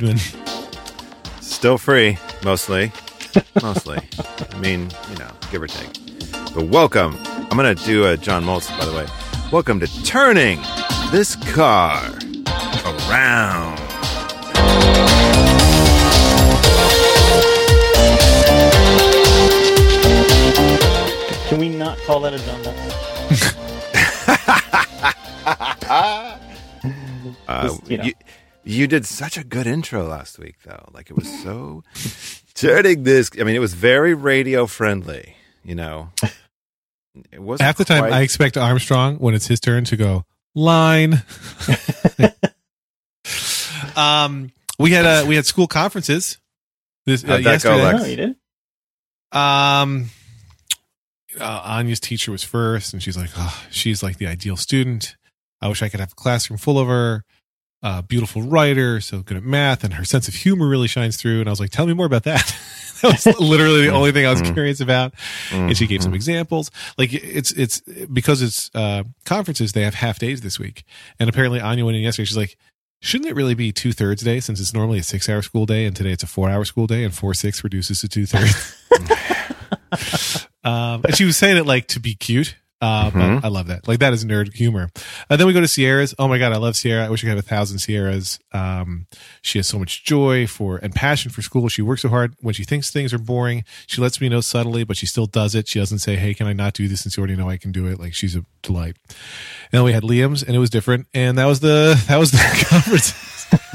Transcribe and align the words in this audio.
Friedman. 0.00 0.18
Still 1.42 1.76
free, 1.76 2.16
mostly. 2.42 2.90
Mostly. 3.60 3.98
I 4.50 4.58
mean, 4.58 4.88
you 5.10 5.18
know, 5.18 5.30
give 5.52 5.60
or 5.60 5.66
take. 5.66 5.92
But 6.54 6.68
welcome. 6.68 7.18
I'm 7.26 7.58
going 7.58 7.76
to 7.76 7.84
do 7.84 8.06
a 8.06 8.16
John 8.16 8.42
Moltz, 8.44 8.70
by 8.78 8.86
the 8.86 8.94
way. 8.94 9.06
Welcome 9.52 9.78
to 9.80 10.02
Turning 10.04 10.58
This 11.10 11.36
Car 11.52 12.00
Around. 12.86 13.76
Can 21.48 21.58
we 21.58 21.68
not 21.68 21.98
call 22.06 22.20
that 22.20 22.32
a 22.32 22.38
John 22.38 22.62
Moltz? 22.62 23.56
Uh, 27.46 27.62
Just, 27.68 27.90
you 27.90 27.98
know. 27.98 28.04
you, 28.04 28.12
you 28.64 28.86
did 28.86 29.06
such 29.06 29.36
a 29.36 29.44
good 29.44 29.66
intro 29.66 30.06
last 30.06 30.38
week, 30.38 30.56
though. 30.64 30.88
Like, 30.92 31.10
it 31.10 31.16
was 31.16 31.42
so. 31.42 31.82
Turning 32.54 33.04
this. 33.04 33.30
I 33.38 33.44
mean, 33.44 33.56
it 33.56 33.60
was 33.60 33.74
very 33.74 34.14
radio 34.14 34.66
friendly, 34.66 35.36
you 35.64 35.74
know. 35.74 36.10
It 37.32 37.42
wasn't 37.42 37.66
Half 37.66 37.76
the 37.76 37.84
time, 37.84 38.00
quite- 38.00 38.12
I 38.12 38.22
expect 38.22 38.56
Armstrong 38.56 39.16
when 39.16 39.34
it's 39.34 39.46
his 39.46 39.60
turn 39.60 39.84
to 39.86 39.96
go 39.96 40.24
line. 40.54 41.14
um, 43.96 44.52
we 44.78 44.92
had 44.92 45.06
uh, 45.06 45.24
we 45.26 45.36
had 45.36 45.46
school 45.46 45.66
conferences 45.66 46.38
this 47.06 47.24
uh, 47.24 47.28
How'd 47.28 47.44
that 47.44 47.62
go, 47.62 47.76
yesterday. 47.76 47.84
Lex? 47.84 48.08
You 48.08 48.16
did. 48.16 48.36
Um, 49.32 50.10
uh, 51.38 51.62
Anya's 51.64 52.00
teacher 52.00 52.32
was 52.32 52.42
first, 52.42 52.92
and 52.92 53.02
she's 53.02 53.16
like, 53.16 53.30
oh, 53.36 53.64
she's 53.70 54.02
like 54.02 54.18
the 54.18 54.26
ideal 54.26 54.56
student. 54.56 55.16
I 55.60 55.68
wish 55.68 55.82
I 55.82 55.88
could 55.88 56.00
have 56.00 56.12
a 56.12 56.16
classroom 56.16 56.58
full 56.58 56.78
of 56.78 56.88
her. 56.88 57.24
Uh, 57.82 58.02
beautiful 58.02 58.42
writer, 58.42 59.00
so 59.00 59.20
good 59.22 59.38
at 59.38 59.42
math, 59.42 59.82
and 59.84 59.94
her 59.94 60.04
sense 60.04 60.28
of 60.28 60.34
humor 60.34 60.68
really 60.68 60.86
shines 60.88 61.16
through. 61.16 61.40
And 61.40 61.48
I 61.48 61.52
was 61.52 61.60
like, 61.60 61.70
tell 61.70 61.86
me 61.86 61.94
more 61.94 62.04
about 62.04 62.24
that. 62.24 62.54
that 63.00 63.12
was 63.24 63.24
literally 63.40 63.86
the 63.86 63.92
only 63.92 64.12
thing 64.12 64.26
I 64.26 64.30
was 64.30 64.42
Mhm. 64.42 64.52
curious 64.52 64.80
about. 64.80 65.14
And 65.50 65.74
she 65.74 65.86
gave 65.86 66.02
some 66.02 66.12
Mhm. 66.12 66.16
examples. 66.16 66.70
Like 66.98 67.14
it's 67.14 67.52
it's 67.52 67.80
because 68.12 68.42
it's 68.42 68.70
uh, 68.74 69.04
conferences. 69.24 69.72
They 69.72 69.82
have 69.82 69.94
half 69.94 70.18
days 70.18 70.42
this 70.42 70.58
week, 70.58 70.84
and 71.18 71.30
apparently 71.30 71.58
Anya 71.58 71.86
went 71.86 71.96
in 71.96 72.02
yesterday. 72.02 72.26
She's 72.26 72.36
like, 72.36 72.58
shouldn't 73.00 73.30
it 73.30 73.34
really 73.34 73.54
be 73.54 73.72
two 73.72 73.92
thirds 73.92 74.22
day 74.22 74.40
since 74.40 74.60
it's 74.60 74.74
normally 74.74 74.98
a 74.98 75.02
six 75.02 75.26
hour 75.30 75.40
school 75.40 75.64
day, 75.64 75.86
and 75.86 75.96
today 75.96 76.10
it's 76.10 76.22
a 76.22 76.26
four 76.26 76.50
hour 76.50 76.66
school 76.66 76.86
day, 76.86 77.02
and 77.02 77.14
four 77.14 77.32
six 77.32 77.64
reduces 77.64 78.00
to 78.00 78.08
two 78.08 78.26
thirds. 78.26 78.76
um, 80.64 81.00
and 81.04 81.16
she 81.16 81.24
was 81.24 81.38
saying 81.38 81.56
it 81.56 81.64
like 81.64 81.86
to 81.88 82.00
be 82.00 82.14
cute. 82.14 82.56
Uh, 82.82 83.10
Mhm. 83.10 83.40
but 83.42 83.44
I 83.46 83.48
love 83.50 83.66
that. 83.66 83.86
Like 83.86 83.98
that 83.98 84.14
is 84.14 84.24
nerd 84.24 84.54
humor. 84.54 84.90
And 85.28 85.38
then 85.38 85.46
we 85.46 85.52
go 85.52 85.60
to 85.60 85.68
Sierra's. 85.68 86.14
Oh 86.18 86.26
my 86.28 86.38
god, 86.38 86.52
I 86.52 86.56
love 86.56 86.76
Sierra. 86.76 87.04
I 87.04 87.10
wish 87.10 87.22
I 87.22 87.28
could 87.28 87.36
have 87.36 87.38
a 87.38 87.42
thousand 87.42 87.78
Sierras. 87.80 88.38
Um, 88.52 89.06
she 89.42 89.58
has 89.58 89.68
so 89.68 89.78
much 89.78 90.02
joy 90.04 90.46
for 90.46 90.78
and 90.78 90.94
passion 90.94 91.30
for 91.30 91.42
school. 91.42 91.68
She 91.68 91.82
works 91.82 92.00
so 92.02 92.08
hard. 92.08 92.34
When 92.40 92.54
she 92.54 92.64
thinks 92.64 92.90
things 92.90 93.12
are 93.12 93.18
boring, 93.18 93.64
she 93.86 94.00
lets 94.00 94.18
me 94.20 94.30
know 94.30 94.40
subtly, 94.40 94.84
but 94.84 94.96
she 94.96 95.04
still 95.04 95.26
does 95.26 95.54
it. 95.54 95.68
She 95.68 95.78
doesn't 95.78 95.98
say, 95.98 96.16
"Hey, 96.16 96.32
can 96.32 96.46
I 96.46 96.54
not 96.54 96.72
do 96.72 96.88
this?" 96.88 97.02
Since 97.02 97.16
you 97.16 97.20
already 97.20 97.36
know 97.36 97.50
I 97.50 97.58
can 97.58 97.70
do 97.70 97.86
it. 97.86 98.00
Like 98.00 98.14
she's 98.14 98.34
a 98.34 98.44
delight. 98.62 98.96
And 99.08 99.16
then 99.72 99.82
we 99.84 99.92
had 99.92 100.02
Liam's, 100.02 100.42
and 100.42 100.56
it 100.56 100.58
was 100.58 100.70
different. 100.70 101.06
And 101.12 101.36
that 101.36 101.44
was 101.46 101.60
the 101.60 102.02
that 102.08 102.16
was 102.18 102.30
the 102.30 102.38
conference. 102.68 103.12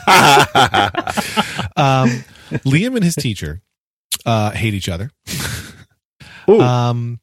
um, 1.75 2.23
Liam 2.65 2.95
and 2.95 3.03
his 3.03 3.15
teacher 3.15 3.61
uh, 4.25 4.51
hate 4.51 4.73
each 4.73 4.89
other. 4.89 5.11
Ooh. 6.49 6.61
Um, 6.61 7.19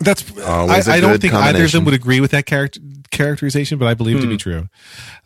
that's 0.00 0.24
Always 0.40 0.88
a 0.88 0.92
I, 0.92 0.96
I 0.96 1.00
don't 1.00 1.12
good 1.12 1.20
think 1.22 1.34
either 1.34 1.64
of 1.64 1.72
them 1.72 1.84
would 1.84 1.94
agree 1.94 2.20
with 2.20 2.30
that 2.32 2.46
character 2.46 2.80
characterization, 3.10 3.78
but 3.78 3.86
I 3.88 3.94
believe 3.94 4.16
it 4.18 4.20
to 4.22 4.26
be 4.26 4.34
Hmm. 4.34 4.38
true. 4.38 4.68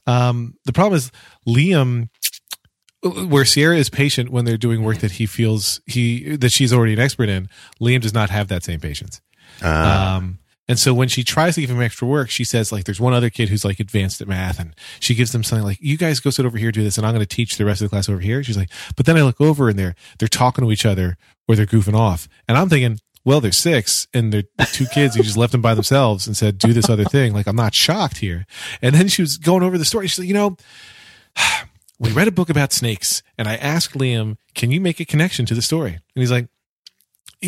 Um, 0.06 0.54
the 0.64 0.72
problem 0.72 0.96
is 0.96 1.10
Liam, 1.46 2.08
where 3.28 3.44
Sierra 3.44 3.76
is 3.76 3.90
patient 3.90 4.30
when 4.30 4.44
they're 4.46 4.56
doing 4.56 4.82
work 4.82 4.98
that 4.98 5.12
he 5.12 5.26
feels 5.26 5.80
he 5.86 6.36
that 6.36 6.50
she's 6.52 6.72
already 6.72 6.94
an 6.94 7.00
expert 7.00 7.28
in. 7.28 7.48
Liam 7.80 8.00
does 8.00 8.14
not 8.14 8.30
have 8.30 8.48
that 8.48 8.64
same 8.64 8.80
patience. 8.80 9.20
Uh, 9.62 9.68
Um, 10.18 10.38
and 10.66 10.78
so 10.78 10.94
when 10.94 11.08
she 11.08 11.22
tries 11.22 11.56
to 11.56 11.60
give 11.60 11.68
him 11.70 11.82
extra 11.82 12.08
work, 12.08 12.30
she 12.30 12.42
says 12.44 12.72
like, 12.72 12.84
"There's 12.84 13.00
one 13.00 13.12
other 13.12 13.28
kid 13.28 13.50
who's 13.50 13.64
like 13.66 13.78
advanced 13.80 14.22
at 14.22 14.28
math," 14.28 14.58
and 14.58 14.74
she 15.00 15.14
gives 15.14 15.32
them 15.32 15.44
something 15.44 15.64
like, 15.66 15.78
"You 15.82 15.98
guys 15.98 16.20
go 16.20 16.30
sit 16.30 16.46
over 16.46 16.56
here, 16.56 16.72
do 16.72 16.82
this, 16.82 16.96
and 16.96 17.06
I'm 17.06 17.12
going 17.12 17.24
to 17.26 17.36
teach 17.36 17.58
the 17.58 17.66
rest 17.66 17.82
of 17.82 17.86
the 17.86 17.90
class 17.90 18.08
over 18.08 18.20
here." 18.20 18.42
She's 18.42 18.56
like, 18.56 18.70
"But 18.96 19.04
then 19.04 19.18
I 19.18 19.22
look 19.22 19.40
over 19.42 19.68
and 19.68 19.78
they're 19.78 19.94
they're 20.18 20.26
talking 20.28 20.64
to 20.64 20.72
each 20.72 20.86
other 20.86 21.18
or 21.46 21.56
they're 21.56 21.66
goofing 21.66 21.94
off," 21.98 22.26
and 22.48 22.56
I'm 22.56 22.68
thinking. 22.70 22.98
Well, 23.24 23.40
they're 23.40 23.52
six, 23.52 24.06
and 24.12 24.32
they're 24.32 24.66
two 24.72 24.86
kids. 24.86 25.16
You 25.16 25.22
just 25.22 25.36
left 25.36 25.52
them 25.52 25.62
by 25.62 25.74
themselves 25.74 26.26
and 26.26 26.36
said, 26.36 26.58
"Do 26.58 26.72
this 26.72 26.90
other 26.90 27.04
thing." 27.04 27.32
Like, 27.32 27.46
I'm 27.46 27.56
not 27.56 27.74
shocked 27.74 28.18
here. 28.18 28.46
And 28.82 28.94
then 28.94 29.08
she 29.08 29.22
was 29.22 29.38
going 29.38 29.62
over 29.62 29.78
the 29.78 29.84
story. 29.84 30.06
She's 30.08 30.18
like, 30.18 30.28
"You 30.28 30.34
know, 30.34 30.56
we 31.98 32.12
read 32.12 32.28
a 32.28 32.32
book 32.32 32.50
about 32.50 32.72
snakes, 32.72 33.22
and 33.38 33.48
I 33.48 33.56
asked 33.56 33.94
Liam, 33.94 34.36
can 34.54 34.70
you 34.70 34.80
make 34.80 35.00
a 35.00 35.04
connection 35.04 35.46
to 35.46 35.54
the 35.54 35.62
story?" 35.62 35.92
And 35.92 36.22
he's 36.22 36.30
like, 36.30 36.48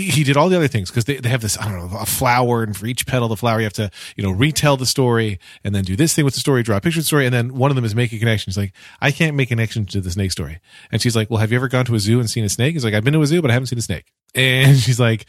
he 0.05 0.25
did 0.25 0.37
all 0.37 0.49
the 0.49 0.57
other 0.57 0.69
things 0.69 0.91
because 0.91 1.05
they, 1.05 1.17
they 1.17 1.29
have 1.29 1.41
this, 1.41 1.59
I 1.59 1.69
don't 1.71 1.91
know, 1.93 1.99
a 1.99 2.07
flower, 2.07 2.63
and 2.63 2.77
for 2.77 2.87
each 2.87 3.07
petal 3.07 3.29
the 3.29 3.37
flower, 3.37 3.59
you 3.59 3.65
have 3.65 3.73
to, 3.75 3.91
you 4.17 4.23
know, 4.23 4.31
retell 4.31 4.77
the 4.77 4.87
story 4.87 5.39
and 5.65 5.75
then 5.75 5.85
do 5.85 5.97
this 5.97 6.15
thing 6.15 6.25
with 6.25 6.35
the 6.35 6.41
story, 6.41 6.63
draw 6.63 6.77
a 6.77 6.81
picture 6.81 6.99
of 7.01 7.05
the 7.05 7.07
story, 7.07 7.25
and 7.27 7.35
then 7.35 7.55
one 7.55 7.71
of 7.71 7.75
them 7.75 7.85
is 7.85 7.95
make 7.95 8.13
a 8.13 8.19
connection. 8.19 8.51
He's 8.51 8.57
like, 8.59 8.73
I 9.01 9.11
can't 9.11 9.37
make 9.37 9.49
a 9.49 9.51
connection 9.51 9.87
to 9.87 10.01
the 10.01 10.11
snake 10.11 10.33
story. 10.33 10.61
And 10.93 11.01
she's 11.03 11.17
like, 11.17 11.31
Well, 11.31 11.39
have 11.41 11.51
you 11.51 11.57
ever 11.57 11.69
gone 11.69 11.85
to 11.87 11.95
a 11.95 11.99
zoo 11.99 12.21
and 12.21 12.29
seen 12.31 12.45
a 12.45 12.49
snake? 12.49 12.75
He's 12.75 12.85
like, 12.85 12.95
I've 12.95 13.05
been 13.05 13.15
to 13.15 13.23
a 13.23 13.27
zoo, 13.27 13.43
but 13.43 13.51
I 13.51 13.55
haven't 13.55 13.67
seen 13.67 13.79
a 13.79 13.83
snake. 13.83 14.07
And 14.35 14.77
she's 14.79 15.01
like, 15.01 15.27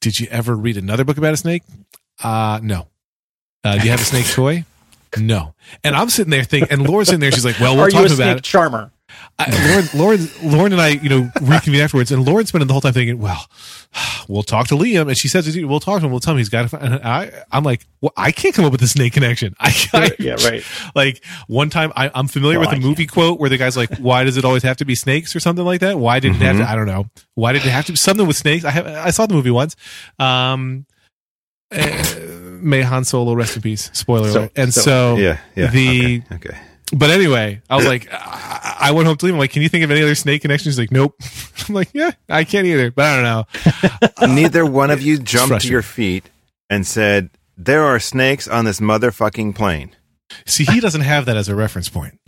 Did 0.00 0.20
you 0.20 0.26
ever 0.30 0.54
read 0.54 0.76
another 0.76 1.04
book 1.04 1.18
about 1.18 1.34
a 1.34 1.36
snake? 1.36 1.62
Uh, 2.22 2.60
no. 2.62 2.88
Uh, 3.64 3.78
do 3.78 3.84
you 3.84 3.90
have 3.90 4.00
a 4.00 4.04
snake 4.04 4.26
toy? 4.32 4.64
No. 5.18 5.54
And 5.82 5.94
I'm 5.96 6.10
sitting 6.10 6.30
there 6.30 6.44
thinking, 6.44 6.72
and 6.72 6.88
Laura's 6.88 7.08
sitting 7.08 7.20
there. 7.20 7.30
She's 7.32 7.44
like, 7.44 7.58
"Well, 7.60 7.74
we'll 7.76 7.84
Are 7.84 7.88
you 7.88 7.92
talk 7.92 8.02
a 8.02 8.06
about 8.06 8.16
snake 8.16 8.36
it." 8.38 8.44
charmer? 8.44 8.90
I, 9.36 9.50
Lauren, 9.68 9.88
Lauren, 9.94 10.28
Lauren 10.52 10.72
and 10.72 10.80
I, 10.80 10.88
you 10.90 11.08
know, 11.08 11.28
reconvene 11.42 11.80
afterwards, 11.80 12.12
and 12.12 12.24
Lauren's 12.24 12.50
spending 12.50 12.68
the 12.68 12.72
whole 12.72 12.80
time 12.80 12.92
thinking, 12.92 13.18
"Well, 13.18 13.46
we'll 14.28 14.44
talk 14.44 14.68
to 14.68 14.76
Liam," 14.76 15.08
and 15.08 15.18
she 15.18 15.26
says, 15.26 15.56
"We'll 15.56 15.80
talk 15.80 16.00
to 16.00 16.06
him. 16.06 16.12
We'll 16.12 16.20
tell 16.20 16.34
him 16.34 16.38
he's 16.38 16.48
got 16.48 16.62
to." 16.62 16.68
Find, 16.68 16.84
and 16.84 16.94
I, 17.04 17.32
I'm 17.50 17.64
like, 17.64 17.84
well, 18.00 18.12
I 18.16 18.30
can't 18.30 18.54
come 18.54 18.64
up 18.64 18.70
with 18.70 18.82
a 18.82 18.86
snake 18.86 19.12
connection. 19.12 19.54
I, 19.58 19.74
I 19.92 20.10
yeah, 20.20 20.36
right. 20.44 20.62
Like 20.94 21.24
one 21.48 21.68
time, 21.68 21.92
I, 21.96 22.12
I'm 22.14 22.28
familiar 22.28 22.60
Well, 22.60 22.70
with 22.70 22.78
a 22.78 22.80
movie 22.80 23.06
quote 23.06 23.40
where 23.40 23.50
the 23.50 23.58
guy's 23.58 23.76
like, 23.76 23.96
"Why 23.98 24.22
does 24.22 24.36
it 24.36 24.44
always 24.44 24.62
have 24.62 24.76
to 24.76 24.84
be 24.84 24.94
snakes?" 24.94 25.34
or 25.34 25.40
something 25.40 25.64
like 25.64 25.80
that. 25.80 25.98
Why 25.98 26.20
did 26.20 26.36
it 26.36 26.38
have 26.42 26.58
to? 26.58 26.70
I 26.70 26.76
don't 26.76 26.86
know. 26.86 27.06
Why 27.34 27.52
did 27.52 27.66
it 27.66 27.70
have 27.70 27.86
to 27.86 27.92
be 27.92 27.96
something 27.96 28.26
with 28.28 28.36
snakes? 28.36 28.64
I 28.64 28.70
have. 28.70 28.86
I 28.86 29.10
saw 29.10 29.26
the 29.26 29.34
movie 29.34 29.50
once. 29.50 29.74
Um, 30.20 30.86
uh, 31.72 32.04
may 32.60 32.82
Han 32.82 33.04
Solo 33.04 33.34
rest 33.34 33.56
in 33.56 33.62
peace. 33.62 33.90
Spoiler 33.94 34.30
So- 34.30 34.38
alert. 34.42 34.52
And 34.54 34.72
so- 34.72 34.80
so, 34.80 35.16
yeah, 35.16 35.38
yeah. 35.56 35.70
the- 35.70 36.22
okay, 36.30 36.34
okay. 36.50 36.58
But 36.96 37.10
anyway, 37.10 37.60
I 37.68 37.76
was 37.76 37.86
like, 37.86 38.08
I 38.12 38.76
I 38.80 38.90
went 38.90 39.06
home 39.06 39.16
to 39.16 39.26
Liam. 39.26 39.32
I'm 39.32 39.38
like, 39.38 39.50
can 39.50 39.62
you 39.62 39.68
think 39.68 39.84
of 39.84 39.90
any 39.90 40.02
other 40.02 40.14
snake 40.14 40.42
connections? 40.42 40.76
He's 40.76 40.78
like, 40.78 40.92
nope. 40.92 41.14
I'm 41.68 41.74
like, 41.74 41.88
yeah, 41.94 42.10
I 42.28 42.44
can't 42.44 42.66
either, 42.66 42.90
but 42.90 43.04
I 43.06 43.16
don't 43.16 43.24
know. 44.20 44.34
Neither 44.34 44.66
one 44.66 44.90
of 44.90 45.00
you 45.00 45.18
jumped 45.18 45.62
to 45.62 45.68
your 45.68 45.82
feet 45.82 46.28
and 46.68 46.86
said, 46.86 47.30
"There 47.56 47.82
are 47.82 47.98
snakes 47.98 48.46
on 48.48 48.64
this 48.64 48.80
motherfucking 48.80 49.54
plane." 49.54 49.96
See, 50.46 50.64
he 50.64 50.80
doesn't 50.80 51.02
have 51.02 51.26
that 51.26 51.36
as 51.36 51.48
a 51.48 51.54
reference 51.54 51.88
point 51.88 52.18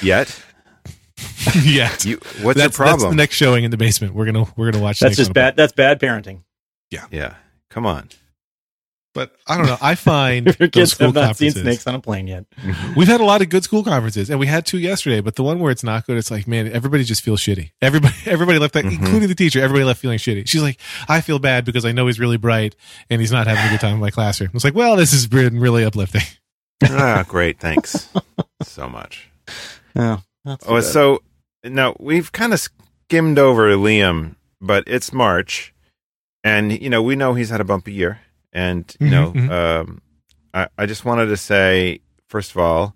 Yet, 0.00 0.42
yet. 1.62 2.04
you. 2.04 2.18
What's 2.40 2.58
that's, 2.58 2.78
your 2.78 2.86
that's 2.86 3.04
the 3.04 3.14
next 3.14 3.36
showing 3.36 3.64
in 3.64 3.70
the 3.70 3.76
basement. 3.76 4.14
We're 4.14 4.26
gonna 4.26 4.46
we're 4.56 4.70
gonna 4.70 4.82
watch. 4.82 4.98
That's 5.00 5.16
just 5.16 5.28
on 5.28 5.32
a 5.32 5.34
bad. 5.34 5.56
That's 5.56 5.72
bad 5.72 6.00
parenting. 6.00 6.42
Yeah, 6.90 7.06
yeah, 7.10 7.34
come 7.68 7.86
on. 7.86 8.08
But 9.12 9.34
I 9.48 9.56
don't 9.56 9.66
know. 9.66 9.76
I 9.82 9.96
find 9.96 10.46
If 10.46 10.60
your 10.60 10.68
those 10.68 10.80
kids 10.82 10.92
school 10.92 11.06
have 11.08 11.14
not 11.14 11.36
seen 11.36 11.50
snakes 11.50 11.84
on 11.88 11.96
a 11.96 12.00
plane 12.00 12.28
yet. 12.28 12.44
We've 12.96 13.08
had 13.08 13.20
a 13.20 13.24
lot 13.24 13.42
of 13.42 13.48
good 13.48 13.64
school 13.64 13.82
conferences, 13.82 14.30
and 14.30 14.38
we 14.38 14.46
had 14.46 14.64
two 14.66 14.78
yesterday. 14.78 15.20
But 15.20 15.34
the 15.34 15.42
one 15.42 15.58
where 15.58 15.72
it's 15.72 15.82
not 15.82 16.06
good, 16.06 16.16
it's 16.16 16.30
like, 16.30 16.46
man, 16.46 16.70
everybody 16.72 17.02
just 17.02 17.22
feels 17.22 17.40
shitty. 17.40 17.72
Everybody, 17.82 18.14
everybody 18.26 18.58
left, 18.60 18.74
that, 18.74 18.84
Mhm. 18.84 18.92
including 19.00 19.28
the 19.28 19.34
teacher. 19.34 19.60
Everybody 19.60 19.84
left 19.84 20.00
feeling 20.00 20.18
shitty. 20.18 20.48
She's 20.48 20.62
like, 20.62 20.78
I 21.08 21.20
feel 21.22 21.40
bad 21.40 21.64
because 21.64 21.84
I 21.84 21.90
know 21.90 22.06
he's 22.06 22.20
really 22.20 22.36
bright 22.36 22.76
and 23.10 23.20
he's 23.20 23.32
not 23.32 23.48
having 23.48 23.64
a 23.64 23.68
good 23.70 23.80
time 23.80 23.94
in 23.94 24.00
my 24.00 24.10
classroom. 24.10 24.50
It's 24.54 24.62
like, 24.64 24.74
well, 24.76 24.94
this 24.94 25.10
has 25.10 25.26
been 25.26 25.58
really 25.58 25.84
uplifting. 25.84 26.22
ah, 26.84 27.24
great. 27.26 27.58
Thanks 27.58 28.08
so 28.62 28.88
much. 28.88 29.28
Oh, 29.96 30.22
that's 30.44 30.64
Oh, 30.68 30.76
good. 30.76 30.84
so 30.84 31.22
now 31.64 31.96
we've 31.98 32.30
kind 32.30 32.52
of 32.54 32.60
skimmed 33.08 33.38
over 33.40 33.70
Liam, 33.74 34.36
but 34.60 34.84
it's 34.86 35.12
March, 35.12 35.74
and 36.44 36.80
you 36.80 36.88
know 36.88 37.02
we 37.02 37.16
know 37.16 37.34
he's 37.34 37.50
had 37.50 37.60
a 37.60 37.64
bumpy 37.64 37.92
year, 37.92 38.20
and 38.52 38.94
you 39.00 39.06
Mhm, 39.08 39.10
know 39.10 39.32
mhm. 39.32 39.50
um, 39.50 40.02
I, 40.54 40.68
I 40.78 40.86
just 40.86 41.04
wanted 41.04 41.26
to 41.26 41.36
say 41.36 42.00
first 42.28 42.50
of 42.50 42.58
all, 42.58 42.94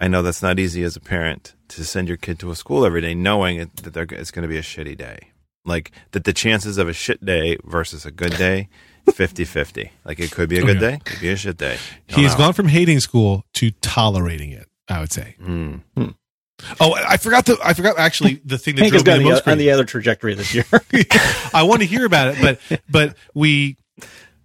I 0.00 0.08
know 0.08 0.22
that's 0.22 0.42
not 0.42 0.58
easy 0.58 0.82
as 0.82 0.96
a 0.96 1.00
parent 1.00 1.54
to 1.68 1.84
send 1.84 2.08
your 2.08 2.16
kid 2.16 2.38
to 2.40 2.50
a 2.50 2.56
school 2.56 2.84
every 2.84 3.00
day 3.00 3.14
knowing 3.14 3.58
it, 3.58 3.76
that 3.76 3.94
they're, 3.94 4.06
it's 4.10 4.30
going 4.30 4.42
to 4.42 4.48
be 4.48 4.58
a 4.58 4.62
shitty 4.62 4.96
day, 4.96 5.30
like 5.64 5.90
that 6.12 6.24
the 6.24 6.32
chances 6.32 6.78
of 6.78 6.88
a 6.88 6.92
shit 6.92 7.24
day 7.24 7.56
versus 7.64 8.04
a 8.06 8.10
good 8.10 8.36
day. 8.36 8.68
50-50. 9.06 9.90
Like 10.06 10.18
it 10.18 10.30
could 10.30 10.48
be 10.48 10.58
a 10.58 10.62
Oh, 10.62 10.66
good 10.66 10.80
yeah. 10.80 10.90
day, 10.92 11.00
could 11.04 11.20
be 11.20 11.28
a 11.28 11.36
shit 11.36 11.58
day. 11.58 11.76
Don't 12.08 12.20
He's 12.20 12.32
know. 12.32 12.38
gone 12.38 12.52
from 12.54 12.68
hating 12.68 13.00
school 13.00 13.44
to 13.54 13.70
tolerating 13.82 14.50
it. 14.50 14.66
I 14.88 15.00
would 15.00 15.12
say. 15.12 15.36
Mm. 15.42 15.82
Oh, 16.80 16.92
I 16.94 17.12
I 17.12 17.16
forgot 17.18 17.44
the. 17.44 17.58
I 17.62 17.74
forgot 17.74 17.98
actually 17.98 18.34
the 18.46 18.56
thing 18.58 18.76
that 18.76 18.82
Hank 18.82 18.92
has 18.94 19.02
drove 19.02 19.18
me 19.18 19.24
got 19.24 19.24
the 19.24 19.24
the, 19.24 19.30
most 19.44 19.48
on 19.48 19.58
the 19.58 19.70
other 19.72 19.84
trajectory 19.84 20.32
this 20.34 20.54
year. 20.54 20.64
I 21.52 21.64
want 21.64 21.80
to 21.82 21.86
hear 21.86 22.04
about 22.06 22.28
it, 22.34 22.38
but 22.40 22.80
but 22.88 23.16
we. 23.34 23.76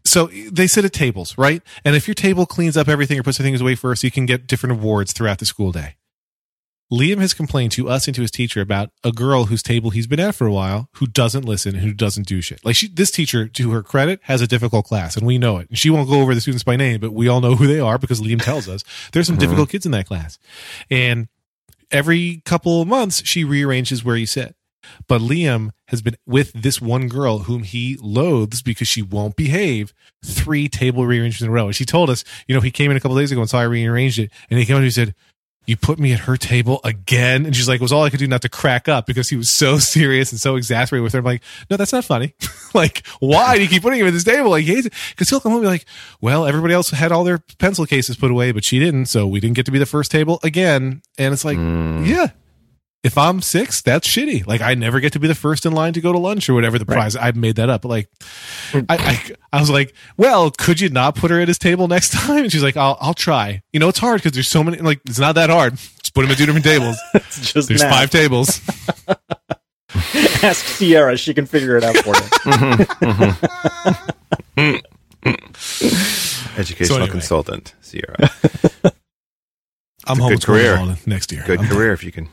So 0.09 0.25
they 0.51 0.65
sit 0.65 0.85
at 0.85 0.91
tables, 0.91 1.37
right? 1.37 1.61
And 1.85 1.95
if 1.95 2.07
your 2.07 2.15
table 2.15 2.47
cleans 2.47 2.75
up 2.75 2.87
everything 2.87 3.19
or 3.19 3.23
puts 3.23 3.37
the 3.37 3.43
things 3.43 3.61
away 3.61 3.75
first, 3.75 4.03
you 4.03 4.09
can 4.09 4.25
get 4.25 4.47
different 4.47 4.79
awards 4.79 5.13
throughout 5.13 5.37
the 5.37 5.45
school 5.45 5.71
day. 5.71 5.97
Liam 6.91 7.19
has 7.19 7.35
complained 7.35 7.71
to 7.73 7.87
us 7.87 8.07
and 8.07 8.15
to 8.15 8.21
his 8.21 8.31
teacher 8.31 8.59
about 8.59 8.89
a 9.03 9.11
girl 9.11 9.45
whose 9.45 9.61
table 9.61 9.91
he's 9.91 10.07
been 10.07 10.19
at 10.19 10.33
for 10.33 10.47
a 10.47 10.51
while 10.51 10.89
who 10.93 11.05
doesn't 11.05 11.45
listen 11.45 11.75
and 11.75 11.83
who 11.83 11.93
doesn't 11.93 12.25
do 12.25 12.41
shit. 12.41 12.65
Like 12.65 12.75
she, 12.75 12.87
this 12.87 13.11
teacher, 13.11 13.47
to 13.47 13.69
her 13.69 13.83
credit, 13.83 14.19
has 14.23 14.41
a 14.41 14.47
difficult 14.47 14.85
class 14.85 15.15
and 15.15 15.27
we 15.27 15.37
know 15.37 15.57
it. 15.57 15.69
And 15.69 15.77
she 15.77 15.91
won't 15.91 16.09
go 16.09 16.21
over 16.21 16.33
the 16.33 16.41
students 16.41 16.63
by 16.63 16.75
name, 16.75 16.99
but 16.99 17.13
we 17.13 17.27
all 17.27 17.41
know 17.41 17.53
who 17.53 17.67
they 17.67 17.79
are 17.79 17.99
because 17.99 18.19
Liam 18.19 18.41
tells 18.41 18.67
us 18.67 18.83
there's 19.13 19.27
some 19.27 19.35
mm-hmm. 19.35 19.41
difficult 19.41 19.69
kids 19.69 19.85
in 19.85 19.91
that 19.91 20.07
class. 20.07 20.39
And 20.89 21.27
every 21.91 22.41
couple 22.45 22.81
of 22.81 22.87
months, 22.87 23.23
she 23.23 23.43
rearranges 23.43 24.03
where 24.03 24.15
you 24.15 24.25
sit. 24.25 24.55
But 25.07 25.21
Liam 25.21 25.71
has 25.87 26.01
been 26.01 26.15
with 26.25 26.51
this 26.53 26.81
one 26.81 27.07
girl 27.07 27.39
whom 27.39 27.63
he 27.63 27.97
loathes 28.01 28.61
because 28.61 28.87
she 28.87 29.01
won't 29.01 29.35
behave 29.35 29.93
three 30.23 30.67
table 30.67 31.05
rearrangements 31.05 31.41
in 31.41 31.49
a 31.49 31.51
row. 31.51 31.67
And 31.67 31.75
she 31.75 31.85
told 31.85 32.09
us, 32.09 32.23
you 32.47 32.55
know, 32.55 32.61
he 32.61 32.71
came 32.71 32.91
in 32.91 32.97
a 32.97 32.99
couple 32.99 33.17
days 33.17 33.31
ago 33.31 33.41
and 33.41 33.49
saw 33.49 33.59
I 33.59 33.63
rearranged 33.63 34.19
it. 34.19 34.31
And 34.49 34.59
he 34.59 34.65
came 34.65 34.75
in 34.75 34.83
and 34.83 34.85
he 34.85 34.91
said, 34.91 35.15
you 35.69 35.77
put 35.77 35.99
me 35.99 36.13
at 36.13 36.21
her 36.21 36.35
table 36.35 36.81
again? 36.83 37.45
And 37.45 37.55
she's 37.55 37.67
like, 37.67 37.79
it 37.79 37.83
was 37.83 37.91
all 37.91 38.03
I 38.03 38.09
could 38.09 38.19
do 38.19 38.27
not 38.27 38.41
to 38.41 38.49
crack 38.49 38.87
up 38.87 39.05
because 39.05 39.29
he 39.29 39.35
was 39.35 39.51
so 39.51 39.77
serious 39.77 40.31
and 40.31 40.39
so 40.41 40.55
exasperated 40.55 41.03
with 41.03 41.13
her. 41.13 41.19
I'm 41.19 41.25
like, 41.25 41.43
no, 41.69 41.77
that's 41.77 41.93
not 41.93 42.03
funny. 42.03 42.33
like, 42.73 43.05
why 43.19 43.55
do 43.55 43.61
you 43.61 43.69
keep 43.69 43.83
putting 43.83 43.99
him 43.99 44.07
at 44.07 44.13
this 44.13 44.23
table? 44.23 44.49
Like, 44.49 44.65
he 44.65 44.73
hates 44.73 44.87
it. 44.87 44.93
Cause 45.15 45.29
he'll 45.29 45.39
come 45.39 45.51
home 45.51 45.61
and 45.61 45.65
be 45.65 45.71
like, 45.71 45.85
well, 46.21 46.47
everybody 46.47 46.73
else 46.73 46.89
had 46.89 47.11
all 47.11 47.23
their 47.23 47.37
pencil 47.59 47.85
cases 47.85 48.17
put 48.17 48.31
away, 48.31 48.51
but 48.51 48.63
she 48.63 48.79
didn't. 48.79 49.05
So 49.05 49.27
we 49.27 49.39
didn't 49.39 49.55
get 49.55 49.67
to 49.67 49.71
be 49.71 49.77
the 49.77 49.85
first 49.85 50.09
table 50.09 50.39
again. 50.41 51.03
And 51.19 51.33
it's 51.33 51.45
like, 51.45 51.57
hmm. 51.57 52.03
yeah, 52.03 52.29
if 53.03 53.17
I'm 53.17 53.41
six, 53.41 53.81
that's 53.81 54.07
shitty. 54.07 54.45
Like 54.45 54.61
I 54.61 54.73
never 54.73 54.99
get 54.99 55.13
to 55.13 55.19
be 55.19 55.27
the 55.27 55.35
first 55.35 55.65
in 55.65 55.71
line 55.73 55.93
to 55.93 56.01
go 56.01 56.11
to 56.11 56.19
lunch 56.19 56.49
or 56.49 56.53
whatever 56.53 56.77
the 56.77 56.85
prize. 56.85 57.15
I 57.15 57.31
made 57.31 57.55
that 57.55 57.69
up, 57.69 57.83
but 57.83 57.89
like, 57.89 58.09
I, 58.73 58.83
I, 58.89 59.35
I 59.53 59.59
was 59.61 59.69
like, 59.69 59.93
well, 60.17 60.51
could 60.51 60.81
you 60.81 60.89
not 60.89 61.15
put 61.15 61.31
her 61.31 61.39
at 61.39 61.47
his 61.47 61.57
table 61.57 61.87
next 61.87 62.11
time? 62.13 62.43
And 62.43 62.51
she's 62.51 62.63
like, 62.63 62.75
I'll, 62.77 62.97
I'll 62.99 63.13
try. 63.13 63.61
You 63.71 63.79
know, 63.79 63.87
it's 63.87 63.99
hard 63.99 64.19
because 64.19 64.33
there's 64.33 64.49
so 64.49 64.63
many. 64.63 64.77
Like, 64.79 64.99
it's 65.05 65.19
not 65.19 65.35
that 65.35 65.49
hard. 65.49 65.75
Just 65.75 66.13
put 66.13 66.25
him 66.25 66.31
at 66.31 66.37
two 66.37 66.45
different 66.45 66.65
tables. 66.65 66.97
It's 67.13 67.53
just 67.53 67.67
There's 67.69 67.81
math. 67.81 67.93
five 67.93 68.09
tables. 68.09 68.59
Ask 70.43 70.65
Sierra; 70.65 71.17
she 71.17 71.33
can 71.33 71.45
figure 71.45 71.77
it 71.77 71.83
out 71.83 71.95
for 71.97 72.15
you. 72.15 72.21
Mm-hmm, 72.53 73.45
mm-hmm. 75.25 76.59
Educational 76.59 76.97
anyway. 76.97 77.11
consultant, 77.11 77.73
Sierra. 77.81 78.29
I'm 80.09 80.17
It's 80.17 80.25
a 80.25 80.29
good 80.29 80.43
career. 80.43 80.97
next 81.05 81.31
year. 81.31 81.43
Good 81.45 81.59
I'm- 81.59 81.69
career 81.69 81.93
if 81.93 82.03
you 82.03 82.11
can. 82.11 82.29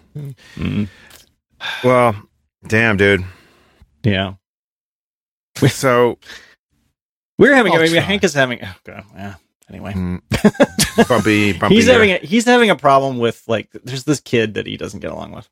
Mhm. 0.57 0.89
Well, 1.85 2.15
damn, 2.67 2.97
dude. 2.97 3.25
Yeah, 4.03 4.35
So, 5.69 6.19
we're 7.39 7.55
having. 7.55 7.73
I'll 7.73 7.81
mean. 7.81 7.95
Hank 7.97 8.23
is 8.25 8.35
having. 8.35 8.61
Oh 8.65 8.75
god. 8.85 9.05
Yeah. 9.15 9.35
Anyway, 9.69 9.95
mm, 9.95 10.21
bumpy, 11.09 11.53
bumpy. 11.53 11.75
he's 11.75 11.87
there. 11.87 11.95
having 11.95 12.11
a, 12.13 12.19
he's 12.19 12.45
having 12.45 12.71
a 12.71 12.77
problem 12.77 13.19
with 13.19 13.43
like 13.49 13.69
there's 13.85 14.05
this 14.05 14.21
kid 14.21 14.55
that 14.55 14.67
he 14.67 14.77
doesn't 14.77 15.01
get 15.01 15.11
along 15.11 15.33
with. 15.33 15.49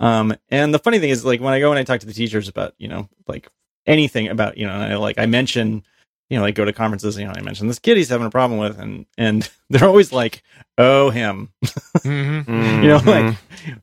Um, 0.00 0.34
and 0.48 0.74
the 0.74 0.80
funny 0.80 0.98
thing 0.98 1.10
is 1.10 1.24
like 1.24 1.40
when 1.40 1.54
I 1.54 1.60
go 1.60 1.70
and 1.70 1.78
I 1.78 1.84
talk 1.84 2.00
to 2.00 2.06
the 2.06 2.12
teachers 2.12 2.48
about 2.48 2.74
you 2.78 2.88
know 2.88 3.08
like 3.28 3.48
anything 3.86 4.26
about 4.26 4.58
you 4.58 4.66
know 4.66 4.72
and 4.72 4.92
I, 4.94 4.96
like 4.96 5.18
I 5.18 5.26
mention 5.26 5.84
you 6.30 6.36
know 6.38 6.42
like 6.44 6.54
go 6.54 6.64
to 6.64 6.72
conferences 6.72 7.18
you 7.18 7.24
know 7.26 7.32
I 7.36 7.40
mentioned 7.42 7.68
this 7.70 7.78
kid 7.78 7.96
he's 7.96 8.08
having 8.08 8.26
a 8.26 8.30
problem 8.30 8.58
with 8.60 8.78
and 8.78 9.06
and 9.18 9.48
they're 9.70 9.88
always 9.88 10.12
like 10.12 10.42
oh 10.78 11.10
him. 11.10 11.50
Mhm. 11.98 12.82
you 12.82 12.88
know 12.88 12.98
Mhm. 12.98 13.36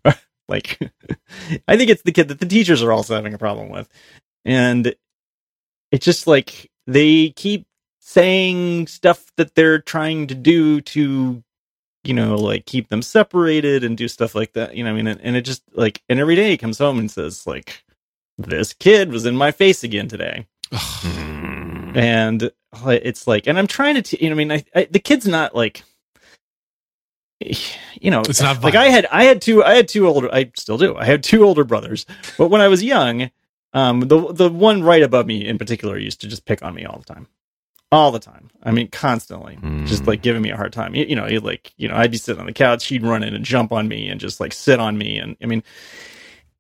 like 0.06 0.18
like 0.50 0.92
i 1.68 1.78
think 1.78 1.90
it's 1.90 2.02
the 2.02 2.12
kid 2.12 2.28
that 2.28 2.40
the 2.40 2.46
teachers 2.46 2.84
are 2.84 2.92
also 2.92 3.16
having 3.16 3.34
a 3.34 3.38
problem 3.38 3.70
with. 3.70 3.88
And 4.44 4.96
it's 5.92 6.06
just 6.06 6.26
like 6.28 6.70
they 6.88 7.30
keep 7.30 7.66
saying 8.00 8.88
stuff 8.88 9.32
that 9.38 9.56
they're 9.56 9.80
trying 9.80 10.28
to 10.28 10.36
do 10.36 10.82
to 10.82 11.44
you 12.04 12.14
know 12.14 12.36
like 12.36 12.66
keep 12.66 12.90
them 12.90 13.02
separated 13.02 13.84
and 13.84 13.96
do 13.98 14.08
stuff 14.08 14.34
like 14.36 14.54
that 14.54 14.76
you 14.76 14.84
know 14.84 14.90
i 14.90 14.94
mean? 14.94 15.08
And, 15.08 15.22
and 15.22 15.36
it 15.36 15.44
just 15.44 15.62
like 15.74 16.02
and 16.10 16.20
every 16.20 16.36
day 16.36 16.50
he 16.50 16.58
comes 16.58 16.80
home 16.80 16.98
and 17.00 17.10
says 17.12 17.46
like 17.46 17.84
this 18.40 18.74
kid 18.74 19.12
was 19.12 19.26
in 19.26 19.36
my 19.38 19.52
face 19.52 19.84
again 19.84 20.08
today 20.08 20.48
Mm. 21.94 21.98
and 21.98 22.52
it's 23.04 23.28
like 23.28 23.48
and 23.48 23.58
i'm 23.60 23.68
trying 23.68 23.96
to 23.96 24.02
t- 24.02 24.18
you 24.22 24.30
know 24.30 24.36
i 24.36 24.38
mean 24.38 24.52
I, 24.52 24.64
I 24.76 24.88
the 24.90 25.00
kid's 25.00 25.28
not 25.28 25.56
like 25.56 25.84
you 27.40 28.12
know 28.12 28.22
It's 28.22 28.40
not 28.42 28.64
like 28.64 28.76
i 28.76 28.86
had 28.86 29.08
i 29.12 29.24
had 29.24 29.42
two 29.42 29.64
i 29.64 29.74
had 29.74 29.88
two 29.88 30.08
older 30.08 30.30
i 30.34 30.52
still 30.56 30.78
do 30.78 30.96
i 30.96 31.06
had 31.06 31.24
two 31.24 31.44
older 31.44 31.64
brothers. 31.64 32.06
But 32.38 32.50
when 32.50 32.62
i 32.62 32.68
was 32.68 32.84
young 32.84 33.32
um 33.74 34.02
the 34.02 34.32
the 34.34 34.50
one 34.50 34.84
right 34.84 35.02
above 35.02 35.26
me 35.26 35.46
in 35.48 35.58
particular 35.58 35.98
used 35.98 36.22
to 36.22 36.28
just 36.28 36.46
pick 36.46 36.62
on 36.64 36.76
me 36.76 36.86
all 36.86 37.00
the 37.00 37.14
time. 37.14 37.28
All 37.94 38.12
the 38.12 38.20
time. 38.20 38.50
I 38.64 38.72
mean 38.72 38.88
constantly. 38.90 39.58
Just 39.86 40.04
Mm. 40.04 40.08
like 40.08 40.22
giving 40.22 40.42
me 40.42 40.50
a 40.52 40.56
hard 40.56 40.72
time. 40.72 40.94
You, 40.96 41.06
you 41.06 41.16
know 41.16 41.26
he'd 41.26 41.40
like 41.40 41.74
you 41.78 41.88
know 41.88 41.96
i'd 41.96 42.12
be 42.12 42.18
sitting 42.18 42.40
on 42.40 42.46
the 42.46 42.54
couch 42.54 42.86
he'd 42.86 43.04
run 43.04 43.24
in 43.24 43.34
and 43.34 43.44
jump 43.44 43.72
on 43.72 43.88
me 43.88 44.08
and 44.08 44.20
just 44.20 44.40
like 44.40 44.54
sit 44.54 44.80
on 44.80 44.98
me 44.98 45.18
and 45.18 45.36
i 45.42 45.46
mean 45.48 45.64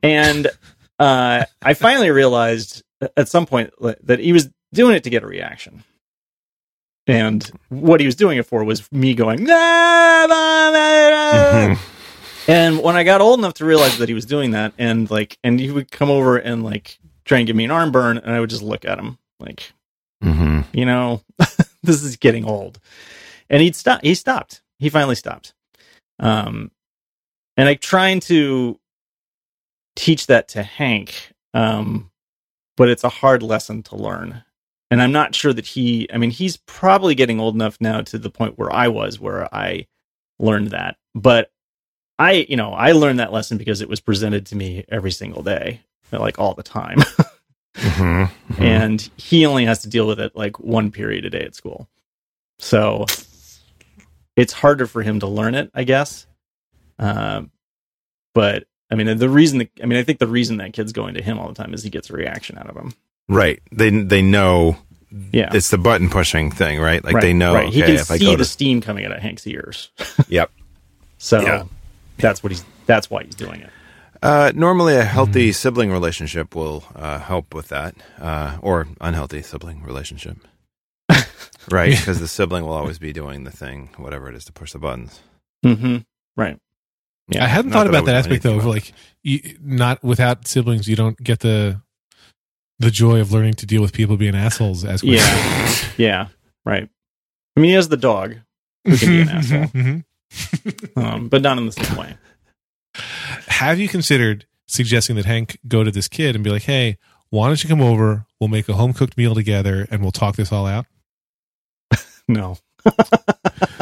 and 0.02 0.48
uh 1.00 1.46
i 1.62 1.74
finally 1.76 2.10
realized 2.10 2.82
at 3.16 3.30
some 3.30 3.46
point 3.46 3.72
that 4.04 4.20
he 4.20 4.34
was 4.34 4.50
doing 4.74 4.96
it 4.96 5.04
to 5.04 5.10
get 5.10 5.24
a 5.24 5.28
reaction 5.28 5.84
and 7.08 7.52
what 7.70 8.00
he 8.00 8.06
was 8.06 8.16
doing 8.16 8.38
it 8.38 8.46
for 8.46 8.64
was 8.64 8.90
me 8.92 9.14
going 9.14 9.46
"Ah, 9.50 10.26
bah, 10.28 10.72
bah, 10.72 11.12
bah." 11.12 11.76
Mhm. 11.76 12.48
and 12.48 12.82
when 12.84 12.96
i 12.96 13.04
got 13.04 13.22
old 13.22 13.40
enough 13.40 13.56
to 13.56 13.66
realize 13.66 13.98
that 13.98 14.08
he 14.08 14.14
was 14.16 14.26
doing 14.26 14.52
that 14.52 14.74
and 14.78 15.10
like 15.10 15.38
and 15.44 15.60
he 15.60 15.72
would 15.72 15.92
come 15.92 16.10
over 16.10 16.38
and 16.38 16.64
like 16.64 17.00
try 17.26 17.40
and 17.40 17.48
give 17.48 17.56
me 17.56 17.66
an 17.66 17.72
arm 17.72 17.92
burn 17.92 18.18
and 18.18 18.32
i 18.34 18.40
would 18.40 18.50
just 18.50 18.62
look 18.64 18.86
at 18.86 18.98
him 19.00 19.18
like 19.40 19.74
Mhm. 20.24 20.66
you 20.72 20.86
know, 20.86 21.24
this 21.82 22.04
is 22.04 22.16
getting 22.16 22.46
old. 22.46 22.80
And 23.50 23.60
he'd 23.60 23.76
stop. 23.76 24.04
He 24.04 24.14
stopped. 24.14 24.62
He 24.78 24.88
finally 24.88 25.16
stopped. 25.16 25.56
Um, 26.20 26.70
and 27.58 27.68
I 27.68 27.74
trying 27.74 28.20
to 28.30 28.80
teach 29.96 30.28
that 30.28 30.48
to 30.50 30.62
Hank, 30.62 31.34
um, 31.56 32.12
but 32.78 32.88
it's 32.88 33.04
a 33.04 33.10
hard 33.10 33.42
lesson 33.42 33.82
to 33.84 33.96
learn. 33.96 34.44
And 34.92 35.02
I'm 35.02 35.12
not 35.14 35.34
sure 35.34 35.54
that 35.54 35.66
he. 35.66 36.08
I 36.14 36.18
mean, 36.18 36.30
he's 36.32 36.58
probably 36.58 37.16
getting 37.16 37.40
old 37.40 37.56
enough 37.56 37.78
now 37.82 38.02
to 38.02 38.20
the 38.20 38.30
point 38.30 38.60
where 38.60 38.72
I 38.72 38.90
was, 38.90 39.20
where 39.20 39.54
I 39.56 39.88
learned 40.38 40.68
that. 40.72 40.98
But 41.16 41.50
I, 42.20 42.46
you 42.50 42.58
know, 42.58 42.74
I 42.74 42.92
learned 42.92 43.20
that 43.20 43.32
lesson 43.32 43.58
because 43.58 43.82
it 43.82 43.90
was 43.90 44.00
presented 44.02 44.46
to 44.48 44.56
me 44.56 44.86
every 44.90 45.12
single 45.12 45.42
day, 45.42 45.82
like 46.12 46.38
all 46.38 46.54
the 46.54 46.64
time. 46.64 47.00
Mhm. 47.78 48.30
Mhm. 48.50 48.60
and 48.62 49.10
he 49.16 49.46
only 49.46 49.64
has 49.64 49.84
to 49.84 49.90
deal 49.90 50.06
with 50.06 50.20
it 50.20 50.36
like 50.36 50.60
one 50.60 50.92
period 50.92 51.24
a 51.24 51.30
day 51.30 51.40
at 51.40 51.56
school. 51.56 51.88
So 52.60 53.06
it's 54.36 54.52
harder 54.52 54.88
for 54.88 55.02
him 55.02 55.22
to 55.22 55.28
learn 55.28 55.56
it, 55.56 55.72
I 55.74 55.86
guess. 55.86 56.28
Um, 57.00 57.50
but 58.36 58.66
I 58.92 58.96
mean, 58.96 59.18
the 59.18 59.30
reason, 59.30 59.60
that, 59.60 59.70
I 59.82 59.86
mean, 59.86 59.98
I 59.98 60.04
think 60.04 60.20
the 60.20 60.28
reason 60.28 60.58
that 60.58 60.74
kid's 60.74 60.92
going 60.92 61.14
to 61.14 61.22
him 61.24 61.40
all 61.40 61.48
the 61.48 61.54
time 61.56 61.74
is 61.74 61.82
he 61.82 61.90
gets 61.90 62.10
a 62.10 62.14
reaction 62.14 62.58
out 62.58 62.70
of 62.70 62.76
him. 62.76 62.94
Right. 63.30 63.60
They 63.72 63.90
they 63.90 64.22
know 64.22 64.78
Yeah. 65.32 65.50
it's 65.54 65.70
the 65.70 65.78
button 65.78 66.10
pushing 66.10 66.52
thing, 66.52 66.80
right? 66.80 67.04
Like 67.04 67.16
Right, 67.16 67.22
they 67.22 67.34
know. 67.34 67.54
Right. 67.54 67.68
Okay, 67.68 67.76
he 67.76 67.82
can 67.82 67.92
if 67.96 68.12
I 68.12 68.18
see 68.18 68.26
go 68.26 68.32
the 68.32 68.38
to 68.38 68.46
steam 68.46 68.82
coming 68.82 69.06
out 69.06 69.12
of 69.12 69.20
Hank's 69.22 69.46
ears. 69.48 69.92
Yep. 70.28 70.52
So 71.18 71.42
Yeah. 71.42 71.64
that's 72.18 72.42
what 72.44 72.52
he's, 72.52 72.64
that's 72.86 73.10
why 73.10 73.24
he's 73.24 73.36
doing 73.36 73.62
it. 73.62 73.70
Uh, 74.24 74.52
normally, 74.56 74.96
a 74.96 75.04
healthy 75.04 75.52
sibling 75.52 75.92
relationship 75.92 76.54
will 76.56 76.84
uh, 76.96 77.18
help 77.18 77.56
with 77.56 77.70
that, 77.70 77.96
uh, 78.20 78.58
or 78.62 78.88
unhealthy 79.02 79.42
sibling 79.42 79.82
relationship, 79.82 80.38
right? 81.72 81.98
Because 81.98 82.20
the 82.20 82.28
sibling 82.28 82.64
will 82.64 82.74
always 82.74 83.00
be 83.00 83.14
doing 83.14 83.46
the 83.46 83.52
thing, 83.52 83.90
whatever 83.98 84.30
it 84.30 84.36
is, 84.36 84.46
to 84.46 84.52
push 84.54 84.74
the 84.74 84.80
buttons. 84.80 85.22
Mm-hmm. 85.66 85.98
Right. 86.36 86.60
Yeah. 87.30 87.44
I 87.46 87.48
hadn't 87.48 87.72
Not 87.72 87.78
thought 87.78 87.84
that 87.86 87.90
about 87.90 88.06
that 88.06 88.12
would 88.12 88.34
aspect 88.34 88.44
though. 88.44 88.58
Of 88.58 88.66
like, 88.66 88.94
you, 89.24 89.58
not 89.60 90.04
without 90.04 90.48
siblings, 90.48 90.88
you 90.88 90.96
don't 90.96 91.18
get 91.18 91.40
the 91.40 91.82
the 92.82 92.92
joy 92.92 93.20
of 93.22 93.32
learning 93.32 93.54
to 93.56 93.66
deal 93.66 93.82
with 93.82 93.94
people 93.94 94.18
being 94.18 94.36
assholes 94.36 94.84
as 94.84 95.02
quickly. 95.02 95.18
Yeah. 95.18 95.76
yeah. 95.98 96.28
Right. 96.66 96.90
I 97.56 97.60
mean, 97.60 97.70
he 97.70 97.76
has 97.76 97.90
the 97.90 97.98
dog, 97.98 98.36
Who 98.86 98.98
can 98.98 99.08
be 99.10 99.22
an 99.22 99.30
asshole. 99.38 99.66
Mhm. 99.68 100.04
um, 100.98 101.28
but 101.30 101.42
not 101.42 101.58
in 101.58 101.66
the 101.66 101.72
same 101.72 101.98
way. 101.98 102.16
Have 103.48 103.80
you 103.80 103.88
considered 103.88 104.46
suggesting 104.68 105.16
that 105.18 105.26
Hank 105.26 105.60
go 105.68 105.84
to 105.84 105.92
this 105.92 106.08
kid 106.08 106.36
and 106.36 106.44
be 106.44 106.50
like, 106.50 106.64
"Hey, 106.64 106.98
why 107.30 107.48
don't 107.48 107.62
you 107.64 107.70
come 107.70 107.82
over? 107.82 108.26
We'll 108.40 108.48
make 108.48 108.68
a 108.70 108.74
home 108.74 108.94
cooked 108.94 109.18
meal 109.18 109.36
together, 109.36 109.88
and 109.92 110.02
we'll 110.02 110.12
talk 110.12 110.36
this 110.36 110.52
all 110.52 110.66
out." 110.66 110.86
No. 112.28 112.58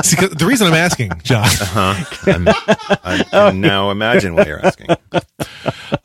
See, 0.03 0.15
'cause 0.15 0.31
the 0.31 0.45
reason 0.47 0.65
I'm 0.67 0.73
asking, 0.73 1.11
John, 1.23 1.45
Uh-huh. 1.45 2.03
I'm, 2.33 2.47
I 3.03 3.23
can 3.29 3.61
now 3.61 3.91
imagine 3.91 4.33
what 4.33 4.47
you're 4.47 4.65
asking. 4.65 4.87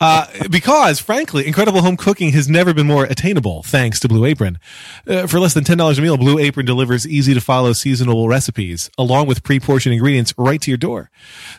Uh, 0.05 0.27
because 0.51 0.99
frankly, 0.99 1.47
incredible 1.47 1.81
home 1.81 1.97
cooking 1.97 2.31
has 2.31 2.47
never 2.47 2.75
been 2.75 2.85
more 2.85 3.05
attainable 3.05 3.63
thanks 3.63 3.99
to 3.99 4.07
Blue 4.07 4.23
Apron. 4.23 4.59
Uh, 5.07 5.25
for 5.25 5.39
less 5.39 5.55
than 5.55 5.63
$10 5.63 5.97
a 5.97 6.01
meal, 6.01 6.15
Blue 6.15 6.37
Apron 6.37 6.65
delivers 6.65 7.07
easy 7.07 7.33
to 7.33 7.41
follow 7.41 7.73
seasonal 7.73 8.27
recipes 8.27 8.91
along 8.99 9.25
with 9.25 9.41
pre-portioned 9.41 9.93
ingredients 9.93 10.31
right 10.37 10.61
to 10.61 10.69
your 10.69 10.77
door. 10.77 11.09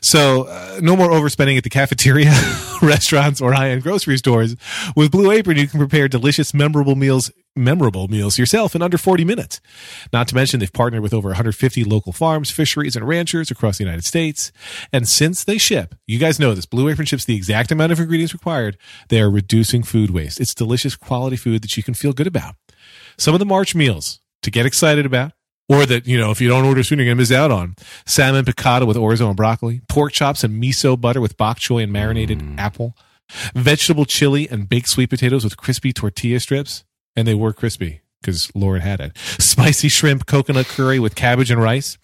So, 0.00 0.44
uh, 0.44 0.78
no 0.80 0.94
more 0.94 1.08
overspending 1.08 1.56
at 1.56 1.64
the 1.64 1.70
cafeteria, 1.70 2.32
restaurants, 2.82 3.40
or 3.40 3.52
high-end 3.52 3.82
grocery 3.82 4.16
stores. 4.16 4.54
With 4.94 5.10
Blue 5.10 5.32
Apron, 5.32 5.56
you 5.56 5.66
can 5.66 5.80
prepare 5.80 6.06
delicious, 6.06 6.54
memorable 6.54 6.94
meals 6.94 7.32
memorable 7.56 8.08
meals 8.08 8.38
yourself 8.38 8.74
in 8.74 8.82
under 8.82 8.98
40 8.98 9.24
minutes. 9.24 9.60
Not 10.12 10.28
to 10.28 10.34
mention, 10.34 10.60
they've 10.60 10.72
partnered 10.72 11.02
with 11.02 11.14
over 11.14 11.28
150 11.28 11.84
local 11.84 12.12
farms, 12.12 12.50
fisheries, 12.50 12.96
and 12.96 13.06
ranchers 13.06 13.50
across 13.50 13.78
the 13.78 13.84
United 13.84 14.04
States. 14.04 14.52
And 14.92 15.08
since 15.08 15.44
they 15.44 15.58
ship, 15.58 15.94
you 16.06 16.18
guys 16.18 16.38
know 16.38 16.54
this, 16.54 16.66
Blue 16.66 16.88
Apron 16.88 17.06
ships 17.06 17.24
the 17.24 17.36
exact 17.36 17.72
amount 17.72 17.92
of 17.92 18.00
ingredients 18.00 18.34
required. 18.34 18.76
They 19.08 19.20
are 19.20 19.30
reducing 19.30 19.82
food 19.82 20.10
waste. 20.10 20.40
It's 20.40 20.54
delicious 20.54 20.96
quality 20.96 21.36
food 21.36 21.62
that 21.62 21.76
you 21.76 21.82
can 21.82 21.94
feel 21.94 22.12
good 22.12 22.26
about. 22.26 22.54
Some 23.18 23.34
of 23.34 23.40
the 23.40 23.46
March 23.46 23.74
meals 23.74 24.20
to 24.42 24.50
get 24.50 24.66
excited 24.66 25.06
about, 25.06 25.32
or 25.68 25.86
that, 25.86 26.06
you 26.06 26.18
know, 26.18 26.30
if 26.30 26.40
you 26.40 26.48
don't 26.48 26.64
order 26.64 26.82
soon, 26.82 26.98
you're 26.98 27.06
going 27.06 27.16
to 27.16 27.20
miss 27.20 27.32
out 27.32 27.50
on. 27.50 27.74
Salmon 28.04 28.44
piccata 28.44 28.86
with 28.86 28.96
orzo 28.96 29.26
and 29.26 29.36
broccoli, 29.36 29.80
pork 29.88 30.12
chops 30.12 30.44
and 30.44 30.62
miso 30.62 31.00
butter 31.00 31.20
with 31.20 31.36
bok 31.36 31.58
choy 31.58 31.82
and 31.82 31.92
marinated 31.92 32.38
mm. 32.38 32.58
apple, 32.58 32.96
vegetable 33.54 34.04
chili 34.04 34.48
and 34.48 34.68
baked 34.68 34.88
sweet 34.88 35.10
potatoes 35.10 35.42
with 35.42 35.56
crispy 35.56 35.92
tortilla 35.92 36.38
strips. 36.38 36.84
And 37.16 37.26
they 37.26 37.34
were 37.34 37.52
crispy 37.52 38.02
because 38.20 38.50
Lauren 38.54 38.82
had 38.82 39.00
it. 39.00 39.16
Spicy 39.38 39.88
shrimp 39.88 40.26
coconut 40.26 40.66
curry 40.66 40.98
with 40.98 41.14
cabbage 41.14 41.50
and 41.50 41.62
rice. 41.62 41.96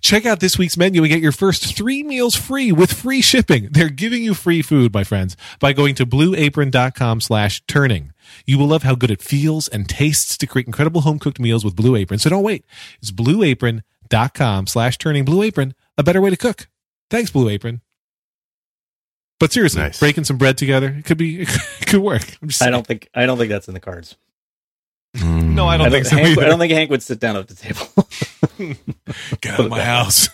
Check 0.00 0.24
out 0.24 0.40
this 0.40 0.56
week's 0.58 0.76
menu 0.76 1.02
and 1.02 1.10
get 1.10 1.20
your 1.22 1.32
first 1.32 1.76
three 1.76 2.02
meals 2.02 2.34
free 2.34 2.72
with 2.72 2.92
free 2.92 3.20
shipping. 3.20 3.68
They're 3.70 3.90
giving 3.90 4.22
you 4.24 4.32
free 4.34 4.62
food, 4.62 4.94
my 4.94 5.04
friends, 5.04 5.36
by 5.60 5.72
going 5.72 5.94
to 5.96 6.06
blueapron.com 6.06 7.20
slash 7.20 7.62
turning. 7.68 8.12
You 8.46 8.58
will 8.58 8.68
love 8.68 8.84
how 8.84 8.94
good 8.94 9.10
it 9.10 9.20
feels 9.22 9.68
and 9.68 9.88
tastes 9.88 10.38
to 10.38 10.46
create 10.46 10.66
incredible 10.66 11.02
home 11.02 11.18
cooked 11.18 11.38
meals 11.38 11.64
with 11.64 11.76
Blue 11.76 11.94
Apron. 11.94 12.18
So 12.20 12.30
don't 12.30 12.42
wait. 12.42 12.64
It's 13.00 13.12
blueapron.com 13.12 14.66
slash 14.66 14.98
turning 14.98 15.24
Blue 15.24 15.42
Apron, 15.42 15.74
a 15.98 16.02
better 16.02 16.20
way 16.20 16.30
to 16.30 16.36
cook. 16.36 16.68
Thanks, 17.10 17.30
Blue 17.30 17.48
Apron. 17.50 17.82
But 19.38 19.52
seriously, 19.52 19.82
Nice. 19.82 20.00
breaking 20.00 20.24
some 20.24 20.38
bread 20.38 20.56
together, 20.56 20.88
it 20.98 21.04
could 21.04 21.18
be, 21.18 21.42
it 21.42 21.86
could 21.86 22.00
work. 22.00 22.22
I'm 22.40 22.48
just 22.48 22.62
I 22.62 22.70
don't 22.70 22.86
think 22.86 23.08
I 23.14 23.26
don't 23.26 23.36
think 23.36 23.50
that's 23.50 23.68
in 23.68 23.74
the 23.74 23.80
cards. 23.80 24.16
No, 25.24 25.66
I 25.66 25.76
don't 25.76 25.86
I 25.86 25.90
think 25.90 26.06
so. 26.06 26.16
Hank. 26.16 26.38
I 26.38 26.44
don't 26.46 26.58
think 26.58 26.72
Hank 26.72 26.90
would 26.90 27.02
sit 27.02 27.20
down 27.20 27.36
at 27.36 27.48
the 27.48 27.54
table. 27.54 27.86
Get 29.40 29.54
out 29.54 29.60
of 29.60 29.70
my 29.70 29.82
house. 29.82 30.28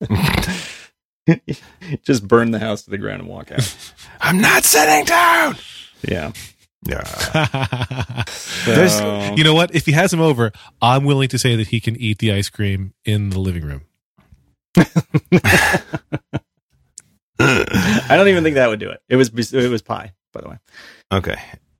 Just 2.02 2.26
burn 2.28 2.50
the 2.52 2.58
house 2.58 2.82
to 2.82 2.90
the 2.90 2.98
ground 2.98 3.20
and 3.20 3.28
walk 3.28 3.50
out. 3.52 3.76
I'm 4.20 4.40
not 4.40 4.64
sitting 4.64 5.04
down. 5.04 5.56
Yeah. 6.06 6.32
Yeah. 6.86 8.24
So- 8.26 9.34
you 9.36 9.44
know 9.44 9.54
what? 9.54 9.74
If 9.74 9.86
he 9.86 9.92
has 9.92 10.12
him 10.12 10.20
over, 10.20 10.52
I'm 10.80 11.04
willing 11.04 11.28
to 11.28 11.38
say 11.38 11.56
that 11.56 11.68
he 11.68 11.80
can 11.80 11.96
eat 11.96 12.18
the 12.18 12.32
ice 12.32 12.48
cream 12.48 12.94
in 13.04 13.30
the 13.30 13.38
living 13.40 13.64
room. 13.64 13.82
I 17.38 18.06
don't 18.10 18.28
even 18.28 18.42
think 18.44 18.54
that 18.54 18.68
would 18.68 18.80
do 18.80 18.90
it. 18.90 19.00
It 19.08 19.16
was 19.16 19.30
it 19.52 19.68
was 19.68 19.82
pie, 19.82 20.12
by 20.32 20.40
the 20.40 20.48
way. 20.48 20.58
Okay. 21.12 21.36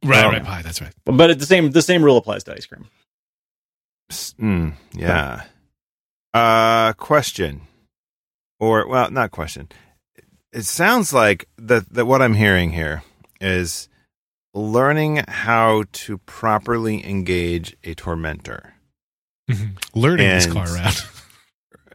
Right, 0.06 0.24
Um, 0.24 0.32
right, 0.32 0.44
pie. 0.44 0.62
That's 0.62 0.80
right. 0.80 0.92
But 1.04 1.30
it- 1.30 1.38
the 1.38 1.46
same 1.46 1.70
the 1.70 1.82
same 1.82 2.02
rule 2.04 2.16
applies 2.16 2.44
to 2.44 2.54
ice 2.54 2.66
cream. 2.66 2.86
Mm, 4.10 4.74
yeah. 4.94 5.42
Uh, 6.32 6.92
question, 6.92 7.62
or 8.60 8.86
well, 8.88 9.10
not 9.10 9.30
question. 9.30 9.68
It 10.52 10.64
sounds 10.64 11.12
like 11.12 11.48
that 11.58 11.92
that 11.92 12.06
what 12.06 12.22
I'm 12.22 12.34
hearing 12.34 12.70
here 12.72 13.02
is 13.40 13.88
learning 14.54 15.24
how 15.28 15.84
to 15.92 16.18
properly 16.18 17.04
engage 17.06 17.76
a 17.84 17.94
tormentor, 17.94 18.74
Learning 19.94 20.28
this 20.28 20.46
car 20.46 20.66
around. 20.72 20.96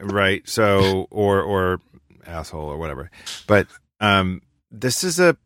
right? 0.00 0.46
So, 0.48 1.06
or 1.10 1.40
or 1.42 1.80
asshole 2.26 2.66
or 2.68 2.76
whatever. 2.78 3.10
But 3.46 3.68
um, 4.00 4.42
this 4.70 5.02
is 5.02 5.18
a 5.18 5.36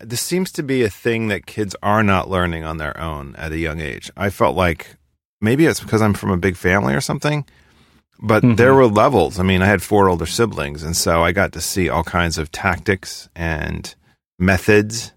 this 0.00 0.20
seems 0.20 0.50
to 0.52 0.62
be 0.62 0.82
a 0.82 0.90
thing 0.90 1.28
that 1.28 1.46
kids 1.46 1.74
are 1.82 2.02
not 2.02 2.28
learning 2.30 2.64
on 2.64 2.76
their 2.78 2.98
own 2.98 3.34
at 3.36 3.52
a 3.52 3.58
young 3.58 3.80
age. 3.80 4.10
I 4.16 4.30
felt 4.30 4.56
like 4.56 4.96
maybe 5.40 5.66
it's 5.66 5.80
because 5.80 6.02
I'm 6.02 6.14
from 6.14 6.30
a 6.30 6.36
big 6.36 6.56
family 6.56 6.94
or 6.94 7.00
something, 7.00 7.44
but 8.20 8.42
Mhm. 8.42 8.56
there 8.56 8.74
were 8.74 8.86
levels. 8.86 9.38
I 9.38 9.42
mean, 9.42 9.62
I 9.62 9.66
had 9.66 9.82
four 9.82 10.08
older 10.08 10.26
siblings, 10.26 10.82
and 10.82 10.96
so 10.96 11.22
I 11.24 11.32
got 11.32 11.52
to 11.52 11.60
see 11.60 11.88
all 11.88 12.04
kinds 12.04 12.38
of 12.38 12.50
tactics 12.52 13.28
and 13.34 13.94
methods, 14.38 15.12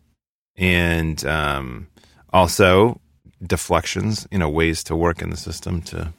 and 0.58 1.24
um, 1.25 1.88
also 2.34 3.00
deflections. 3.46 4.27
You 4.32 4.39
know, 4.39 4.50
ways 4.50 4.84
to 4.86 4.96
work 4.96 5.22
in 5.22 5.29
the 5.29 5.38
system 5.38 5.82
to 5.84 6.13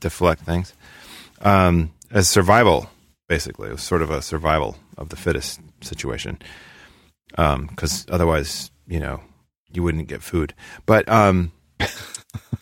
deflect 0.00 0.42
things 0.42 0.72
um, 1.42 1.90
as 2.10 2.28
survival. 2.28 2.90
Basically, 3.28 3.68
it 3.68 3.72
was 3.72 3.82
sort 3.82 4.02
of 4.02 4.10
a 4.10 4.20
survival 4.20 4.76
of 4.98 5.08
the 5.08 5.16
fittest 5.16 5.60
situation 5.80 6.38
because 7.36 8.06
otherwise, 8.10 8.70
you 8.86 9.00
know, 9.00 9.20
you 9.72 9.82
wouldn't 9.82 10.08
get 10.08 10.22
food. 10.22 10.54
But 10.86 11.08
um, 11.08 11.52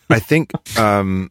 I 0.09 0.19
think 0.19 0.53
um, 0.79 1.31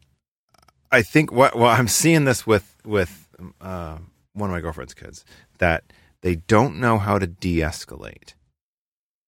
I 0.92 1.02
think 1.02 1.32
what 1.32 1.56
well, 1.56 1.70
I'm 1.70 1.88
seeing 1.88 2.26
this 2.26 2.46
with 2.46 2.76
with 2.86 3.28
uh, 3.62 3.98
one 4.34 4.50
of 4.50 4.54
my 4.54 4.62
girlfriend's 4.62 4.94
kids 4.94 5.26
that 5.60 5.84
they 6.22 6.36
don't 6.36 6.80
know 6.80 6.98
how 6.98 7.18
to 7.18 7.28
de-escalate, 7.28 8.34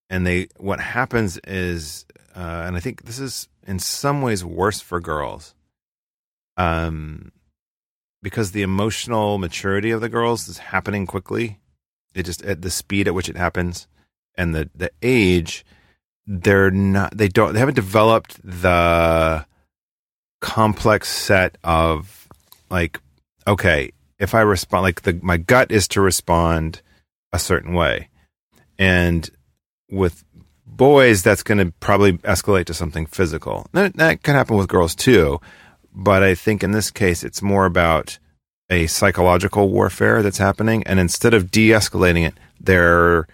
and 0.09 0.25
they 0.25 0.47
what 0.57 0.79
happens 0.79 1.37
is, 1.45 2.05
uh, 2.35 2.63
and 2.65 2.75
I 2.75 2.79
think 2.79 3.03
this 3.03 3.19
is 3.19 3.47
in 3.65 3.79
some 3.79 4.21
ways 4.21 4.43
worse 4.43 4.81
for 4.81 4.99
girls, 4.99 5.55
um, 6.57 7.31
because 8.21 8.51
the 8.51 8.61
emotional 8.61 9.37
maturity 9.37 9.91
of 9.91 10.01
the 10.01 10.09
girls 10.09 10.47
is 10.47 10.57
happening 10.57 11.05
quickly. 11.05 11.59
It 12.13 12.23
just 12.23 12.43
at 12.43 12.61
the 12.61 12.69
speed 12.69 13.07
at 13.07 13.13
which 13.13 13.29
it 13.29 13.37
happens 13.37 13.87
and 14.35 14.55
the 14.55 14.69
the 14.75 14.91
age 15.01 15.65
they're 16.25 16.71
not 16.71 17.15
they 17.15 17.27
don't 17.27 17.53
they 17.53 17.59
haven't 17.59 17.75
developed 17.75 18.39
the 18.43 19.45
complex 20.39 21.09
set 21.09 21.57
of 21.63 22.27
like 22.69 22.99
okay 23.47 23.91
if 24.19 24.33
i 24.33 24.41
respond 24.41 24.83
like 24.83 25.01
the 25.01 25.19
my 25.21 25.37
gut 25.37 25.71
is 25.71 25.87
to 25.87 26.01
respond 26.01 26.81
a 27.33 27.39
certain 27.39 27.73
way. 27.73 28.09
And 28.77 29.29
with 29.89 30.23
boys 30.65 31.21
that's 31.21 31.43
going 31.43 31.57
to 31.57 31.71
probably 31.79 32.13
escalate 32.19 32.65
to 32.65 32.73
something 32.73 33.05
physical. 33.05 33.67
That, 33.73 33.95
that 33.97 34.23
can 34.23 34.35
happen 34.35 34.57
with 34.57 34.67
girls 34.67 34.95
too 34.95 35.39
but 35.93 36.23
i 36.23 36.33
think 36.33 36.63
in 36.63 36.71
this 36.71 36.89
case 36.89 37.23
it's 37.23 37.41
more 37.41 37.65
about 37.65 38.17
a 38.69 38.87
psychological 38.87 39.69
warfare 39.69 40.23
that's 40.23 40.37
happening 40.37 40.83
and 40.83 40.99
instead 40.99 41.33
of 41.33 41.51
de-escalating 41.51 42.25
it 42.25 42.33
they're 42.59 43.27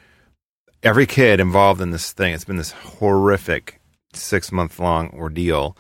every 0.84 1.06
kid 1.06 1.40
involved 1.40 1.82
in 1.82 1.92
this 1.92 2.12
thing 2.14 2.34
it's 2.34 2.46
been 2.46 2.58
this 2.58 2.72
horrific 2.72 3.80
six 4.14 4.52
month 4.52 4.80
long 4.80 5.10
ordeal 5.14 5.76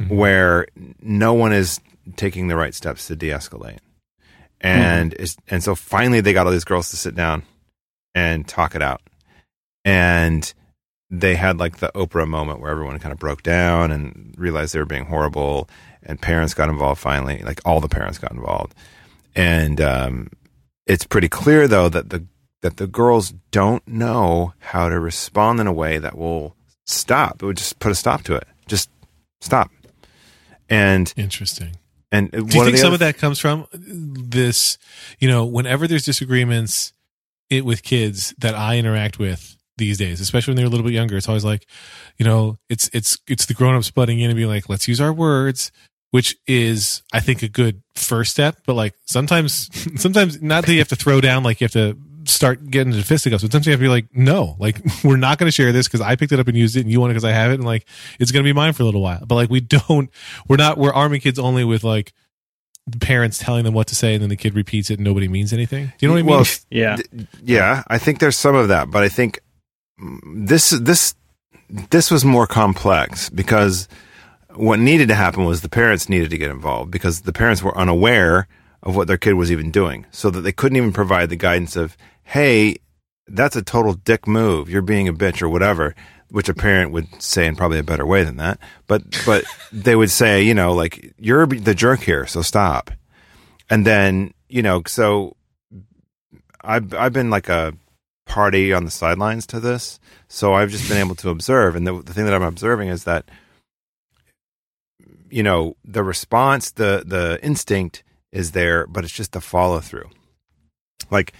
Mhm. 0.00 0.08
where 0.08 0.66
no 1.00 1.34
one 1.34 1.52
is 1.52 1.80
taking 2.16 2.48
the 2.48 2.56
right 2.56 2.74
steps 2.74 3.06
to 3.06 3.14
de-escalate. 3.14 3.78
And 4.60 5.14
it's, 5.14 5.36
and 5.48 5.62
so 5.62 5.76
finally 5.76 6.20
they 6.20 6.32
got 6.32 6.46
all 6.46 6.52
these 6.52 6.64
girls 6.64 6.90
to 6.90 6.96
sit 6.96 7.14
down 7.14 7.44
and 8.12 8.46
talk 8.48 8.74
it 8.74 8.82
out. 8.82 9.00
And 9.84 10.52
they 11.10 11.36
had 11.36 11.58
like 11.58 11.78
the 11.78 11.92
oprah 11.94 12.26
moment 12.26 12.60
where 12.60 12.70
everyone 12.72 12.98
kind 12.98 13.12
of 13.12 13.18
broke 13.20 13.44
down 13.44 13.92
and 13.92 14.34
realized 14.36 14.74
they 14.74 14.80
were 14.80 14.84
being 14.84 15.04
horrible 15.06 15.68
and 16.02 16.20
parents 16.20 16.54
got 16.54 16.68
involved 16.68 17.00
finally 17.00 17.38
like 17.44 17.60
all 17.64 17.80
the 17.80 17.88
parents 17.88 18.18
got 18.18 18.32
involved. 18.32 18.74
And 19.36 19.80
um, 19.80 20.28
it's 20.86 21.06
pretty 21.06 21.28
clear 21.28 21.68
though 21.68 21.88
that 21.88 22.10
the 22.10 22.24
that 22.64 22.78
the 22.78 22.86
girls 22.86 23.34
don't 23.50 23.86
know 23.86 24.54
how 24.58 24.88
to 24.88 24.98
respond 24.98 25.60
in 25.60 25.66
a 25.66 25.72
way 25.72 25.98
that 25.98 26.16
will 26.16 26.56
stop. 26.86 27.42
It 27.42 27.46
would 27.46 27.58
just 27.58 27.78
put 27.78 27.92
a 27.92 27.94
stop 27.94 28.22
to 28.22 28.36
it. 28.36 28.48
Just 28.66 28.88
stop. 29.42 29.70
And 30.70 31.12
Interesting. 31.14 31.76
and 32.10 32.30
Do 32.30 32.38
you 32.38 32.64
think 32.64 32.78
some 32.78 32.94
of 32.94 33.00
that 33.00 33.18
comes 33.18 33.38
from 33.38 33.66
this? 33.74 34.78
You 35.18 35.28
know, 35.28 35.44
whenever 35.44 35.86
there's 35.86 36.06
disagreements 36.06 36.94
it, 37.50 37.66
with 37.66 37.82
kids 37.82 38.34
that 38.38 38.54
I 38.54 38.78
interact 38.78 39.18
with 39.18 39.58
these 39.76 39.98
days, 39.98 40.22
especially 40.22 40.52
when 40.52 40.56
they're 40.56 40.64
a 40.64 40.70
little 40.70 40.86
bit 40.86 40.94
younger, 40.94 41.18
it's 41.18 41.28
always 41.28 41.44
like, 41.44 41.66
you 42.16 42.24
know, 42.24 42.56
it's 42.70 42.88
it's 42.94 43.18
it's 43.28 43.44
the 43.44 43.52
grown 43.52 43.74
ups 43.74 43.90
butting 43.90 44.20
in 44.20 44.30
and 44.30 44.36
being 44.38 44.48
like, 44.48 44.70
let's 44.70 44.88
use 44.88 45.02
our 45.02 45.12
words, 45.12 45.70
which 46.12 46.34
is 46.46 47.02
I 47.12 47.20
think 47.20 47.42
a 47.42 47.48
good 47.48 47.82
first 47.94 48.30
step. 48.30 48.56
But 48.64 48.72
like 48.72 48.94
sometimes, 49.04 49.68
sometimes 50.00 50.40
not 50.40 50.64
that 50.64 50.72
you 50.72 50.78
have 50.78 50.88
to 50.88 50.96
throw 50.96 51.20
down, 51.20 51.42
like 51.42 51.60
you 51.60 51.66
have 51.66 51.72
to 51.72 51.98
start 52.26 52.70
getting 52.70 52.92
into 52.92 53.04
fisticuffs. 53.04 53.42
But 53.42 53.52
sometimes 53.52 53.66
you 53.66 53.72
have 53.72 53.80
to 53.80 53.84
be 53.84 53.88
like, 53.88 54.06
no, 54.14 54.56
like 54.58 54.80
we're 55.04 55.16
not 55.16 55.38
going 55.38 55.48
to 55.48 55.52
share 55.54 55.72
this 55.72 55.86
because 55.88 56.00
I 56.00 56.16
picked 56.16 56.32
it 56.32 56.40
up 56.40 56.48
and 56.48 56.56
used 56.56 56.76
it, 56.76 56.80
and 56.80 56.90
you 56.90 57.00
want 57.00 57.10
it 57.10 57.14
because 57.14 57.24
I 57.24 57.32
have 57.32 57.50
it, 57.50 57.54
and 57.54 57.64
like 57.64 57.86
it's 58.18 58.30
going 58.30 58.42
to 58.44 58.48
be 58.48 58.52
mine 58.52 58.72
for 58.72 58.82
a 58.82 58.86
little 58.86 59.02
while. 59.02 59.24
But 59.26 59.34
like 59.36 59.50
we 59.50 59.60
don't, 59.60 60.10
we're 60.48 60.56
not, 60.56 60.78
we're 60.78 60.92
arming 60.94 61.20
kids 61.20 61.38
only 61.38 61.64
with 61.64 61.84
like 61.84 62.12
the 62.86 62.98
parents 62.98 63.38
telling 63.38 63.64
them 63.64 63.72
what 63.74 63.86
to 63.88 63.94
say, 63.94 64.14
and 64.14 64.22
then 64.22 64.28
the 64.30 64.36
kid 64.36 64.54
repeats 64.54 64.90
it, 64.90 64.94
and 64.94 65.04
nobody 65.04 65.28
means 65.28 65.52
anything. 65.52 65.86
Do 65.86 65.92
you 66.00 66.08
know 66.08 66.14
what 66.14 66.18
I 66.18 66.22
mean? 66.22 66.30
Well, 66.36 66.44
Yeah. 66.70 66.96
th- 66.96 67.26
yeah, 67.42 67.82
I 67.88 67.98
think 67.98 68.18
there's 68.18 68.36
some 68.36 68.54
of 68.54 68.68
that, 68.68 68.90
but 68.90 69.02
I 69.02 69.08
think 69.08 69.40
mm, 70.00 70.18
this 70.46 70.70
this 70.70 71.14
this 71.68 72.10
was 72.10 72.24
more 72.24 72.46
complex 72.46 73.30
because 73.30 73.88
what 74.54 74.78
needed 74.78 75.08
to 75.08 75.14
happen 75.14 75.44
was 75.46 75.62
the 75.62 75.68
parents 75.68 76.08
needed 76.08 76.30
to 76.30 76.38
get 76.38 76.50
involved 76.50 76.90
because 76.90 77.22
the 77.22 77.32
parents 77.32 77.62
were 77.62 77.76
unaware 77.76 78.46
of 78.82 78.94
what 78.94 79.08
their 79.08 79.16
kid 79.16 79.32
was 79.32 79.50
even 79.50 79.70
doing, 79.70 80.04
so 80.10 80.28
that 80.28 80.42
they 80.42 80.52
couldn't 80.52 80.76
even 80.76 80.92
provide 80.92 81.30
the 81.30 81.36
guidance 81.36 81.74
of, 81.74 81.96
"Hey, 82.24 82.78
that's 83.26 83.56
a 83.56 83.62
total 83.62 83.94
dick 83.94 84.26
move. 84.26 84.68
You're 84.68 84.82
being 84.82 85.08
a 85.08 85.12
bitch 85.12 85.42
or 85.42 85.48
whatever, 85.48 85.94
which 86.30 86.48
a 86.48 86.54
parent 86.54 86.90
would 86.90 87.22
say 87.22 87.46
in 87.46 87.56
probably 87.56 87.78
a 87.78 87.84
better 87.84 88.06
way 88.06 88.24
than 88.24 88.36
that. 88.36 88.58
But 88.86 89.02
but 89.24 89.44
they 89.72 89.96
would 89.96 90.10
say, 90.10 90.42
you 90.42 90.54
know, 90.54 90.72
like 90.72 91.14
you're 91.18 91.46
the 91.46 91.74
jerk 91.74 92.00
here, 92.00 92.26
so 92.26 92.42
stop. 92.42 92.90
And 93.70 93.86
then 93.86 94.34
you 94.48 94.62
know, 94.62 94.82
so 94.86 95.36
I've 96.60 96.92
I've 96.94 97.12
been 97.12 97.30
like 97.30 97.48
a 97.48 97.74
party 98.26 98.72
on 98.72 98.84
the 98.84 98.90
sidelines 98.90 99.46
to 99.46 99.60
this, 99.60 100.00
so 100.28 100.54
I've 100.54 100.70
just 100.70 100.88
been 100.88 100.98
able 100.98 101.14
to 101.16 101.30
observe. 101.30 101.76
And 101.76 101.86
the, 101.86 102.02
the 102.02 102.14
thing 102.14 102.24
that 102.24 102.34
I'm 102.34 102.42
observing 102.42 102.88
is 102.88 103.04
that 103.04 103.30
you 105.30 105.42
know 105.42 105.76
the 105.84 106.02
response, 106.02 106.70
the 106.70 107.02
the 107.06 107.38
instinct 107.42 108.02
is 108.32 108.52
there, 108.52 108.86
but 108.86 109.04
it's 109.04 109.12
just 109.12 109.32
the 109.32 109.40
follow 109.40 109.80
through. 109.80 110.10
Like 111.10 111.32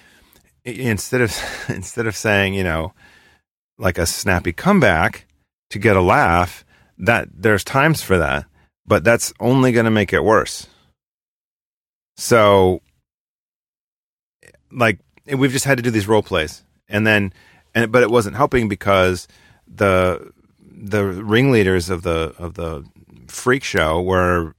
instead 0.65 1.21
of 1.21 1.37
instead 1.69 2.07
of 2.07 2.17
saying, 2.17 2.55
you 2.55 2.65
know, 2.65 2.93
like 3.79 3.99
a 3.99 4.07
snappy 4.07 4.53
comeback 4.53 5.27
to 5.71 5.79
get 5.79 5.97
a 5.97 6.01
laugh, 6.01 6.65
that 6.99 7.29
there's 7.33 7.65
times 7.65 8.03
for 8.03 8.19
that, 8.19 8.47
but 8.87 9.05
that's 9.05 9.33
only 9.41 9.73
going 9.73 9.85
to 9.85 9.91
make 9.91 10.13
it 10.13 10.23
worse. 10.25 10.67
So 12.17 12.81
like 14.71 14.99
we've 15.27 15.53
just 15.53 15.65
had 15.65 15.79
to 15.79 15.83
do 15.83 15.91
these 15.91 16.09
role 16.09 16.23
plays 16.23 16.63
and 16.89 17.07
then 17.07 17.33
and 17.75 17.91
but 17.91 18.03
it 18.03 18.11
wasn't 18.11 18.37
helping 18.37 18.69
because 18.69 19.27
the 19.67 20.33
the 20.61 21.05
ringleaders 21.05 21.91
of 21.91 22.03
the 22.03 22.35
of 22.39 22.55
the 22.55 22.85
freak 23.29 23.65
show 23.65 24.03
were 24.03 24.55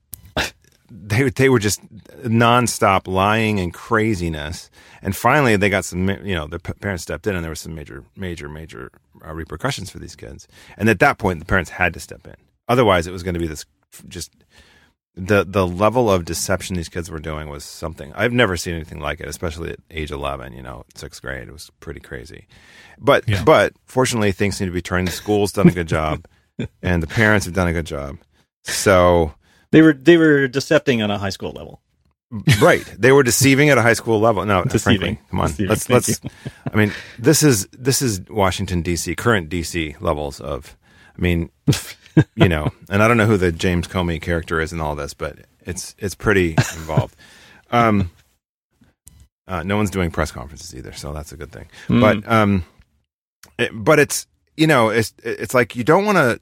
they 0.90 1.30
they 1.30 1.50
were 1.50 1.60
just 1.60 1.82
nonstop 2.24 3.08
lying 3.08 3.60
and 3.60 3.74
craziness 3.74 4.70
and 5.02 5.16
finally 5.16 5.56
they 5.56 5.70
got 5.70 5.86
some 5.86 6.10
you 6.24 6.36
know 6.36 6.48
the 6.48 6.60
p- 6.60 6.74
parents 6.74 7.04
stepped 7.04 7.26
in 7.28 7.36
and 7.36 7.44
there 7.44 7.50
was 7.50 7.60
some 7.60 7.74
major 7.76 8.04
major 8.16 8.48
major 8.50 8.92
uh, 9.26 9.34
repercussions 9.34 9.90
for 9.90 10.00
these 10.00 10.16
kids 10.16 10.48
and 10.78 10.88
at 10.90 11.00
that 11.00 11.18
point 11.18 11.40
the 11.40 11.46
parents 11.46 11.72
had 11.72 11.94
to 11.94 12.00
step 12.00 12.26
in 12.28 12.36
otherwise 12.68 13.08
it 13.08 13.12
was 13.12 13.24
going 13.24 13.34
to 13.34 13.40
be 13.40 13.48
this 13.48 13.66
just 14.08 14.32
the 15.16 15.46
the 15.46 15.66
level 15.66 16.12
of 16.12 16.26
deception 16.26 16.76
these 16.76 16.90
kids 16.90 17.10
were 17.10 17.20
doing 17.20 17.48
was 17.50 17.64
something 17.64 18.12
I've 18.16 18.34
never 18.34 18.58
seen 18.58 18.76
anything 18.76 19.00
like 19.00 19.22
it, 19.22 19.30
especially 19.30 19.70
at 19.72 19.80
age 19.90 20.12
eleven. 20.12 20.52
You 20.52 20.62
know, 20.62 20.84
sixth 20.94 21.22
grade, 21.22 21.48
it 21.48 21.54
was 21.54 21.72
pretty 21.80 22.02
crazy. 22.02 22.48
But 23.00 23.24
Yeah. 23.26 23.42
but 23.46 23.72
fortunately, 23.86 24.34
things 24.34 24.58
seem 24.58 24.68
to 24.68 24.74
be 24.74 24.82
turning. 24.82 25.06
The 25.06 25.14
school's 25.14 25.54
done 25.54 25.70
a 25.70 25.72
good 25.72 25.88
job, 25.88 26.26
and 26.82 27.02
the 27.02 27.08
parents 27.08 27.46
have 27.46 27.56
done 27.56 27.70
a 27.70 27.72
good 27.72 27.86
job. 27.86 28.18
So 28.64 29.34
They 29.76 29.82
were 29.82 29.92
they 29.92 30.16
were 30.16 30.48
decepting 30.48 31.04
on 31.04 31.12
a 31.12 31.18
high 31.18 31.32
school 31.32 31.52
level. 31.52 31.82
right, 32.62 32.82
they 32.98 33.12
were 33.12 33.24
deceiving 33.24 33.70
at 33.70 33.78
a 33.78 33.82
high 33.82 33.92
school 33.92 34.22
level. 34.22 34.46
No, 34.46 34.64
Deceiving. 34.64 35.18
frankly, 35.18 35.22
come 35.30 35.40
on, 35.42 35.48
Deceiving. 35.48 35.70
let's 35.70 35.86
Thank 35.86 36.24
let's. 36.24 36.74
I 36.74 36.78
mean, 36.78 36.94
this 37.20 37.44
is 37.44 37.68
this 37.74 38.02
is 38.02 38.22
Washington 38.30 38.82
D.C. 38.84 39.16
current 39.16 39.50
D.C. 39.50 39.98
levels 40.00 40.40
of. 40.40 40.78
I 41.18 41.22
mean, 41.22 41.50
you 42.36 42.48
know, 42.48 42.72
and 42.90 43.04
I 43.04 43.10
don't 43.10 43.18
know 43.18 43.26
who 43.26 43.36
the 43.36 43.52
James 43.52 43.86
Comey 43.90 44.22
character 44.22 44.62
is 44.62 44.72
in 44.72 44.80
all 44.80 44.96
this, 44.96 45.14
but 45.14 45.40
it's 45.66 45.94
it's 46.00 46.16
pretty 46.16 46.52
involved. 46.52 47.14
Um, 47.70 48.12
uh, 49.46 49.64
no 49.64 49.76
one's 49.76 49.92
doing 49.92 50.10
press 50.10 50.32
conferences 50.32 50.74
either, 50.74 50.94
so 50.94 51.12
that's 51.12 51.34
a 51.34 51.38
good 51.38 51.52
thing. 51.52 51.68
Mm. 51.90 52.00
But 52.00 52.32
um, 52.32 52.64
it, 53.60 53.72
but 53.74 54.00
it's 54.00 54.26
you 54.56 54.68
know 54.68 54.88
it's 54.88 55.14
it's 55.22 55.54
like 55.54 55.76
you 55.76 55.84
don't 55.84 56.06
want 56.06 56.18
to 56.18 56.40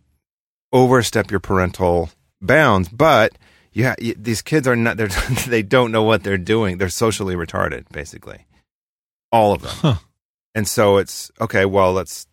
overstep 0.71 1.31
your 1.31 1.39
parental 1.39 2.11
bounds, 2.45 2.89
but 2.89 3.37
yeah, 3.71 3.95
you, 3.99 4.13
these 4.17 4.41
kids 4.41 4.67
are 4.67 4.75
not. 4.75 4.97
They're 4.97 5.07
they 5.47 5.63
don't 5.63 5.91
know 5.91 6.03
what 6.03 6.23
they're 6.23 6.37
doing. 6.37 6.77
They're 6.77 6.89
socially 6.89 7.35
retarded, 7.35 7.89
basically, 7.91 8.45
all 9.31 9.53
of 9.53 9.61
them. 9.63 9.71
Huh. 9.73 9.95
And 10.55 10.67
so 10.67 10.97
it's 10.97 11.31
okay. 11.41 11.65
Well, 11.65 11.93
let's 11.93 12.27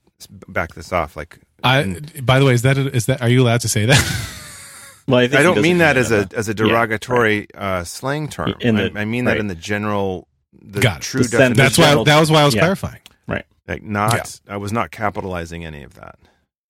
back 0.49 0.75
this 0.75 0.93
off. 0.93 1.17
Like 1.17 1.38
I. 1.64 1.79
and- 1.81 2.26
By 2.26 2.38
the 2.38 2.45
way, 2.45 2.52
is 2.55 2.62
that 2.62 2.76
is 2.76 3.07
that? 3.07 3.23
Are 3.23 3.29
you 3.29 3.40
allowed 3.43 3.62
to 3.62 3.69
say 3.69 3.87
that? 3.87 3.99
well, 5.09 5.19
I, 5.21 5.29
think 5.29 5.40
I 5.40 5.43
don't 5.43 5.62
mean 5.62 5.79
that 5.79 5.97
as 5.97 6.12
a 6.12 6.29
as 6.37 6.49
a 6.49 6.52
Yeah, 6.52 6.57
derogatory 6.69 7.47
uh, 7.55 7.85
slang 7.85 8.29
term. 8.29 8.55
In 8.61 8.76
I, 8.76 8.88
the- 8.90 9.00
I 9.00 9.05
mean 9.07 9.25
that 9.25 9.38
in 9.38 9.47
the 9.47 9.55
general, 9.55 10.29
the 10.52 10.81
Got 10.81 10.99
it. 10.99 11.02
true 11.05 11.23
The 11.23 11.29
definition. 11.31 11.57
That's 11.57 11.79
why. 11.79 11.85
general- 11.87 12.05
That 12.05 12.21
was 12.21 12.31
why 12.31 12.43
I 12.43 12.45
was 12.45 12.55
yeah. 12.55 12.61
clarifying. 12.62 13.00
Right, 13.26 13.47
like 13.67 13.83
not. 13.83 14.40
I 14.47 14.59
was 14.59 14.73
not 14.73 14.90
capitalizing 14.90 15.64
any 15.64 15.83
of 15.85 15.95
that. 15.95 16.19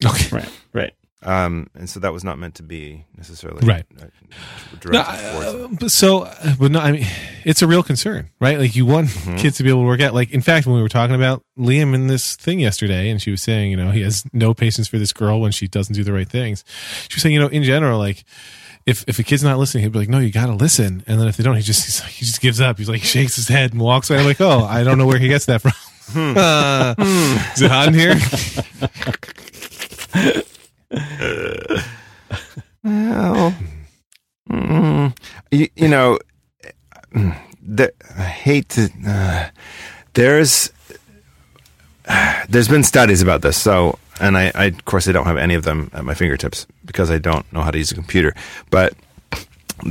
Okay. 0.06 0.36
right, 0.36 0.50
right. 0.72 0.94
Um, 1.22 1.68
and 1.74 1.88
so 1.88 2.00
that 2.00 2.14
was 2.14 2.24
not 2.24 2.38
meant 2.38 2.54
to 2.54 2.62
be 2.62 3.04
necessarily 3.16 3.66
Right. 3.66 3.84
No, 4.86 5.00
uh, 5.00 5.88
so, 5.88 6.22
uh, 6.22 6.54
but 6.58 6.70
no, 6.70 6.80
I 6.80 6.92
mean, 6.92 7.06
it's 7.44 7.60
a 7.60 7.66
real 7.66 7.82
concern, 7.82 8.30
right? 8.40 8.58
Like 8.58 8.74
you 8.74 8.86
want 8.86 9.08
Mhm. 9.08 9.38
kids 9.38 9.58
to 9.58 9.62
be 9.62 9.68
able 9.68 9.82
to 9.82 9.86
work 9.86 10.00
out. 10.00 10.14
Like, 10.14 10.30
in 10.30 10.40
fact, 10.40 10.66
when 10.66 10.76
we 10.76 10.82
were 10.82 10.88
talking 10.88 11.14
about 11.14 11.42
Liam 11.58 11.94
in 11.94 12.06
this 12.06 12.36
thing 12.36 12.58
yesterday, 12.58 13.10
and 13.10 13.20
she 13.20 13.30
was 13.30 13.42
saying, 13.42 13.70
you 13.70 13.76
know, 13.76 13.90
he 13.90 14.00
has 14.00 14.24
no 14.32 14.54
patience 14.54 14.88
for 14.88 14.98
this 14.98 15.12
girl 15.12 15.40
when 15.42 15.52
she 15.52 15.68
doesn't 15.68 15.94
do 15.94 16.02
the 16.04 16.12
right 16.14 16.28
things. 16.28 16.64
She 17.10 17.16
was 17.16 17.22
saying, 17.22 17.34
you 17.34 17.40
know, 17.40 17.48
in 17.48 17.64
general, 17.64 17.98
like, 17.98 18.24
if 18.86 19.04
if 19.06 19.18
a 19.18 19.22
kid's 19.22 19.42
not 19.44 19.58
listening, 19.58 19.82
he'd 19.84 19.92
be 19.92 19.98
like, 19.98 20.08
"No, 20.08 20.20
you 20.20 20.30
got 20.32 20.46
to 20.46 20.54
listen." 20.54 21.04
And 21.06 21.20
then 21.20 21.28
if 21.28 21.36
they 21.36 21.44
don't, 21.44 21.54
he 21.54 21.60
just 21.62 21.84
he's 21.86 22.00
like, 22.00 22.10
he 22.12 22.24
just 22.24 22.40
gives 22.40 22.62
up. 22.62 22.78
He's 22.78 22.88
like, 22.88 23.02
shakes 23.02 23.36
his 23.36 23.46
head 23.46 23.72
and 23.72 23.80
walks 23.82 24.08
away. 24.08 24.20
I'm 24.20 24.24
like, 24.24 24.40
"Oh, 24.40 24.64
I 24.64 24.84
don't 24.84 24.96
know 24.96 25.06
where 25.06 25.18
he 25.18 25.28
gets 25.28 25.44
that 25.46 25.60
from." 25.60 25.72
Uh, 26.16 26.94
is 27.54 27.60
it 27.60 27.70
hot 27.70 27.88
in 27.88 27.94
here? 27.94 28.16
Well, 32.82 33.54
mm, 34.50 35.16
you, 35.50 35.68
you 35.76 35.88
know, 35.88 36.18
the, 37.62 37.92
I 38.18 38.22
hate 38.22 38.70
to. 38.70 38.90
Uh, 39.06 39.48
there's 40.14 40.72
there's 42.48 42.68
been 42.68 42.82
studies 42.82 43.22
about 43.22 43.42
this. 43.42 43.60
So, 43.60 43.98
and 44.20 44.36
I, 44.36 44.50
I, 44.54 44.64
of 44.66 44.84
course, 44.86 45.06
I 45.08 45.12
don't 45.12 45.26
have 45.26 45.36
any 45.36 45.54
of 45.54 45.64
them 45.64 45.90
at 45.92 46.04
my 46.04 46.14
fingertips 46.14 46.66
because 46.84 47.10
I 47.10 47.18
don't 47.18 47.50
know 47.52 47.60
how 47.60 47.70
to 47.70 47.78
use 47.78 47.92
a 47.92 47.94
computer. 47.94 48.34
But 48.70 48.94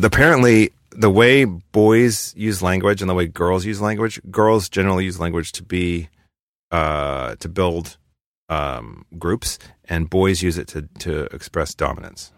apparently, 0.03 0.71
the 0.91 1.09
way 1.09 1.45
boys 1.45 2.33
use 2.35 2.61
language 2.61 3.01
and 3.01 3.09
the 3.09 3.13
way 3.13 3.27
girls 3.27 3.65
use 3.65 3.79
language, 3.79 4.19
girls 4.31 4.67
generally 4.67 5.05
use 5.05 5.19
language 5.19 5.51
to 5.53 5.63
be 5.63 6.09
uh, 6.71 7.35
to 7.35 7.47
build 7.47 7.97
um, 8.49 9.05
groups, 9.17 9.57
and 9.85 10.09
boys 10.09 10.41
use 10.41 10.57
it 10.57 10.67
to 10.69 10.83
to 10.99 11.23
express 11.35 11.73
dominance. 11.73 12.31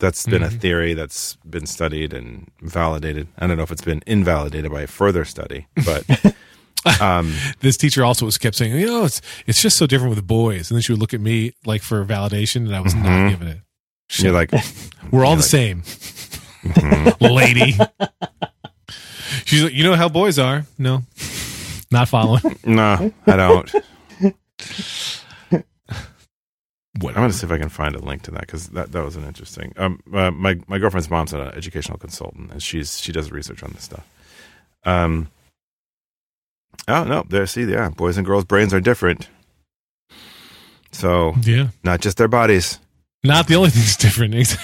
That's 0.00 0.26
been 0.26 0.44
a 0.44 0.48
Mhm. 0.48 0.60
theory 0.60 0.94
that's 0.94 1.36
been 1.44 1.66
studied 1.66 2.12
and 2.12 2.48
validated. 2.62 3.26
I 3.38 3.46
don't 3.48 3.56
know 3.56 3.64
if 3.64 3.72
it's 3.72 3.82
been 3.82 4.02
invalidated 4.06 4.70
by 4.70 4.82
a 4.82 4.86
further 4.86 5.24
study, 5.24 5.66
but 5.84 6.04
um, 7.00 7.34
this 7.60 7.76
teacher 7.76 8.04
also 8.04 8.24
was 8.24 8.38
kept 8.38 8.54
saying, 8.56 8.76
you 8.78 8.86
know, 8.86 9.04
it's 9.04 9.20
it's 9.48 9.60
just 9.60 9.76
so 9.76 9.86
different 9.88 10.14
with 10.14 10.24
boys. 10.26 10.70
And 10.70 10.76
then 10.76 10.82
she 10.82 10.92
would 10.92 11.00
look 11.00 11.14
at 11.14 11.20
me 11.20 11.52
like 11.66 11.82
for 11.82 12.04
validation, 12.04 12.66
and 12.66 12.76
I 12.76 12.80
was 12.80 12.94
Mhm. 12.94 13.02
not 13.04 13.30
giving 13.30 13.48
it. 13.48 13.58
you're 14.18 14.32
like, 14.32 14.52
We're 15.10 15.24
all 15.24 15.34
the 15.36 15.42
like- 15.42 15.50
same, 15.50 15.82
mhm. 15.82 17.20
lady. 17.34 17.76
She's 19.44 19.64
like, 19.64 19.72
you 19.74 19.82
know 19.84 19.94
how 19.96 20.08
boys 20.08 20.38
are. 20.38 20.64
No, 20.78 21.02
not 21.90 22.08
following. 22.08 22.56
no, 22.64 23.12
I 23.26 23.36
don't. 23.36 23.70
What? 27.00 27.10
I'm 27.10 27.20
going 27.22 27.30
to 27.30 27.36
see 27.36 27.46
if 27.46 27.52
I 27.52 27.58
can 27.58 27.68
find 27.68 27.94
a 27.94 28.00
link 28.00 28.22
to 28.22 28.32
that 28.32 28.40
because 28.40 28.70
that, 28.70 28.90
that 28.90 29.04
was 29.04 29.14
an 29.14 29.24
interesting. 29.24 29.72
Um, 29.76 30.00
uh, 30.12 30.32
my 30.32 30.58
my 30.66 30.78
girlfriend's 30.78 31.08
mom's 31.08 31.32
an 31.32 31.40
educational 31.40 31.96
consultant, 31.96 32.50
and 32.50 32.60
she's 32.60 32.98
she 32.98 33.12
does 33.12 33.30
research 33.30 33.62
on 33.62 33.70
this 33.72 33.84
stuff. 33.84 34.04
Um. 34.84 35.28
Oh 36.88 37.04
no! 37.04 37.24
There, 37.28 37.46
see, 37.46 37.64
yeah, 37.64 37.90
boys 37.90 38.16
and 38.16 38.26
girls' 38.26 38.44
brains 38.46 38.74
are 38.74 38.80
different. 38.80 39.28
So 40.90 41.34
Yeah, 41.42 41.68
not 41.84 42.00
just 42.00 42.16
their 42.16 42.26
bodies. 42.26 42.80
not 43.22 43.46
the 43.46 43.54
only 43.54 43.70
thing 43.70 43.82
that's 43.82 43.96
different. 43.96 44.34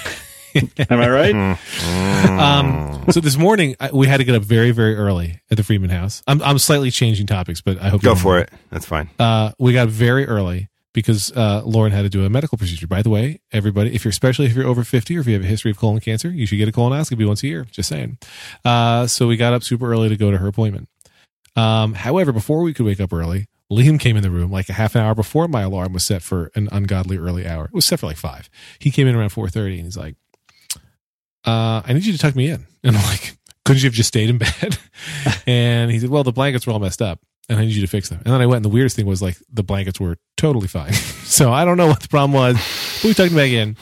Am 0.89 0.99
I 0.99 1.09
right? 1.09 1.35
Mm. 1.35 2.39
Um, 2.39 3.11
so 3.11 3.19
this 3.19 3.37
morning 3.37 3.75
I, 3.79 3.91
we 3.91 4.07
had 4.07 4.17
to 4.17 4.23
get 4.23 4.35
up 4.35 4.43
very, 4.43 4.71
very 4.71 4.95
early 4.95 5.41
at 5.51 5.57
the 5.57 5.63
Friedman 5.63 5.89
house. 5.89 6.23
I'm, 6.27 6.41
I'm 6.41 6.59
slightly 6.59 6.91
changing 6.91 7.27
topics, 7.27 7.61
but 7.61 7.79
I 7.81 7.89
hope 7.89 8.03
you 8.03 8.09
Go 8.09 8.15
for 8.15 8.39
it. 8.39 8.49
That's 8.69 8.85
fine. 8.85 9.09
Uh, 9.19 9.51
we 9.59 9.73
got 9.73 9.87
up 9.87 9.89
very 9.89 10.25
early 10.25 10.69
because 10.93 11.31
uh, 11.33 11.61
Lauren 11.65 11.91
had 11.91 12.03
to 12.03 12.09
do 12.09 12.25
a 12.25 12.29
medical 12.29 12.57
procedure. 12.57 12.87
By 12.87 13.01
the 13.01 13.09
way, 13.09 13.41
everybody, 13.51 13.93
if 13.93 14.05
you're 14.05 14.11
especially 14.11 14.45
if 14.45 14.55
you're 14.55 14.65
over 14.65 14.83
50 14.83 15.17
or 15.17 15.19
if 15.19 15.27
you 15.27 15.33
have 15.33 15.43
a 15.43 15.47
history 15.47 15.71
of 15.71 15.77
colon 15.77 15.99
cancer, 15.99 16.29
you 16.29 16.45
should 16.45 16.57
get 16.57 16.69
a 16.69 16.71
colonoscopy 16.71 17.27
once 17.27 17.43
a 17.43 17.47
year. 17.47 17.67
Just 17.69 17.89
saying. 17.89 18.17
Uh, 18.63 19.07
so 19.07 19.27
we 19.27 19.35
got 19.35 19.53
up 19.53 19.63
super 19.63 19.91
early 19.91 20.09
to 20.09 20.15
go 20.15 20.31
to 20.31 20.37
her 20.37 20.47
appointment. 20.47 20.87
Um, 21.57 21.93
however, 21.93 22.31
before 22.31 22.61
we 22.63 22.73
could 22.73 22.85
wake 22.85 22.99
up 22.99 23.13
early, 23.13 23.47
Liam 23.71 23.99
came 23.99 24.15
in 24.15 24.23
the 24.23 24.29
room 24.29 24.51
like 24.51 24.69
a 24.69 24.73
half 24.73 24.95
an 24.95 25.01
hour 25.01 25.15
before 25.15 25.47
my 25.47 25.63
alarm 25.63 25.91
was 25.93 26.05
set 26.05 26.21
for 26.21 26.51
an 26.55 26.69
ungodly 26.71 27.17
early 27.17 27.47
hour. 27.47 27.65
It 27.65 27.73
was 27.73 27.85
set 27.85 27.99
for 27.99 28.05
like 28.05 28.17
five. 28.17 28.49
He 28.79 28.91
came 28.91 29.07
in 29.07 29.15
around 29.15 29.29
4:30 29.29 29.75
and 29.75 29.85
he's 29.85 29.97
like, 29.97 30.15
uh, 31.45 31.81
"I 31.85 31.93
need 31.93 32.05
you 32.05 32.13
to 32.13 32.19
tuck 32.19 32.35
me 32.35 32.49
in." 32.49 32.65
And 32.83 32.95
I'm 32.95 33.03
like, 33.03 33.35
"Couldn't 33.63 33.81
you 33.81 33.87
have 33.87 33.93
just 33.95 34.09
stayed 34.09 34.29
in 34.29 34.37
bed?" 34.37 34.77
and 35.47 35.89
he 35.91 35.99
said, 35.99 36.09
"Well, 36.09 36.23
the 36.23 36.31
blankets 36.31 36.67
were 36.67 36.73
all 36.73 36.79
messed 36.79 37.01
up." 37.01 37.19
and 37.47 37.59
I 37.59 37.65
need 37.65 37.75
you 37.75 37.81
to 37.81 37.87
fix 37.87 38.09
them. 38.09 38.21
And 38.25 38.33
then 38.33 38.41
I 38.41 38.47
went, 38.47 38.57
and 38.57 38.65
the 38.65 38.69
weirdest 38.69 38.95
thing 38.95 39.05
was 39.05 39.21
like 39.21 39.37
the 39.53 39.61
blankets 39.63 39.99
were 39.99 40.17
totally 40.35 40.67
fine. 40.67 40.93
so 41.23 41.53
I 41.53 41.63
don't 41.63 41.77
know 41.77 41.85
what 41.85 41.99
the 42.01 42.07
problem 42.07 42.33
was, 42.33 42.55
but 42.55 43.03
we 43.03 43.13
tucked 43.13 43.29
them 43.29 43.37
back 43.37 43.51
in. 43.51 43.77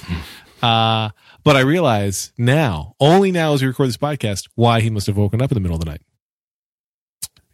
Uh, 0.62 1.12
but 1.46 1.56
I 1.56 1.62
realize 1.62 2.34
now, 2.38 2.94
only 3.00 3.32
now 3.32 3.54
as 3.54 3.62
we 3.62 3.70
record 3.70 3.88
this 3.88 3.96
podcast, 3.98 4.50
why 4.56 4.82
he 4.82 4.90
must 4.90 5.08
have 5.08 5.16
woken 5.16 5.42
up 5.42 5.50
in 5.50 5.56
the 5.56 5.62
middle 5.62 5.76
of 5.76 5.80
the 5.80 5.90
night. 5.90 6.02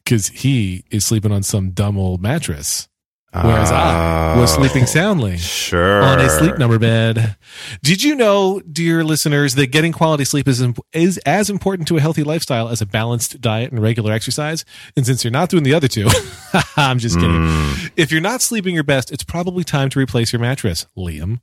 because 0.03 0.29
he 0.29 0.83
is 0.89 1.05
sleeping 1.05 1.31
on 1.31 1.43
some 1.43 1.71
dumb 1.71 1.95
old 1.97 2.21
mattress. 2.23 2.88
Whereas 3.31 3.71
I 3.71 4.35
was 4.39 4.51
Oh, 4.51 4.59
sleeping 4.61 4.87
soundly 4.87 5.37
Sure. 5.37 6.01
on 6.01 6.19
a 6.19 6.29
sleep 6.31 6.57
number 6.57 6.79
bed. 6.79 7.35
Did 7.83 8.01
you 8.03 8.15
know, 8.15 8.59
dear 8.61 9.03
listeners, 9.03 9.53
that 9.53 9.67
getting 9.67 9.91
quality 9.91 10.25
sleep 10.25 10.47
is 10.47 10.61
imp- 10.61 10.79
is 10.93 11.19
as 11.19 11.47
important 11.49 11.87
to 11.89 11.97
a 11.97 12.01
healthy 12.01 12.23
lifestyle 12.23 12.69
as 12.69 12.81
a 12.81 12.87
balanced 12.87 13.39
diet 13.39 13.71
and 13.71 13.79
regular 13.81 14.11
exercise? 14.11 14.65
And 14.97 15.05
since 15.05 15.23
you're 15.23 15.29
not 15.31 15.49
doing 15.49 15.61
the 15.63 15.75
other 15.75 15.87
two, 15.87 16.07
I'm 16.75 16.97
just 16.97 17.17
kidding. 17.19 17.31
Mm. 17.39 17.91
If 17.95 18.11
you're 18.11 18.19
not 18.21 18.41
sleeping 18.41 18.73
your 18.73 18.83
best, 18.83 19.11
it's 19.11 19.23
probably 19.23 19.63
time 19.63 19.89
to 19.91 19.99
replace 19.99 20.33
your 20.33 20.39
mattress, 20.39 20.87
Liam. 20.97 21.39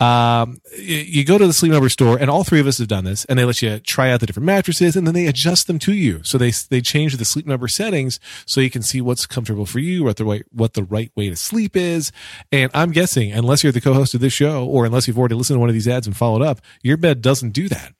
Um, 0.00 0.60
y- 0.72 1.06
you 1.06 1.24
go 1.24 1.38
to 1.38 1.46
the 1.46 1.52
sleep 1.52 1.72
number 1.72 1.88
store, 1.88 2.18
and 2.18 2.28
all 2.30 2.44
three 2.44 2.60
of 2.60 2.66
us 2.66 2.78
have 2.78 2.88
done 2.88 3.04
this, 3.04 3.24
and 3.26 3.38
they 3.38 3.44
let 3.44 3.62
you 3.62 3.78
try 3.80 4.10
out 4.10 4.20
the 4.20 4.26
different 4.26 4.46
mattresses, 4.46 4.96
and 4.96 5.06
then 5.06 5.14
they 5.14 5.26
adjust 5.26 5.66
them 5.66 5.78
to 5.80 5.92
you. 5.92 6.22
So 6.24 6.38
they 6.38 6.50
they 6.70 6.80
change 6.80 7.16
the 7.16 7.24
sleep 7.24 7.46
number 7.46 7.68
settings 7.68 8.18
so 8.46 8.60
you 8.60 8.70
can 8.70 8.82
see 8.82 9.00
what's 9.00 9.26
comfortable 9.26 9.66
for 9.66 9.78
you, 9.78 10.04
what 10.04 10.16
the 10.16 10.24
right 10.24 10.44
what 10.50 10.74
the 10.74 10.84
right 10.84 11.10
way 11.16 11.28
to 11.30 11.36
sleep 11.36 11.76
is. 11.76 12.12
And 12.50 12.70
I'm 12.74 12.90
guessing, 12.90 13.32
unless 13.32 13.62
you're 13.62 13.72
the 13.72 13.80
co-host 13.80 14.14
of 14.14 14.20
this 14.20 14.32
show, 14.32 14.66
or 14.66 14.84
unless 14.84 15.06
you've 15.06 15.18
already 15.18 15.34
listened 15.34 15.56
to 15.56 15.60
one 15.60 15.68
of 15.68 15.74
these 15.74 15.88
ads 15.88 16.06
and 16.06 16.16
followed 16.16 16.42
up, 16.42 16.60
your 16.82 16.96
bed 16.96 17.22
doesn't 17.22 17.50
do 17.50 17.68
that. 17.68 17.92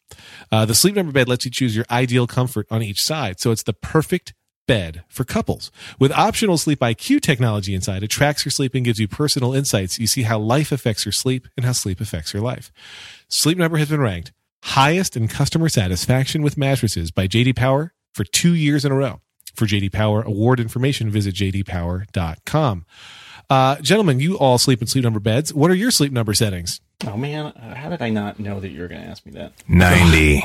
Uh, 0.52 0.64
the 0.64 0.74
sleep 0.74 0.94
number 0.94 1.12
bed 1.12 1.28
lets 1.28 1.44
you 1.44 1.50
choose 1.50 1.74
your 1.74 1.86
ideal 1.90 2.26
comfort 2.26 2.66
on 2.70 2.82
each 2.82 3.02
side, 3.02 3.40
so 3.40 3.50
it's 3.50 3.62
the 3.62 3.72
perfect 3.72 4.34
bed 4.66 5.04
for 5.08 5.24
couples. 5.24 5.70
With 5.98 6.12
optional 6.12 6.58
Sleep 6.58 6.80
IQ 6.80 7.20
technology 7.20 7.74
inside, 7.74 8.02
it 8.02 8.08
tracks 8.08 8.44
your 8.44 8.52
sleep 8.52 8.74
and 8.74 8.84
gives 8.84 8.98
you 8.98 9.08
personal 9.08 9.54
insights. 9.54 9.98
You 9.98 10.06
see 10.06 10.22
how 10.22 10.38
life 10.38 10.72
affects 10.72 11.04
your 11.04 11.12
sleep 11.12 11.48
and 11.56 11.64
how 11.64 11.72
sleep 11.72 12.00
affects 12.00 12.32
your 12.32 12.42
life. 12.42 12.72
Sleep 13.28 13.58
Number 13.58 13.78
has 13.78 13.88
been 13.88 14.00
ranked 14.00 14.32
highest 14.64 15.14
in 15.14 15.28
customer 15.28 15.68
satisfaction 15.68 16.42
with 16.42 16.56
mattresses 16.56 17.10
by 17.10 17.28
JD 17.28 17.54
Power 17.54 17.92
for 18.12 18.24
two 18.24 18.54
years 18.54 18.84
in 18.84 18.92
a 18.92 18.94
row. 18.94 19.20
For 19.54 19.66
JD 19.66 19.92
Power 19.92 20.22
award 20.22 20.58
information, 20.58 21.10
visit 21.10 21.34
jdpower.com. 21.34 22.86
Uh, 23.50 23.76
gentlemen, 23.76 24.20
you 24.20 24.38
all 24.38 24.56
sleep 24.58 24.80
in 24.80 24.88
sleep 24.88 25.04
number 25.04 25.20
beds. 25.20 25.52
What 25.52 25.70
are 25.70 25.74
your 25.74 25.90
sleep 25.90 26.12
number 26.12 26.32
settings? 26.34 26.80
Oh 27.06 27.16
man, 27.16 27.46
uh, 27.46 27.74
how 27.74 27.90
did 27.90 28.00
I 28.00 28.08
not 28.08 28.40
know 28.40 28.58
that 28.58 28.70
you 28.70 28.80
were 28.80 28.88
going 28.88 29.02
to 29.02 29.06
ask 29.06 29.24
me 29.26 29.32
that? 29.32 29.52
90. 29.68 30.42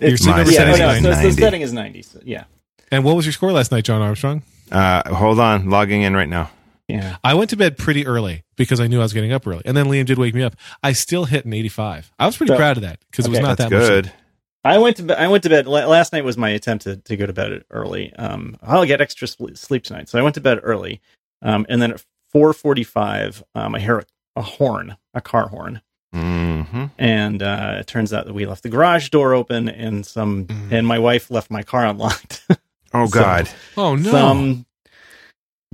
Your 0.00 0.16
sleep 0.16 0.30
my 0.30 0.36
number 0.36 0.52
yeah, 0.52 0.58
settings. 0.58 0.78
no, 0.78 0.84
are 0.84 0.88
no, 0.88 0.92
nine. 0.92 1.02
so, 1.02 1.10
so 1.10 1.16
the 1.16 1.22
90. 1.22 1.40
setting 1.40 1.60
is 1.62 1.72
ninety. 1.72 2.02
So, 2.02 2.20
yeah, 2.22 2.44
And 2.94 3.02
what 3.02 3.16
was 3.16 3.26
your 3.26 3.32
score 3.32 3.50
last 3.50 3.72
night, 3.72 3.84
Jon 3.84 4.00
Armstrong? 4.00 4.42
Uh, 4.70 5.12
hold 5.14 5.40
on. 5.40 5.68
Logging 5.68 6.02
in 6.02 6.14
right 6.14 6.28
now. 6.28 6.50
yeah. 6.86 7.16
I 7.24 7.34
went 7.34 7.50
to 7.50 7.56
bed 7.56 7.76
pretty 7.76 8.06
early 8.06 8.44
because 8.56 8.78
I 8.78 8.86
knew 8.86 9.00
I 9.00 9.02
was 9.02 9.12
getting 9.12 9.32
up 9.32 9.44
early. 9.48 9.62
And 9.64 9.76
then 9.76 9.86
Liam 9.86 10.06
did 10.06 10.16
wake 10.16 10.32
me 10.32 10.44
up. 10.44 10.54
I 10.80 10.92
still 10.92 11.24
hit 11.24 11.44
an 11.44 11.52
85. 11.52 12.12
I 12.20 12.26
was 12.26 12.36
pretty 12.36 12.52
So- 12.52 12.56
proud 12.56 12.76
of 12.76 12.82
that 12.84 13.00
because 13.10 13.26
it 13.26 13.30
was 13.30 13.40
not 13.40 13.58
That's 13.58 13.70
that 13.70 13.76
much. 13.76 13.88
good. 13.88 14.12
I 14.62 14.78
went 14.78 14.96
to 14.98 15.02
bed, 15.02 15.18
I 15.18 15.26
went 15.26 15.42
to 15.42 15.48
bed 15.50 15.66
last 15.66 16.12
night 16.12 16.24
was 16.24 16.38
my 16.38 16.50
attempt 16.50 16.84
to, 16.84 16.96
to 16.96 17.16
go 17.16 17.26
to 17.26 17.32
bed 17.32 17.64
early. 17.70 18.12
Um, 18.14 18.56
I'll 18.62 18.86
get 18.86 19.00
extra 19.00 19.26
sleep 19.28 19.82
tonight, 19.82 20.08
so 20.08 20.18
I 20.18 20.22
went 20.22 20.36
to 20.36 20.40
bed 20.40 20.60
early. 20.62 21.00
Um, 21.42 21.66
and 21.68 21.82
then 21.82 21.92
at 21.92 22.04
four 22.30 22.52
forty 22.54 22.84
five, 22.84 23.42
um, 23.56 23.74
I 23.74 23.80
hear 23.80 23.98
a, 23.98 24.04
a 24.36 24.42
horn, 24.42 24.96
a 25.12 25.20
car 25.20 25.48
horn, 25.48 25.82
hmm 26.14 26.84
and 26.96 27.42
uh, 27.42 27.76
it 27.80 27.86
turns 27.86 28.12
out 28.14 28.24
that 28.24 28.32
we 28.32 28.46
left 28.46 28.62
the 28.62 28.68
garage 28.70 29.10
door 29.10 29.34
open, 29.34 29.68
and 29.68 30.06
some 30.06 30.46
Mm. 30.46 30.72
and 30.72 30.86
my 30.86 30.98
wife 30.98 31.30
left 31.30 31.50
my 31.50 31.62
car 31.62 31.84
unlocked. 31.84 32.46
Oh, 32.94 33.06
So- 33.06 33.20
God. 33.20 33.50
Oh, 33.76 33.96
no. 33.96 34.10
Some 34.10 34.66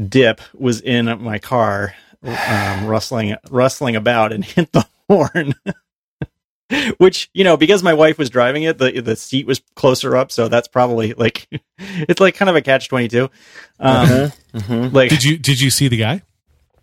dip 0.08 0.40
was 0.54 0.80
in 0.80 1.04
my 1.22 1.38
car, 1.38 1.94
um, 2.22 2.86
rustling 2.86 3.36
rustling 3.50 3.94
about, 3.96 4.32
and 4.32 4.44
hit 4.56 4.72
the 4.72 4.86
horn. 5.08 5.54
Which 6.98 7.28
you 7.34 7.42
know, 7.42 7.56
because 7.56 7.82
my 7.82 7.94
wife 7.94 8.16
was 8.16 8.30
driving 8.30 8.62
it, 8.62 8.78
the 8.78 9.00
the 9.00 9.16
seat 9.16 9.44
was 9.44 9.60
closer 9.74 10.16
up, 10.16 10.30
so 10.30 10.46
that's 10.46 10.68
probably 10.68 11.14
like 11.14 11.48
it's 11.78 12.20
like 12.20 12.36
kind 12.36 12.48
of 12.48 12.54
a 12.54 12.62
catch 12.62 12.88
twenty 12.88 13.08
two. 13.08 13.28
Um, 13.80 14.30
Mhm. 14.54 14.92
Like 14.92 15.10
did 15.10 15.24
you 15.24 15.36
did 15.36 15.60
you 15.60 15.68
see 15.70 15.88
the 15.88 15.96
guy? 15.96 16.22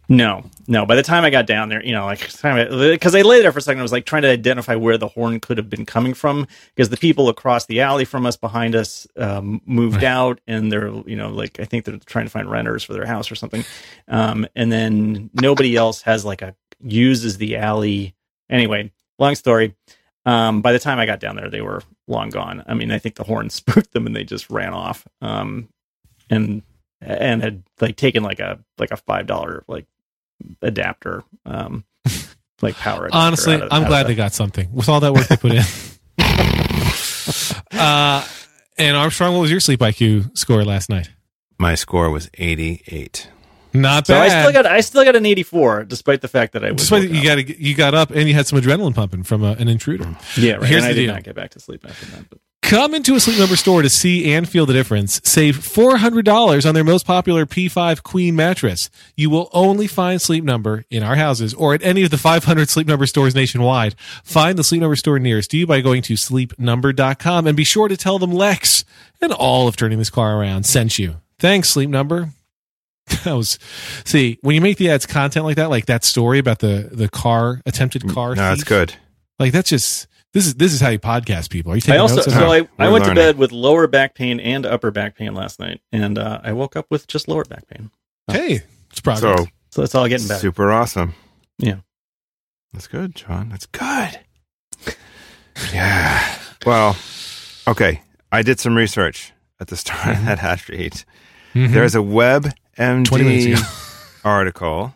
No, 0.09 0.45
no. 0.67 0.85
By 0.85 0.95
the 0.95 1.03
time 1.03 1.25
I 1.25 1.29
got 1.29 1.47
down 1.47 1.67
there, 1.67 1.83
you 1.83 1.91
know, 1.91 2.05
like 2.05 2.21
because 2.21 3.13
I 3.13 3.21
lay 3.23 3.41
there 3.41 3.51
for 3.51 3.59
a 3.59 3.61
second, 3.61 3.79
I 3.79 3.83
was 3.83 3.91
like 3.91 4.05
trying 4.05 4.21
to 4.21 4.29
identify 4.29 4.75
where 4.75 4.97
the 4.97 5.09
horn 5.09 5.39
could 5.41 5.57
have 5.57 5.69
been 5.69 5.85
coming 5.85 6.13
from 6.13 6.47
because 6.75 6.89
the 6.89 6.97
people 6.97 7.27
across 7.27 7.65
the 7.65 7.81
alley 7.81 8.05
from 8.05 8.25
us 8.25 8.37
behind 8.37 8.73
us 8.73 9.05
um, 9.17 9.61
moved 9.65 10.03
out 10.05 10.39
and 10.47 10.71
they're 10.71 10.91
you 11.05 11.17
know 11.17 11.29
like 11.29 11.59
I 11.59 11.65
think 11.65 11.83
they're 11.83 11.97
trying 12.05 12.25
to 12.25 12.31
find 12.31 12.49
renters 12.49 12.83
for 12.83 12.93
their 12.93 13.05
house 13.05 13.29
or 13.29 13.35
something, 13.35 13.65
um, 14.07 14.47
and 14.55 14.71
then 14.71 15.29
nobody 15.33 15.75
else 15.75 16.01
has 16.03 16.23
like 16.23 16.41
a 16.41 16.55
uses 16.81 17.37
the 17.37 17.57
alley 17.57 18.15
anyway. 18.49 18.91
Long 19.19 19.35
story. 19.35 19.75
Um, 20.25 20.61
by 20.61 20.73
the 20.73 20.79
time 20.79 20.99
I 20.99 21.05
got 21.05 21.19
down 21.19 21.35
there, 21.35 21.49
they 21.49 21.61
were 21.61 21.81
long 22.07 22.29
gone. 22.29 22.63
I 22.67 22.73
mean, 22.75 22.91
I 22.91 22.99
think 22.99 23.15
the 23.15 23.23
horn 23.23 23.49
spooked 23.49 23.91
them 23.91 24.05
and 24.07 24.15
they 24.15 24.23
just 24.23 24.49
ran 24.49 24.73
off. 24.73 25.05
Um, 25.21 25.67
and 26.29 26.61
and 27.01 27.43
had 27.43 27.63
like 27.79 27.95
taken 27.95 28.23
like 28.23 28.39
a 28.39 28.59
like 28.77 28.91
a 28.91 28.97
five 28.97 29.27
dollar 29.27 29.63
like 29.67 29.85
adapter 30.61 31.23
um 31.45 31.83
like 32.61 32.75
power 32.75 33.05
adapter 33.05 33.17
Honestly, 33.17 33.55
out 33.55 33.61
of- 33.63 33.67
I'm 33.71 33.83
out 33.83 33.87
glad 33.89 34.07
they 34.07 34.15
got 34.15 34.33
something 34.33 34.71
with 34.73 34.89
all 34.89 34.99
that 35.01 35.13
work 35.13 35.27
they 35.27 35.37
put 35.37 35.51
in. 35.51 35.63
uh, 37.79 38.25
and 38.77 38.95
Armstrong, 38.97 39.33
what 39.33 39.41
was 39.41 39.51
your 39.51 39.59
sleep 39.59 39.79
IQ 39.79 40.37
score 40.37 40.63
last 40.63 40.89
night? 40.89 41.09
My 41.59 41.75
score 41.75 42.09
was 42.11 42.29
88. 42.35 43.29
Not 43.73 44.07
so 44.07 44.13
bad. 44.13 44.23
I 44.31 44.41
still 44.41 44.53
got 44.53 44.65
I 44.71 44.79
still 44.81 45.03
got 45.03 45.15
an 45.15 45.25
84 45.25 45.83
despite 45.85 46.21
the 46.21 46.27
fact 46.27 46.53
that 46.53 46.63
I 46.63 46.71
was 46.71 46.81
Despite 46.81 47.09
that 47.09 47.15
you 47.15 47.23
got 47.23 47.59
you 47.59 47.75
got 47.75 47.93
up 47.93 48.11
and 48.11 48.27
you 48.27 48.33
had 48.33 48.47
some 48.47 48.59
adrenaline 48.59 48.95
pumping 48.95 49.23
from 49.23 49.43
a, 49.43 49.51
an 49.53 49.67
intruder. 49.67 50.15
yeah 50.37 50.53
right 50.53 50.63
Here's 50.63 50.83
and 50.83 50.85
I 50.85 50.93
the 50.93 50.99
did 51.01 51.05
deal. 51.07 51.13
not 51.13 51.23
get 51.23 51.35
back 51.35 51.51
to 51.51 51.59
sleep 51.59 51.85
after 51.87 52.05
that 52.07 52.29
but 52.29 52.39
Come 52.67 52.93
into 52.93 53.15
a 53.15 53.19
Sleep 53.21 53.39
Number 53.39 53.55
store 53.55 53.81
to 53.81 53.89
see 53.89 54.33
and 54.33 54.47
feel 54.47 54.65
the 54.65 54.73
difference. 54.73 55.21
Save 55.23 55.57
$400 55.59 56.67
on 56.67 56.75
their 56.75 56.83
most 56.83 57.05
popular 57.05 57.45
P5 57.45 58.03
Queen 58.03 58.35
mattress. 58.35 58.89
You 59.15 59.29
will 59.29 59.49
only 59.53 59.87
find 59.87 60.21
Sleep 60.21 60.43
Number 60.43 60.83
in 60.89 61.01
our 61.01 61.15
houses 61.15 61.53
or 61.53 61.73
at 61.73 61.81
any 61.81 62.03
of 62.03 62.11
the 62.11 62.17
500 62.17 62.67
Sleep 62.67 62.85
Number 62.85 63.05
stores 63.05 63.33
nationwide. 63.33 63.95
Find 64.21 64.57
the 64.57 64.65
Sleep 64.65 64.81
Number 64.81 64.97
store 64.97 65.17
nearest 65.17 65.53
you 65.53 65.65
by 65.65 65.79
going 65.79 66.01
to 66.01 66.15
sleepnumber.com 66.15 67.47
and 67.47 67.55
be 67.55 67.63
sure 67.63 67.87
to 67.87 67.95
tell 67.95 68.19
them 68.19 68.33
Lex 68.33 68.83
and 69.21 69.31
all 69.31 69.69
of 69.69 69.77
Turning 69.77 69.97
This 69.97 70.09
Car 70.09 70.37
Around 70.37 70.65
sent 70.65 70.99
you. 70.99 71.21
Thanks, 71.39 71.69
Sleep 71.69 71.89
Number. 71.89 72.31
That 73.23 73.31
was 73.31 73.57
see 74.03 74.39
when 74.41 74.55
you 74.55 74.59
make 74.59 74.77
the 74.77 74.89
ads 74.89 75.05
content 75.05 75.45
like 75.45 75.55
that, 75.55 75.69
like 75.69 75.85
that 75.85 76.03
story 76.03 76.39
about 76.39 76.59
the 76.59 76.89
the 76.91 77.07
car 77.07 77.61
attempted 77.65 78.01
mm, 78.01 78.13
car. 78.13 78.35
No, 78.35 78.41
that's 78.41 78.65
good. 78.65 78.93
Like 79.39 79.53
that's 79.53 79.69
just 79.69 80.07
this 80.33 80.45
is 80.45 80.55
this 80.55 80.73
is 80.73 80.81
how 80.81 80.89
you 80.89 80.99
podcast 80.99 81.49
people. 81.49 81.71
Are 81.71 81.75
you 81.75 81.79
I 81.79 81.81
taking 81.81 82.01
also 82.01 82.15
notes? 82.17 82.33
so 82.33 82.51
I, 82.51 82.67
I 82.77 82.87
We're 82.87 82.93
went 82.93 83.05
to 83.05 83.15
bed 83.15 83.37
with 83.37 83.51
lower 83.51 83.87
back 83.87 84.13
pain 84.15 84.39
and 84.39 84.65
upper 84.65 84.91
back 84.91 85.15
pain 85.15 85.33
last 85.33 85.59
night 85.59 85.81
and 85.91 86.17
uh, 86.17 86.41
I 86.43 86.53
woke 86.53 86.75
up 86.75 86.87
with 86.89 87.07
just 87.07 87.27
lower 87.27 87.45
back 87.45 87.67
pain 87.67 87.91
Hey, 88.29 88.61
it's 88.89 88.99
progress. 88.99 89.39
So, 89.39 89.45
so 89.71 89.83
it's 89.83 89.95
all 89.95 90.07
getting 90.07 90.27
better 90.27 90.39
super 90.39 90.71
awesome. 90.71 91.13
Yeah. 91.57 91.77
That's 92.73 92.87
good, 92.87 93.15
John. 93.15 93.49
That's 93.49 93.65
good. 93.65 94.19
Yeah. 95.73 96.39
Well, 96.65 96.97
okay. 97.67 98.01
I 98.31 98.41
did 98.41 98.59
some 98.59 98.75
research 98.75 99.31
at 99.59 99.67
the 99.67 99.77
start 99.77 100.17
of 100.17 100.25
that 100.25 100.39
hash 100.39 100.67
read. 100.69 101.03
Mhm. 101.53 101.71
There's 101.71 101.95
a 101.95 101.99
20. 101.99 102.43
WebMD 102.75 104.21
article 104.25 104.93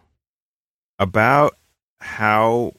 about 1.00 1.56
how 2.00 2.74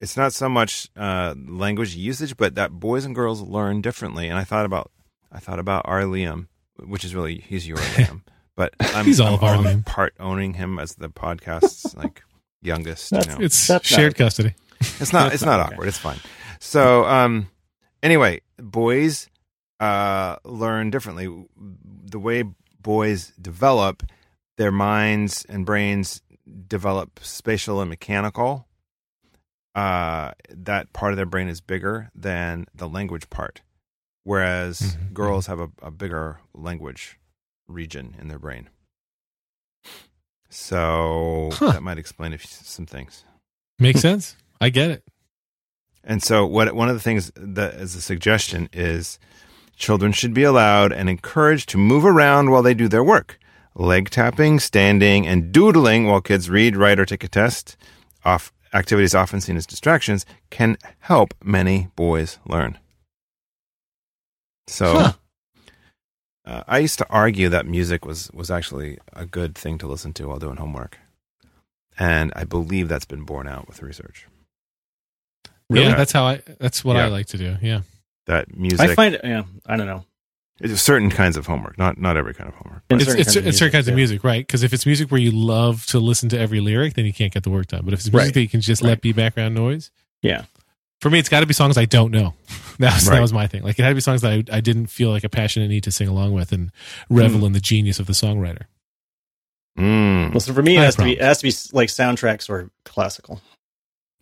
it's 0.00 0.16
not 0.16 0.32
so 0.32 0.48
much 0.48 0.88
uh, 0.96 1.34
language 1.46 1.94
usage, 1.94 2.36
but 2.36 2.54
that 2.56 2.72
boys 2.72 3.04
and 3.04 3.14
girls 3.14 3.40
learn 3.42 3.80
differently. 3.80 4.28
And 4.28 4.38
I 4.38 4.44
thought 4.44 4.66
about 4.66 4.90
I 5.32 5.38
thought 5.38 5.58
about 5.58 5.82
our 5.86 6.02
Liam, 6.02 6.48
which 6.78 7.04
is 7.04 7.14
really 7.14 7.38
he's 7.38 7.66
your 7.66 7.78
Liam, 7.96 8.22
but 8.56 8.74
I'm, 8.80 9.04
He's 9.06 9.20
all 9.20 9.28
I'm 9.28 9.34
of 9.34 9.42
our 9.44 9.56
Liam. 9.56 9.84
part 9.86 10.14
owning 10.20 10.54
him 10.54 10.78
as 10.78 10.94
the 10.96 11.08
podcast's 11.08 11.94
like 11.96 12.22
youngest. 12.62 13.12
You 13.12 13.18
know. 13.18 13.36
It's 13.40 13.66
That's 13.66 13.86
shared 13.86 14.14
okay. 14.14 14.24
custody. 14.24 14.54
It's 15.00 15.12
not. 15.12 15.32
It's 15.32 15.42
not 15.42 15.56
not 15.56 15.66
okay. 15.66 15.74
awkward. 15.74 15.88
It's 15.88 15.96
fine. 15.98 16.18
So, 16.60 17.06
um, 17.06 17.48
anyway, 18.02 18.42
boys 18.58 19.30
uh, 19.80 20.36
learn 20.44 20.90
differently. 20.90 21.28
The 22.04 22.18
way 22.18 22.44
boys 22.82 23.32
develop, 23.40 24.02
their 24.58 24.70
minds 24.70 25.46
and 25.48 25.64
brains 25.64 26.20
develop 26.68 27.20
spatial 27.22 27.80
and 27.80 27.88
mechanical. 27.88 28.66
Uh, 29.76 30.32
that 30.48 30.90
part 30.94 31.12
of 31.12 31.16
their 31.18 31.26
brain 31.26 31.48
is 31.48 31.60
bigger 31.60 32.10
than 32.14 32.66
the 32.74 32.88
language 32.88 33.28
part, 33.30 33.60
whereas 34.24 34.80
Mhm. 34.96 35.12
girls 35.12 35.46
have 35.48 35.60
a, 35.60 35.68
a 35.82 35.90
bigger 35.90 36.40
language 36.54 37.18
region 37.68 38.16
in 38.18 38.28
their 38.28 38.38
brain. 38.38 38.70
So 40.48 41.50
Huh. 41.52 41.72
that 41.72 41.82
might 41.82 41.98
explain 41.98 42.36
some 42.38 42.86
things. 42.86 43.24
Makes 43.78 44.00
sense. 44.00 44.36
I 44.60 44.70
get 44.70 44.90
it. 44.90 45.04
And 46.02 46.22
so, 46.22 46.46
what 46.46 46.72
one 46.74 46.88
of 46.88 46.94
the 46.94 47.00
things 47.02 47.30
that 47.36 47.74
is 47.74 47.94
a 47.94 48.00
suggestion 48.00 48.68
is 48.72 49.18
children 49.76 50.12
should 50.12 50.32
be 50.32 50.44
allowed 50.44 50.92
and 50.92 51.10
encouraged 51.10 51.68
to 51.70 51.78
move 51.78 52.04
around 52.04 52.50
while 52.50 52.62
they 52.62 52.74
do 52.74 52.88
their 52.88 53.04
work. 53.04 53.38
Leg 53.74 54.08
tapping, 54.08 54.58
standing, 54.58 55.26
and 55.26 55.52
doodling 55.52 56.06
while 56.06 56.22
kids 56.22 56.48
read, 56.48 56.76
write, 56.76 56.98
or 56.98 57.04
take 57.04 57.24
a 57.24 57.28
test, 57.28 57.76
off 58.24 58.50
activities 58.76 59.14
often 59.14 59.40
seen 59.40 59.56
as 59.56 59.66
distractions, 59.66 60.26
can 60.50 60.76
help 61.00 61.34
many 61.42 61.88
boys 61.96 62.38
learn. 62.46 62.78
So, 64.68 64.86
Huh. 64.98 65.12
uh, 66.44 66.62
I 66.66 66.78
used 66.78 66.98
to 66.98 67.06
argue 67.08 67.48
that 67.48 67.66
music 67.66 68.04
was 68.04 68.30
was 68.32 68.50
actually 68.50 68.98
a 69.12 69.24
good 69.26 69.54
thing 69.54 69.78
to 69.78 69.86
listen 69.86 70.12
to 70.14 70.28
while 70.28 70.38
doing 70.38 70.56
homework, 70.56 70.98
and 71.98 72.32
I 72.36 72.44
believe 72.44 72.88
that's 72.88 73.04
been 73.06 73.24
borne 73.24 73.48
out 73.48 73.68
with 73.68 73.82
research. 73.82 74.26
Yeah, 75.68 75.94
that's 75.96 76.12
how 76.12 76.24
I. 76.26 76.42
That's 76.60 76.84
what 76.84 76.96
I 76.96 77.06
like 77.08 77.26
to 77.28 77.38
do. 77.38 77.56
Yeah. 77.62 77.80
That 78.26 78.56
music, 78.56 78.80
I 78.90 78.94
find, 78.96 79.20
yeah, 79.22 79.44
I 79.66 79.76
don't 79.76 79.86
know. 79.86 80.04
It's 80.60 80.80
certain 80.82 81.10
kinds 81.10 81.36
of 81.36 81.46
homework, 81.46 81.76
not 81.78 81.98
not 81.98 82.16
every 82.16 82.32
kind 82.34 82.48
of 82.48 82.54
homework. 82.54 82.82
In 82.90 82.96
It's, 82.96 83.04
certain 83.06 83.20
it's, 83.20 83.28
kinds 83.28 83.36
of 83.36 83.46
it's 83.46 83.58
certain 83.58 83.72
kinds 83.72 83.88
of 83.88 83.92
yeah. 83.92 83.96
music, 83.96 84.24
right? 84.24 84.46
Because 84.46 84.62
if 84.62 84.72
it's 84.72 84.86
music 84.86 85.10
where 85.10 85.20
you 85.20 85.30
love 85.30 85.84
to 85.86 85.98
listen 86.00 86.28
to 86.30 86.38
every 86.38 86.60
lyric, 86.60 86.94
then 86.94 87.04
you 87.04 87.12
can't 87.12 87.32
get 87.32 87.42
the 87.42 87.50
work 87.50 87.66
done. 87.66 87.82
But 87.84 87.92
if 87.94 88.00
it's 88.00 88.12
music 88.12 88.26
Right. 88.28 88.34
that 88.34 88.40
you 88.40 88.48
can 88.48 88.60
just 88.60 88.82
Right. 88.82 88.88
let 88.90 89.00
be 89.02 89.12
background 89.12 89.54
noise, 89.54 89.90
Yeah. 90.22 90.44
for 91.00 91.10
me, 91.10 91.18
it's 91.18 91.28
got 91.28 91.40
to 91.40 91.46
be 91.46 91.52
songs 91.54 91.76
I 91.76 91.84
don't 91.84 92.10
know. 92.12 92.34
That 92.78 92.92
was 92.94 93.04
that 93.06 93.22
was 93.22 93.32
my 93.32 93.46
thing. 93.46 93.62
Like 93.62 93.78
it 93.78 93.82
had 93.82 93.88
to 93.88 93.94
be 93.94 94.02
songs 94.02 94.20
that 94.20 94.32
I, 94.32 94.56
I 94.58 94.60
didn't 94.60 94.88
feel 94.88 95.08
like 95.10 95.24
a 95.24 95.30
passionate 95.30 95.68
need 95.68 95.84
to 95.84 95.90
sing 95.90 96.08
along 96.08 96.32
with 96.32 96.52
and 96.52 96.70
revel 97.08 97.38
Hmm. 97.40 97.46
in 97.46 97.52
the 97.52 97.60
genius 97.60 97.98
of 98.00 98.06
the 98.06 98.12
songwriter. 98.12 98.64
Mm. 99.78 100.30
Well, 100.32 100.40
so 100.40 100.52
for 100.54 100.62
me, 100.62 100.76
it 100.76 100.80
has 100.80 100.94
have 100.96 100.96
to 100.96 101.04
be 101.04 101.12
it 101.18 101.22
has 101.22 101.38
to 101.38 101.44
be 101.44 101.76
like 101.76 101.88
soundtracks 101.88 102.48
or 102.50 102.70
classical. 102.84 103.40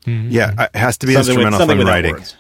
Mhm. 0.07 0.29
Yeah, 0.31 0.65
it 0.73 0.77
has 0.77 0.99
to 0.99 1.07
be 1.07 1.15
Something 1.15 1.37
with- 1.37 1.47
instrumental 1.47 1.61
if 1.61 1.61
something 1.63 1.81
I'm 1.81 1.87
writing. 1.87 2.13
words. 2.15 2.37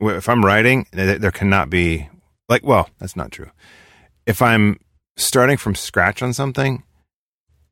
If 0.00 0.28
I'm 0.28 0.44
writing, 0.44 0.86
there 0.92 1.18
there 1.18 1.30
cannot 1.30 1.68
be 1.70 2.08
like. 2.48 2.62
Well, 2.64 2.88
that's 2.98 3.16
not 3.16 3.32
true. 3.32 3.50
If 4.26 4.42
I'm 4.42 4.78
starting 5.16 5.56
from 5.56 5.74
scratch 5.74 6.22
on 6.22 6.32
something, 6.32 6.82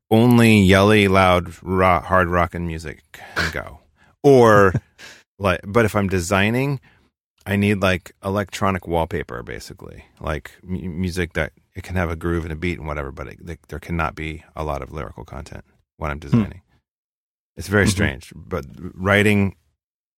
only 0.09 0.61
yelly, 0.61 1.07
loud, 1.07 1.53
rock, 1.61 2.05
hard 2.05 2.29
rock 2.29 2.55
and 2.55 2.65
music 2.67 3.03
can 3.13 3.51
go. 3.51 3.79
Or 4.23 4.73
like, 5.39 5.59
but 5.65 5.85
if 5.85 5.95
I'm 5.95 6.07
designing, 6.07 6.79
I 7.45 7.55
need 7.55 7.81
like 7.81 8.11
electronic 8.23 8.87
wallpaper, 8.87 9.43
basically, 9.43 10.05
like 10.19 10.51
mu- 10.63 10.89
music 10.89 11.33
that 11.33 11.53
it 11.75 11.83
can 11.83 11.95
have 11.95 12.09
a 12.09 12.15
groove 12.15 12.43
and 12.43 12.51
a 12.51 12.55
beat 12.55 12.79
and 12.79 12.87
whatever, 12.87 13.11
but 13.11 13.27
it, 13.27 13.45
like, 13.45 13.67
there 13.67 13.79
cannot 13.79 14.15
be 14.15 14.43
a 14.55 14.63
lot 14.63 14.81
of 14.81 14.91
lyrical 14.91 15.23
content 15.25 15.63
when 15.97 16.09
I'm 16.11 16.19
designing. 16.19 16.61
It's 17.55 17.67
very 17.67 17.85
Mhm. 17.85 17.91
strange, 17.91 18.33
but 18.35 18.65
writing, 18.93 19.55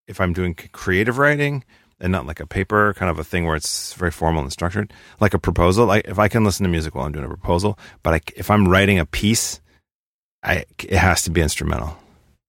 if 0.08 0.20
I'm 0.22 0.34
doing 0.34 0.56
creative 0.56 1.18
writing 1.18 1.64
and 2.00 2.12
not 2.12 2.26
like 2.26 2.40
a 2.40 2.48
paper 2.48 2.94
kind 2.96 3.10
of 3.10 3.20
a 3.20 3.24
thing 3.24 3.46
where 3.46 3.56
it's 3.56 3.94
very 3.94 4.12
formal 4.12 4.42
and 4.44 4.52
structured, 4.52 4.94
like 5.20 5.34
a 5.34 5.40
proposal, 5.40 5.86
like 5.86 6.08
if 6.08 6.18
I 6.20 6.28
can 6.28 6.44
listen 6.44 6.64
to 6.64 6.70
music 6.70 6.96
while 6.96 7.06
I'm 7.06 7.12
doing 7.12 7.26
a 7.26 7.30
proposal, 7.30 7.78
but 8.04 8.14
I, 8.14 8.22
if 8.36 8.50
I'm 8.50 8.68
writing 8.70 9.00
a 9.00 9.06
piece, 9.06 9.60
I, 10.44 10.66
it 10.80 10.94
has 10.98 11.24
to 11.24 11.32
be 11.32 11.42
instrumental. 11.42 11.98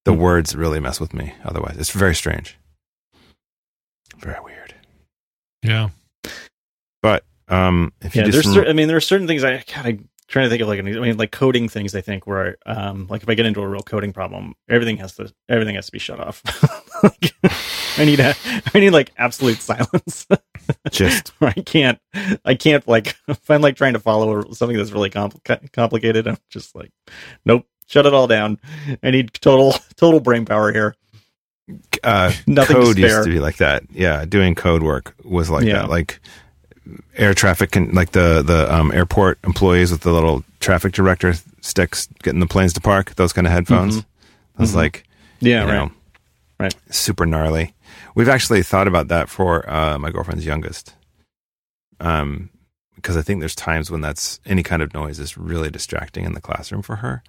The 0.04 0.12
Hmm. 0.12 0.20
words 0.20 0.54
really 0.56 0.80
mess 0.80 1.00
with 1.00 1.12
me. 1.12 1.34
Otherwise, 1.44 1.76
it's 1.78 1.90
very 1.90 2.14
strange. 2.14 2.56
Very 4.18 4.40
weird. 4.42 4.74
Yeah. 5.62 5.90
But 7.02 7.24
um, 7.48 7.92
if 8.02 8.14
you 8.14 8.20
Yeah, 8.22 8.28
just 8.28 8.44
there's. 8.44 8.54
cer- 8.54 8.68
I 8.68 8.72
mean, 8.72 8.88
there 8.88 8.96
are 8.96 9.00
certain 9.00 9.26
things 9.26 9.42
I 9.44 9.58
kind 9.62 9.86
I'm 9.86 10.08
trying 10.28 10.46
to 10.46 10.50
think 10.50 10.62
of 10.62 10.68
like. 10.68 10.78
an- 10.78 10.86
I 10.96 11.00
mean, 11.00 11.16
like 11.16 11.32
coding 11.32 11.68
things. 11.68 11.94
I 11.94 12.00
think 12.00 12.26
where, 12.26 12.56
um, 12.66 13.06
like 13.08 13.22
if 13.22 13.28
I 13.28 13.34
get 13.34 13.46
into 13.46 13.60
a 13.62 13.68
real 13.68 13.82
coding 13.82 14.12
problem, 14.12 14.54
everything 14.68 14.98
has 14.98 15.14
to 15.16 15.32
everything 15.48 15.74
has 15.74 15.86
to 15.86 15.92
be 15.92 15.98
shut 15.98 16.20
off. 16.20 16.42
Like, 17.02 17.32
I 18.00 18.04
need 18.04 18.20
a, 18.20 18.34
I 18.74 18.80
need 18.80 18.90
like 18.90 19.12
absolute 19.18 19.58
silence. 19.60 20.26
just 20.90 21.32
I 21.40 21.52
can't, 21.52 21.98
I 22.44 22.54
can't 22.54 22.86
like 22.88 23.14
if 23.28 23.50
I'm 23.50 23.60
like 23.60 23.76
trying 23.76 23.92
to 23.94 23.98
follow 24.00 24.50
something 24.52 24.76
that's 24.76 24.92
really 24.92 25.10
compli- 25.10 25.70
complicated. 25.72 26.26
I'm 26.28 26.38
just 26.48 26.74
like, 26.74 26.90
nope, 27.44 27.66
shut 27.86 28.06
it 28.06 28.14
all 28.14 28.26
down. 28.26 28.58
I 29.02 29.10
need 29.10 29.32
total 29.34 29.74
total 29.96 30.20
brain 30.20 30.44
power 30.46 30.72
here. 30.72 30.94
uh, 32.02 32.32
Nothing 32.46 32.76
code 32.76 32.96
to 32.96 33.02
used 33.02 33.24
to 33.24 33.30
be 33.30 33.38
like 33.40 33.58
that. 33.58 33.84
Yeah, 33.90 34.24
doing 34.24 34.54
code 34.54 34.82
work 34.82 35.14
was 35.24 35.50
like 35.50 35.64
Yeah. 35.64 35.82
that. 35.82 35.90
Like 35.90 36.20
air 37.16 37.34
traffic 37.34 37.76
and 37.76 37.94
like 37.94 38.12
the 38.12 38.42
the 38.42 38.72
um, 38.74 38.90
airport 38.92 39.38
employees 39.44 39.90
with 39.92 40.00
the 40.00 40.12
little 40.12 40.42
traffic 40.60 40.92
director 40.92 41.34
sticks 41.60 42.08
getting 42.22 42.40
the 42.40 42.46
planes 42.46 42.72
to 42.72 42.80
park. 42.80 43.14
Those 43.16 43.32
kind 43.32 43.46
of 43.46 43.52
headphones. 43.52 43.98
Mhm. 43.98 44.04
I 44.58 44.62
was 44.62 44.72
Mhm. 44.72 44.76
like, 44.76 45.04
Yeah, 45.40 45.60
right. 45.64 45.66
know, 45.74 45.92
Right. 46.58 46.74
super 46.90 47.24
gnarly. 47.26 47.72
We've 48.14 48.28
actually 48.28 48.62
thought 48.62 48.88
about 48.88 49.08
that 49.08 49.28
for 49.28 49.68
uh, 49.68 49.98
my 49.98 50.10
girlfriend's 50.10 50.46
youngest. 50.46 50.94
Um, 52.00 52.50
because 52.96 53.16
I 53.16 53.22
think 53.22 53.40
there's 53.40 53.54
times 53.54 53.90
when 53.90 54.02
that's 54.02 54.40
any 54.44 54.62
kind 54.62 54.82
of 54.82 54.92
noise 54.92 55.18
is 55.18 55.38
really 55.38 55.70
distracting 55.70 56.24
in 56.24 56.34
the 56.34 56.40
classroom 56.40 56.82
for 56.82 56.96
her. 56.96 57.22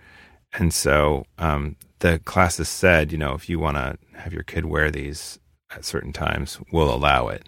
And 0.53 0.73
so 0.73 1.25
um, 1.37 1.77
the 1.99 2.19
class 2.19 2.57
has 2.57 2.67
said, 2.67 3.11
you 3.11 3.17
know, 3.17 3.33
if 3.33 3.47
you 3.47 3.57
want 3.57 3.77
to 3.77 3.97
have 4.17 4.33
your 4.33 4.43
kid 4.43 4.65
wear 4.65 4.91
these 4.91 5.39
at 5.73 5.85
certain 5.85 6.11
times, 6.11 6.59
we'll 6.71 6.93
allow 6.93 7.29
it. 7.29 7.43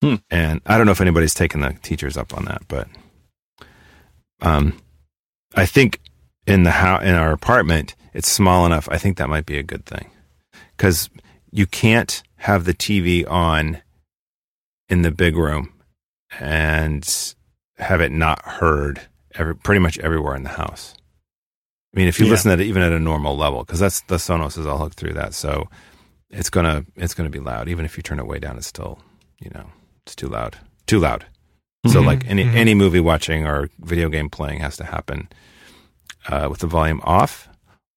Hmm. 0.00 0.16
And 0.30 0.60
I 0.64 0.76
don't 0.76 0.86
know 0.86 0.92
if 0.92 1.00
anybody's 1.00 1.34
taken 1.34 1.60
the 1.60 1.72
teachers 1.82 2.16
up 2.16 2.36
on 2.36 2.44
that, 2.44 2.62
but 2.68 2.86
um, 4.40 4.80
I 5.54 5.66
think 5.66 6.00
in 6.46 6.62
the 6.62 6.70
how 6.70 6.98
in 6.98 7.14
our 7.14 7.32
apartment, 7.32 7.94
it's 8.14 8.30
small 8.30 8.64
enough. 8.64 8.88
I 8.90 8.98
think 8.98 9.18
that 9.18 9.28
might 9.28 9.46
be 9.46 9.58
a 9.58 9.62
good 9.62 9.84
thing 9.84 10.10
because 10.76 11.10
you 11.50 11.66
can't 11.66 12.22
have 12.40 12.64
the 12.64 12.74
TV 12.74 13.28
on 13.30 13.80
in 14.88 15.02
the 15.02 15.10
big 15.10 15.36
room 15.36 15.72
and 16.38 17.34
have 17.78 18.00
it 18.00 18.12
not 18.12 18.42
heard 18.42 19.00
every, 19.34 19.54
pretty 19.54 19.78
much 19.78 19.98
everywhere 19.98 20.34
in 20.36 20.42
the 20.42 20.48
house. 20.50 20.94
I 21.94 21.98
mean, 21.98 22.08
if 22.08 22.18
you 22.20 22.26
Yeah. 22.26 22.32
listen 22.32 22.50
at 22.52 22.60
it 22.60 22.66
even 22.66 22.82
at 22.82 22.92
a 22.92 23.00
normal 23.00 23.36
level, 23.36 23.64
because 23.64 23.80
that's 23.80 24.00
the 24.02 24.16
Sonos 24.16 24.56
is 24.58 24.66
all 24.66 24.78
hooked 24.78 24.96
through 24.98 25.14
that, 25.14 25.34
so 25.34 25.68
it's 26.30 26.50
gonna 26.50 26.84
it's 26.96 27.14
gonna 27.14 27.30
be 27.30 27.40
loud. 27.40 27.68
Even 27.68 27.84
if 27.84 27.96
you 27.96 28.02
turn 28.02 28.20
it 28.20 28.26
way 28.26 28.38
down, 28.38 28.56
it's 28.56 28.66
still 28.66 29.00
you 29.40 29.50
know 29.52 29.66
it's 30.06 30.14
too 30.14 30.28
loud, 30.28 30.56
too 30.86 31.00
loud. 31.00 31.26
So 31.88 32.00
Mhm, 32.00 32.06
like 32.06 32.26
any 32.28 32.44
mhm. 32.44 32.54
any 32.54 32.74
movie 32.74 33.00
watching 33.00 33.46
or 33.46 33.68
video 33.80 34.08
game 34.08 34.30
playing 34.30 34.60
has 34.60 34.76
to 34.76 34.84
happen 34.84 35.28
uh, 36.28 36.46
with 36.50 36.60
the 36.60 36.66
volume 36.68 37.00
off, 37.04 37.48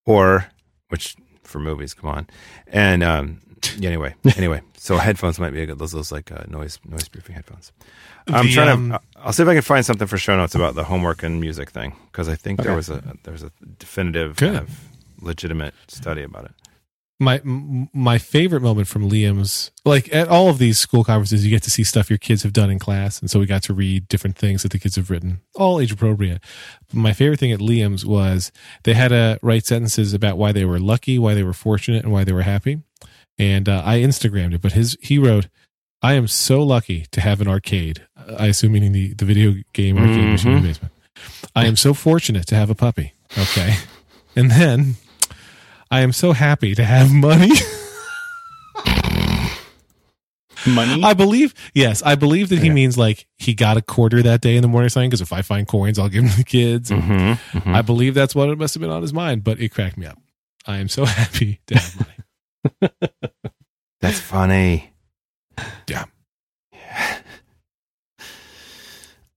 or 0.06 0.48
which 0.90 1.16
for 1.44 1.60
movies, 1.60 1.94
come 1.94 2.10
on, 2.10 2.28
and 2.68 3.04
um, 3.04 3.42
anyway, 3.84 4.15
anyway, 4.38 4.62
so 4.78 4.97
headphones 4.97 5.39
might 5.39 5.52
be 5.52 5.62
a 5.62 5.65
good 5.65 5.80
those 5.80 5.91
those 5.91 6.12
like 6.12 6.32
uh, 6.32 6.43
noise 6.47 6.80
noise 6.88 7.08
proofing 7.08 7.36
headphones. 7.36 7.71
I'm 8.28 8.47
The, 8.47 8.54
trying 8.54 8.69
um, 8.69 8.89
to. 8.91 8.99
I'll 9.17 9.34
see 9.34 9.43
if 9.43 9.49
I 9.49 9.54
can 9.54 9.62
find 9.62 9.86
something 9.86 10.08
for 10.08 10.17
show 10.17 10.36
notes 10.38 10.56
about 10.56 10.76
the 10.76 10.84
homework 10.86 11.23
and 11.23 11.39
music 11.41 11.69
thing 11.71 11.95
because 12.12 12.30
I 12.30 12.36
think 12.36 12.62
there 12.62 12.76
was 12.76 12.89
a 12.89 13.02
there 13.23 13.34
was 13.34 13.43
a 13.43 13.52
definitive, 13.80 14.36
kind 14.38 14.58
of 14.58 14.69
legitimate 15.21 15.73
study 15.88 16.23
about 16.23 16.45
it. 16.45 16.52
my 17.19 17.39
my 17.45 18.17
favorite 18.17 18.62
moment 18.62 18.88
from 18.88 19.10
Liam's 19.10 19.71
like 19.86 20.13
at 20.13 20.28
all 20.28 20.49
of 20.49 20.58
these 20.58 20.80
school 20.80 21.04
conferences 21.06 21.45
you 21.45 21.49
get 21.52 21.63
to 21.63 21.71
see 21.71 21.84
stuff 21.84 22.10
your 22.10 22.17
kids 22.17 22.43
have 22.43 22.52
done 22.52 22.69
in 22.69 22.80
class 22.80 23.19
and 23.21 23.30
so 23.30 23.39
we 23.39 23.45
got 23.45 23.63
to 23.63 23.73
read 23.73 24.08
different 24.10 24.38
things 24.38 24.63
that 24.63 24.71
the 24.73 24.80
kids 24.80 24.95
have 24.97 25.10
written 25.10 25.39
all 25.56 25.80
age 25.80 25.91
appropriate 25.93 26.41
my 26.91 27.13
favorite 27.13 27.39
thing 27.39 27.52
at 27.54 27.60
Liam's 27.60 28.06
was 28.06 28.52
they 28.84 28.93
had 28.93 29.10
to 29.10 29.39
write 29.41 29.65
sentences 29.65 30.13
about 30.13 30.38
why 30.38 30.52
they 30.52 30.65
were 30.65 30.80
lucky 30.80 31.17
why 31.19 31.34
they 31.34 31.43
were 31.43 31.54
fortunate 31.54 32.04
and 32.04 32.12
why 32.12 32.23
they 32.26 32.34
were 32.34 32.41
happy 32.41 32.82
and 33.39 33.67
uh, 33.69 33.82
I 33.86 33.98
instagrammed 34.00 34.54
it 34.54 34.62
but 34.62 34.74
his 34.74 34.98
he 35.02 35.17
wrote 35.19 35.48
I 36.02 36.13
am 36.13 36.28
so 36.28 36.62
lucky 36.63 37.06
to 37.12 37.22
have 37.22 37.39
an 37.41 37.48
arcade 37.48 38.06
I 38.38 38.48
assume 38.48 38.74
meaning 38.74 38.91
the 38.91 39.13
the 39.13 39.26
video 39.26 39.54
game 39.74 39.98
arcade 39.98 40.30
machine 40.30 40.52
in 40.54 40.62
the 40.62 40.67
basement 40.69 40.93
I 41.56 41.65
am 41.65 41.76
so 41.76 41.93
fortunate 41.93 42.46
to 42.48 42.56
have 42.56 42.69
a 42.69 42.76
puppy 42.76 43.13
okay 43.38 43.76
and 44.36 44.52
then 44.52 44.96
I 45.91 46.02
am 46.02 46.12
so 46.12 46.32
happy 46.34 46.74
to 46.76 46.84
have 46.84 47.12
money. 47.13 47.52
Money. 50.65 51.04
I 51.04 51.13
believe, 51.13 51.54
yes, 51.74 52.02
I 52.04 52.15
believe 52.15 52.48
that 52.50 52.60
he 52.60 52.67
Yeah. 52.67 52.74
means 52.74 52.98
like 52.98 53.28
he 53.38 53.54
got 53.54 53.76
a 53.76 53.82
quarter 53.82 54.22
that 54.24 54.39
day 54.39 54.56
in 54.56 54.62
the 54.62 54.69
morning 54.69 54.88
sign 54.89 55.10
because 55.10 55.19
if 55.19 55.34
I 55.34 55.41
find 55.41 55.67
coins, 55.67 56.00
I'll 56.00 56.08
give 56.08 56.24
them 56.24 56.32
to 56.32 56.38
the 56.38 56.43
kids. 56.46 56.89
And 56.89 57.04
Mm-hmm. 57.04 57.76
I 57.76 57.82
believe 57.82 58.13
that's 58.13 58.34
what 58.34 58.50
it 58.50 58.58
must 58.58 58.74
have 58.74 58.82
been 58.82 58.89
on 58.89 59.02
his 59.02 59.12
mind, 59.13 59.43
but 59.43 59.60
it 59.60 59.69
cracked 59.74 59.98
me 59.98 60.06
up. 60.06 60.17
I 60.65 60.78
am 60.78 60.88
so 60.88 61.04
happy 61.19 61.60
to 61.67 61.76
have 61.78 61.96
money. 62.00 62.13
That's 64.02 64.19
funny. 64.19 64.93
Yeah. 65.88 66.06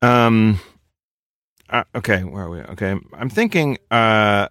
Um. 0.02 0.60
uh, 1.70 1.84
okay, 1.94 2.22
where 2.22 2.44
are 2.44 2.50
we? 2.50 2.60
Okay, 2.60 2.96
I'm 3.12 3.30
thinking. 3.30 3.78
Uh, 3.90 4.48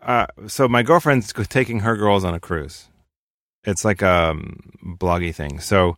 uh. 0.00 0.26
So 0.46 0.68
my 0.68 0.82
girlfriend's 0.82 1.32
taking 1.32 1.80
her 1.80 1.96
girls 1.96 2.24
on 2.24 2.34
a 2.34 2.40
cruise. 2.40 2.88
It's 3.64 3.84
like 3.84 4.02
a 4.02 4.30
um, 4.30 4.72
bloggy 4.84 5.34
thing. 5.34 5.60
So 5.60 5.96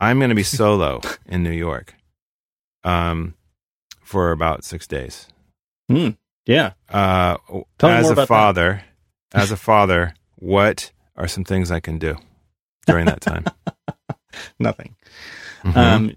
I'm 0.00 0.18
going 0.18 0.30
to 0.30 0.34
be 0.34 0.42
solo 0.42 1.00
in 1.26 1.42
New 1.42 1.52
York. 1.52 1.94
Um, 2.84 3.34
for 4.12 4.30
about 4.30 4.62
six 4.62 4.86
days. 4.86 5.26
Hmm. 5.88 6.10
Yeah. 6.44 6.72
Uh, 6.90 7.38
as 7.80 8.02
more 8.04 8.10
a 8.10 8.12
about 8.12 8.16
that. 8.16 8.28
father, 8.28 8.84
as 9.32 9.50
a 9.50 9.56
father, 9.56 10.14
what 10.36 10.90
are 11.16 11.28
some 11.28 11.44
things 11.44 11.70
I 11.70 11.80
can 11.80 11.98
do 11.98 12.16
during 12.86 13.06
that 13.06 13.20
time? 13.20 13.44
Nothing. 14.58 14.96
Mhm. 15.64 15.76
Um. 15.76 16.12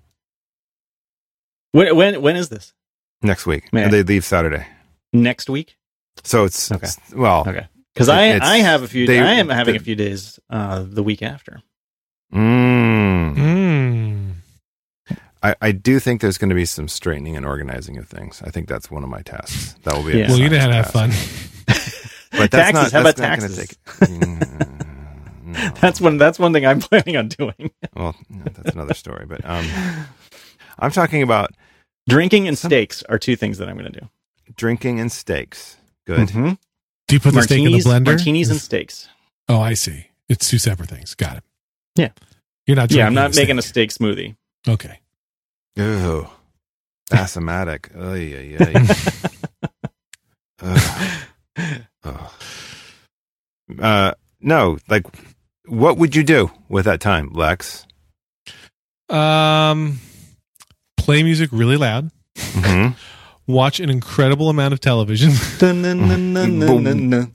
When 1.71 1.95
when 1.95 2.21
when 2.21 2.35
is 2.35 2.49
this? 2.49 2.73
Next 3.21 3.45
week, 3.45 3.71
Man. 3.73 3.91
they 3.91 4.03
leave 4.03 4.23
Saturday. 4.23 4.65
Next 5.13 5.49
week? 5.49 5.77
So 6.23 6.45
it's 6.45 6.71
Okay. 6.71 6.87
well, 7.15 7.41
Okay. 7.47 7.67
Because 7.93 8.09
I 8.09 8.37
I 8.39 8.57
have 8.57 8.83
a 8.83 8.87
few. 8.87 9.05
they- 9.07 9.19
I 9.19 9.33
am 9.33 9.49
having 9.49 9.73
the- 9.75 9.79
a 9.79 9.83
few 9.83 9.95
days 9.95 10.39
uh 10.49 10.83
the 10.87 11.03
week 11.03 11.21
after. 11.21 11.61
mm, 12.33 13.35
Mm. 13.35 14.31
I, 15.43 15.55
I 15.61 15.71
do 15.73 15.99
think 15.99 16.21
there's 16.21 16.37
going 16.39 16.49
to 16.49 16.55
be 16.55 16.65
some 16.65 16.87
straightening 16.87 17.35
and 17.37 17.45
organizing 17.45 17.97
of 17.97 18.07
things. 18.07 18.41
I 18.43 18.49
think 18.49 18.67
that's 18.67 18.89
one 18.89 19.03
of 19.03 19.09
my 19.09 19.21
tasks. 19.21 19.75
That 19.83 19.93
will 19.95 20.03
be. 20.03 20.13
a 20.13 20.17
Yeah. 20.23 20.27
well, 20.29 20.39
you 20.39 20.49
know 20.49 20.57
science 20.57 20.63
how 20.63 20.69
to 20.69 20.75
have 20.75 20.91
task. 20.91 21.61
fun. 21.61 22.39
But 22.39 22.51
that's 22.51 22.71
Taxes, 22.71 22.73
not, 22.73 22.91
how 22.91 22.99
about 23.01 23.15
that's 23.15 23.41
not 23.41 23.49
taxes? 23.51 23.57
Take, 23.57 24.09
Mm, 24.09 24.59
no. 24.59 24.74
That's 25.81 25.99
one. 26.01 26.17
That's 26.17 26.37
one 26.39 26.53
thing 26.53 26.65
I'm 26.65 26.79
planning 26.87 27.17
on 27.17 27.27
doing. 27.29 27.71
Well, 27.95 28.15
that's 28.55 28.75
another 28.75 28.93
story. 28.93 29.25
But 29.25 29.45
um, 29.45 29.65
I'm 30.79 30.91
talking 30.91 31.21
about 31.23 31.51
Drinking 32.07 32.47
and 32.47 32.57
steaks 32.57 33.01
are 33.03 33.17
two 33.17 33.35
things 33.35 33.57
that 33.57 33.67
I'm 33.67 33.77
going 33.77 33.91
to 33.91 33.99
do. 33.99 34.07
drinking 34.55 34.99
and 34.99 35.11
steaks. 35.11 35.77
Good. 36.05 36.29
Mhm. 36.29 36.57
Do 37.07 37.15
you 37.15 37.19
put 37.19 37.33
the 37.33 37.41
steak 37.41 37.59
in 37.59 37.65
the 37.65 37.71
Martinis, 37.71 37.85
blender? 37.87 38.05
martinis 38.05 38.49
and 38.49 38.59
steaks. 38.61 39.07
oh, 39.49 39.59
I 39.59 39.73
see. 39.73 40.07
It's 40.29 40.47
two 40.49 40.57
separate 40.59 40.89
things. 40.89 41.15
Got 41.15 41.37
it. 41.37 41.43
Yeah. 41.95 42.09
You're 42.67 42.75
not. 42.75 42.91
Yeah, 42.91 43.07
I'm 43.07 43.13
not 43.13 43.31
the 43.33 43.41
making 43.41 43.57
a 43.57 43.61
steak. 43.61 43.91
steak 43.91 44.01
smoothie. 44.07 44.35
Okay. 44.67 44.99
Ew. 45.75 46.27
Asthmatic. 47.11 47.91
Ay, 47.95 48.55
yeah 48.57 48.65
ay. 48.65 48.95
Ugh. 50.61 51.11
Ugh. 52.03 52.31
Uh, 53.79 54.13
no, 54.41 54.77
like, 54.89 55.05
what 55.67 55.97
would 55.97 56.15
you 56.15 56.23
do 56.23 56.51
with 56.69 56.85
that 56.85 56.99
time, 57.01 57.31
Lex? 57.33 57.85
Um, 59.09 59.99
play 60.97 61.23
music 61.23 61.49
really 61.51 61.77
loud. 61.77 62.11
hmm 62.37 62.87
Watch 63.47 63.79
an 63.79 63.91
incredible 63.91 64.49
amount 64.49 64.73
of 64.73 64.79
television. 64.79 65.31
And, 65.61 65.85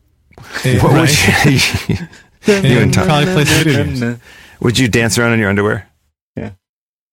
What 0.83 0.93
right? 0.93 2.09
would 2.47 2.65
you, 2.65 2.79
and 2.81 2.95
probably 2.95 3.25
play 3.27 3.45
some 3.45 3.65
video 3.65 3.85
games. 3.85 4.21
would 4.61 4.79
you 4.79 4.89
dance 4.89 5.19
around 5.19 5.35
in 5.35 5.39
your 5.41 5.51
underwear? 5.51 5.87
Yeah. 6.35 6.53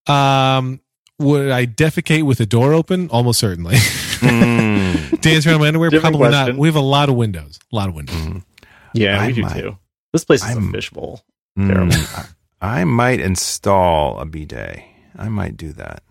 Um, 0.07 0.79
would 1.19 1.51
I 1.51 1.65
defecate 1.65 2.23
with 2.23 2.37
the 2.37 2.45
door 2.45 2.71
open? 2.73 3.09
Almost 3.09 3.39
certainly. 3.39 3.75
Mm. 3.75 5.19
Dance 5.21 5.45
around 5.45 5.55
in 5.55 5.61
my 5.61 5.67
underwear? 5.67 5.89
Different 5.89 6.15
Probably 6.15 6.29
question. 6.29 6.55
not. 6.55 6.61
We 6.61 6.67
have 6.69 6.75
a 6.77 6.79
lot 6.79 7.09
of 7.09 7.15
windows. 7.15 7.59
A 7.71 7.75
lot 7.75 7.89
of 7.89 7.95
windows. 7.95 8.15
Mhm. 8.15 8.43
Yeah, 8.93 9.19
I 9.21 9.27
we 9.27 9.33
do 9.33 9.41
might- 9.41 9.59
too. 9.59 9.77
This 10.17 10.25
place 10.25 10.43
is 10.43 10.49
I'm- 10.55 10.69
a 10.69 10.71
fishbowl. 10.71 11.21
Mm. 11.57 11.67
Terrible. 11.67 12.25
I 12.61 12.83
might 12.85 13.19
install 13.19 14.19
a 14.19 14.25
bidet. 14.25 14.83
I 15.17 15.29
might 15.29 15.57
do 15.57 15.73
that. 15.73 16.01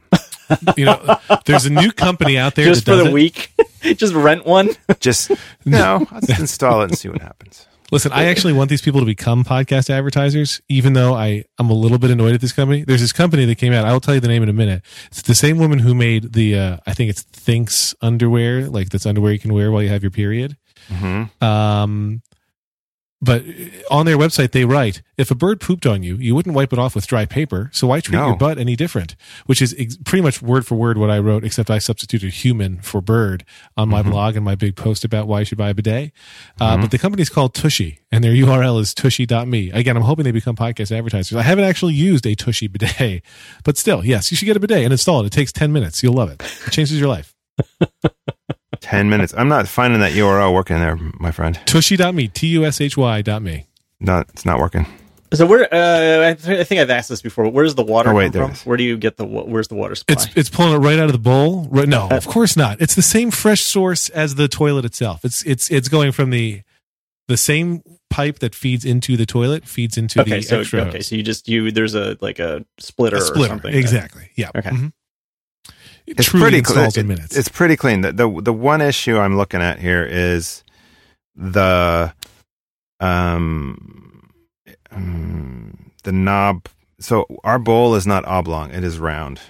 You 0.76 0.84
know, 0.84 1.16
there's 1.44 1.66
a 1.66 1.70
new 1.70 1.90
company 1.90 2.38
out 2.38 2.54
there 2.54 2.66
Just 2.66 2.86
that 2.86 2.92
for 2.92 2.96
does 2.98 3.04
the 3.04 3.10
it. 3.10 3.12
week, 3.12 3.52
just 3.96 4.14
rent 4.14 4.46
one. 4.46 4.70
Just 5.00 5.32
no, 5.64 6.06
I'll 6.12 6.20
just 6.20 6.38
install 6.38 6.82
it 6.82 6.90
and 6.90 6.98
see 6.98 7.08
what 7.08 7.20
happens. 7.20 7.66
Listen, 7.90 8.12
I 8.12 8.26
actually 8.26 8.52
want 8.52 8.70
these 8.70 8.80
people 8.82 9.00
to 9.00 9.06
become 9.06 9.42
podcast 9.44 9.90
advertisers, 9.90 10.60
even 10.68 10.92
though 10.92 11.14
I, 11.14 11.44
I'm 11.58 11.68
a 11.70 11.74
little 11.74 11.98
bit 11.98 12.10
annoyed 12.12 12.34
at 12.34 12.40
this 12.40 12.52
company. 12.52 12.84
There's 12.84 13.00
this 13.00 13.12
company 13.12 13.44
that 13.44 13.56
came 13.58 13.72
out. 13.72 13.84
I 13.84 13.92
will 13.92 14.00
tell 14.00 14.14
you 14.14 14.20
the 14.20 14.28
name 14.28 14.42
in 14.44 14.48
a 14.48 14.52
minute. 14.52 14.82
It's 15.08 15.22
the 15.22 15.34
same 15.36 15.58
woman 15.58 15.78
who 15.80 15.94
made 15.94 16.32
the, 16.32 16.56
uh, 16.58 16.76
I 16.86 16.94
think 16.94 17.10
it's 17.10 17.22
Thinx 17.24 17.94
underwear, 18.00 18.68
like 18.68 18.88
that's 18.90 19.06
underwear 19.06 19.32
you 19.32 19.38
can 19.40 19.52
wear 19.54 19.70
while 19.72 19.82
you 19.82 19.88
have 19.88 20.02
your 20.02 20.10
period. 20.12 20.56
hmm 20.88 21.24
Um, 21.40 22.22
but 23.22 23.42
on 23.90 24.04
their 24.06 24.18
website, 24.18 24.52
they 24.52 24.64
write, 24.66 25.00
if 25.16 25.30
a 25.30 25.34
bird 25.34 25.58
pooped 25.60 25.86
on 25.86 26.02
you, 26.02 26.16
you 26.16 26.34
wouldn't 26.34 26.54
wipe 26.54 26.72
it 26.72 26.78
off 26.78 26.94
with 26.94 27.06
dry 27.06 27.24
paper. 27.24 27.70
So 27.72 27.86
why 27.86 28.00
treat 28.00 28.16
No. 28.16 28.26
your 28.28 28.36
butt 28.36 28.58
any 28.58 28.76
different? 28.76 29.16
Which 29.46 29.62
is 29.62 29.74
ex- 29.78 29.96
pretty 30.04 30.22
much 30.22 30.42
word 30.42 30.66
for 30.66 30.74
word 30.74 30.98
what 30.98 31.10
I 31.10 31.18
wrote, 31.18 31.42
except 31.44 31.70
I 31.70 31.78
substituted 31.78 32.32
human 32.34 32.78
for 32.82 33.00
bird 33.00 33.44
on 33.76 33.88
my 33.88 34.02
Mhm. 34.02 34.10
blog 34.10 34.36
and 34.36 34.44
my 34.44 34.54
big 34.54 34.76
post 34.76 35.04
about 35.04 35.26
why 35.26 35.38
you 35.40 35.44
should 35.46 35.56
buy 35.58 35.70
a 35.70 35.74
bidet. 35.74 36.12
Uh, 36.60 36.76
Mhm. 36.76 36.82
But 36.82 36.90
the 36.90 36.98
company's 36.98 37.30
called 37.30 37.54
Tushy 37.54 38.00
and 38.12 38.22
their 38.22 38.34
URL 38.34 38.78
is 38.78 38.92
tushy.me. 38.92 39.70
Again, 39.70 39.96
I'm 39.96 40.02
hoping 40.02 40.24
they 40.24 40.30
become 40.30 40.54
podcast 40.56 40.94
advertisers. 40.94 41.36
I 41.36 41.42
haven't 41.42 41.64
actually 41.64 41.94
used 41.94 42.26
a 42.26 42.34
Tushy 42.34 42.66
bidet, 42.68 43.22
but 43.64 43.78
still, 43.78 44.04
yes, 44.04 44.30
you 44.30 44.36
should 44.36 44.46
get 44.46 44.56
a 44.56 44.60
bidet 44.60 44.84
and 44.84 44.92
install 44.92 45.22
it. 45.22 45.26
It 45.26 45.32
takes 45.32 45.52
10 45.52 45.72
minutes. 45.72 46.02
You'll 46.02 46.12
love 46.14 46.30
it. 46.30 46.42
It 46.66 46.70
changes 46.72 46.98
your 46.98 47.08
life. 47.08 47.34
Ten 48.80 49.08
minutes. 49.10 49.34
I'm 49.36 49.48
not 49.48 49.68
finding 49.68 50.00
that 50.00 50.12
URL 50.12 50.52
working 50.54 50.78
there, 50.78 50.96
my 51.18 51.30
friend. 51.30 51.58
Tushy.me, 51.66 52.28
T-U-S-H-Y 52.28 53.22
dot 53.22 53.42
me. 53.42 53.66
Not, 54.00 54.28
it's 54.30 54.44
not 54.44 54.58
working. 54.58 54.86
So 55.34 55.44
where? 55.44 55.62
Uh, 55.72 56.30
I, 56.30 56.34
th- 56.34 56.60
I 56.60 56.64
think 56.64 56.80
I've 56.80 56.90
asked 56.90 57.08
this 57.08 57.20
before. 57.20 57.44
But 57.44 57.52
where's 57.52 57.74
the 57.74 57.82
water 57.82 58.10
Oh, 58.10 58.14
wait, 58.14 58.32
come 58.32 58.42
from? 58.42 58.50
it 58.52 58.54
is. 58.54 58.64
Where 58.66 58.76
do 58.76 58.84
you 58.84 58.96
get 58.96 59.16
the? 59.16 59.24
wa- 59.24 59.42
Where's 59.42 59.66
the 59.68 59.74
water 59.74 59.94
supply? 59.96 60.12
It's 60.14 60.28
it's 60.36 60.48
pulling 60.48 60.74
it 60.74 60.78
right 60.78 60.98
out 61.00 61.06
of 61.06 61.12
the 61.12 61.18
bowl. 61.18 61.66
Right? 61.68 61.88
No, 61.88 62.08
Uh, 62.08 62.16
of 62.16 62.26
course 62.28 62.56
not. 62.56 62.80
It's 62.80 62.94
the 62.94 63.02
same 63.02 63.32
fresh 63.32 63.62
source 63.62 64.08
as 64.10 64.36
the 64.36 64.46
toilet 64.46 64.84
itself. 64.84 65.24
It's 65.24 65.42
it's 65.44 65.68
it's 65.70 65.88
going 65.88 66.12
from 66.12 66.30
the 66.30 66.62
the 67.26 67.36
same 67.36 67.82
pipe 68.08 68.38
that 68.38 68.54
feeds 68.54 68.84
into 68.84 69.16
the 69.16 69.26
toilet 69.26 69.66
feeds 69.66 69.98
into 69.98 70.20
okay, 70.20 70.36
the 70.36 70.42
so 70.42 70.60
extra 70.60 70.82
okay, 70.82 71.00
so 71.00 71.16
you 71.16 71.24
just 71.24 71.48
you 71.48 71.72
there's 71.72 71.96
a 71.96 72.16
like 72.20 72.38
a 72.38 72.64
splitter, 72.78 73.16
a 73.16 73.20
or 73.20 73.46
something. 73.48 73.74
Exactly. 73.74 74.30
Yeah. 74.36 74.50
Okay. 74.54 74.70
Mhm. 74.70 74.92
It 76.06 76.20
It's 76.20 76.28
truly 76.28 76.44
pretty 76.44 76.62
clean. 76.62 76.90
in 76.96 77.06
minutes. 77.08 77.36
It's 77.36 77.48
pretty 77.48 77.76
clean. 77.76 78.02
The, 78.02 78.12
the 78.12 78.40
the 78.42 78.52
one 78.52 78.80
issue 78.80 79.18
I'm 79.18 79.36
looking 79.36 79.60
at 79.60 79.78
here 79.78 80.04
is 80.04 80.62
the 81.34 82.12
um, 83.00 84.30
um 84.90 85.92
the 86.04 86.12
knob. 86.12 86.68
So 87.00 87.26
our 87.44 87.58
bowl 87.58 87.94
is 87.94 88.06
not 88.06 88.24
oblong; 88.24 88.70
it 88.72 88.84
is 88.84 88.98
round. 88.98 89.40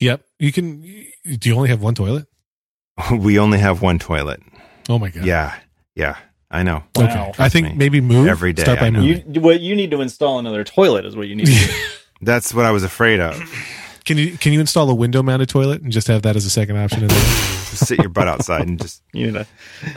yep. 0.00 0.22
You 0.38 0.52
can. 0.52 0.80
Do 0.80 1.48
you 1.48 1.54
only 1.56 1.68
have 1.70 1.80
one 1.82 1.94
toilet? 1.94 2.26
we 3.10 3.38
only 3.38 3.58
have 3.58 3.82
one 3.82 3.98
toilet. 3.98 4.40
Oh 4.88 4.98
my 4.98 5.08
god. 5.10 5.24
Yeah, 5.24 5.54
yeah, 5.94 6.16
I 6.50 6.62
know. 6.62 6.84
Wow. 6.94 7.30
Okay. 7.30 7.42
I 7.42 7.48
think 7.48 7.68
me. 7.68 7.74
maybe 7.74 8.00
move 8.00 8.28
Every 8.28 8.52
day, 8.52 8.62
Start 8.62 8.80
by 8.80 8.90
moving. 8.90 9.34
You 9.34 9.40
what 9.40 9.60
you 9.60 9.74
need 9.74 9.90
to 9.90 10.00
install 10.00 10.38
another 10.38 10.62
toilet 10.62 11.04
is 11.06 11.16
what 11.16 11.26
you 11.28 11.34
need. 11.36 11.46
to 11.46 11.52
do. 11.52 11.72
That's 12.22 12.54
what 12.54 12.64
I 12.64 12.70
was 12.70 12.84
afraid 12.84 13.20
of. 13.20 13.34
Can 14.06 14.16
you 14.18 14.38
can 14.38 14.52
you 14.52 14.60
install 14.60 14.88
a 14.88 14.94
window 14.94 15.22
mounted 15.22 15.48
toilet 15.48 15.82
and 15.82 15.90
just 15.92 16.06
have 16.08 16.22
that 16.22 16.36
as 16.36 16.44
a 16.46 16.50
second 16.50 16.76
option? 16.78 17.02
In 17.02 17.08
there? 17.08 17.18
just 17.70 17.86
sit 17.86 17.98
your 17.98 18.08
butt 18.08 18.28
outside 18.28 18.66
and 18.66 18.80
just 18.80 19.02
You 19.12 19.26
need 19.26 19.36
a, 19.36 19.46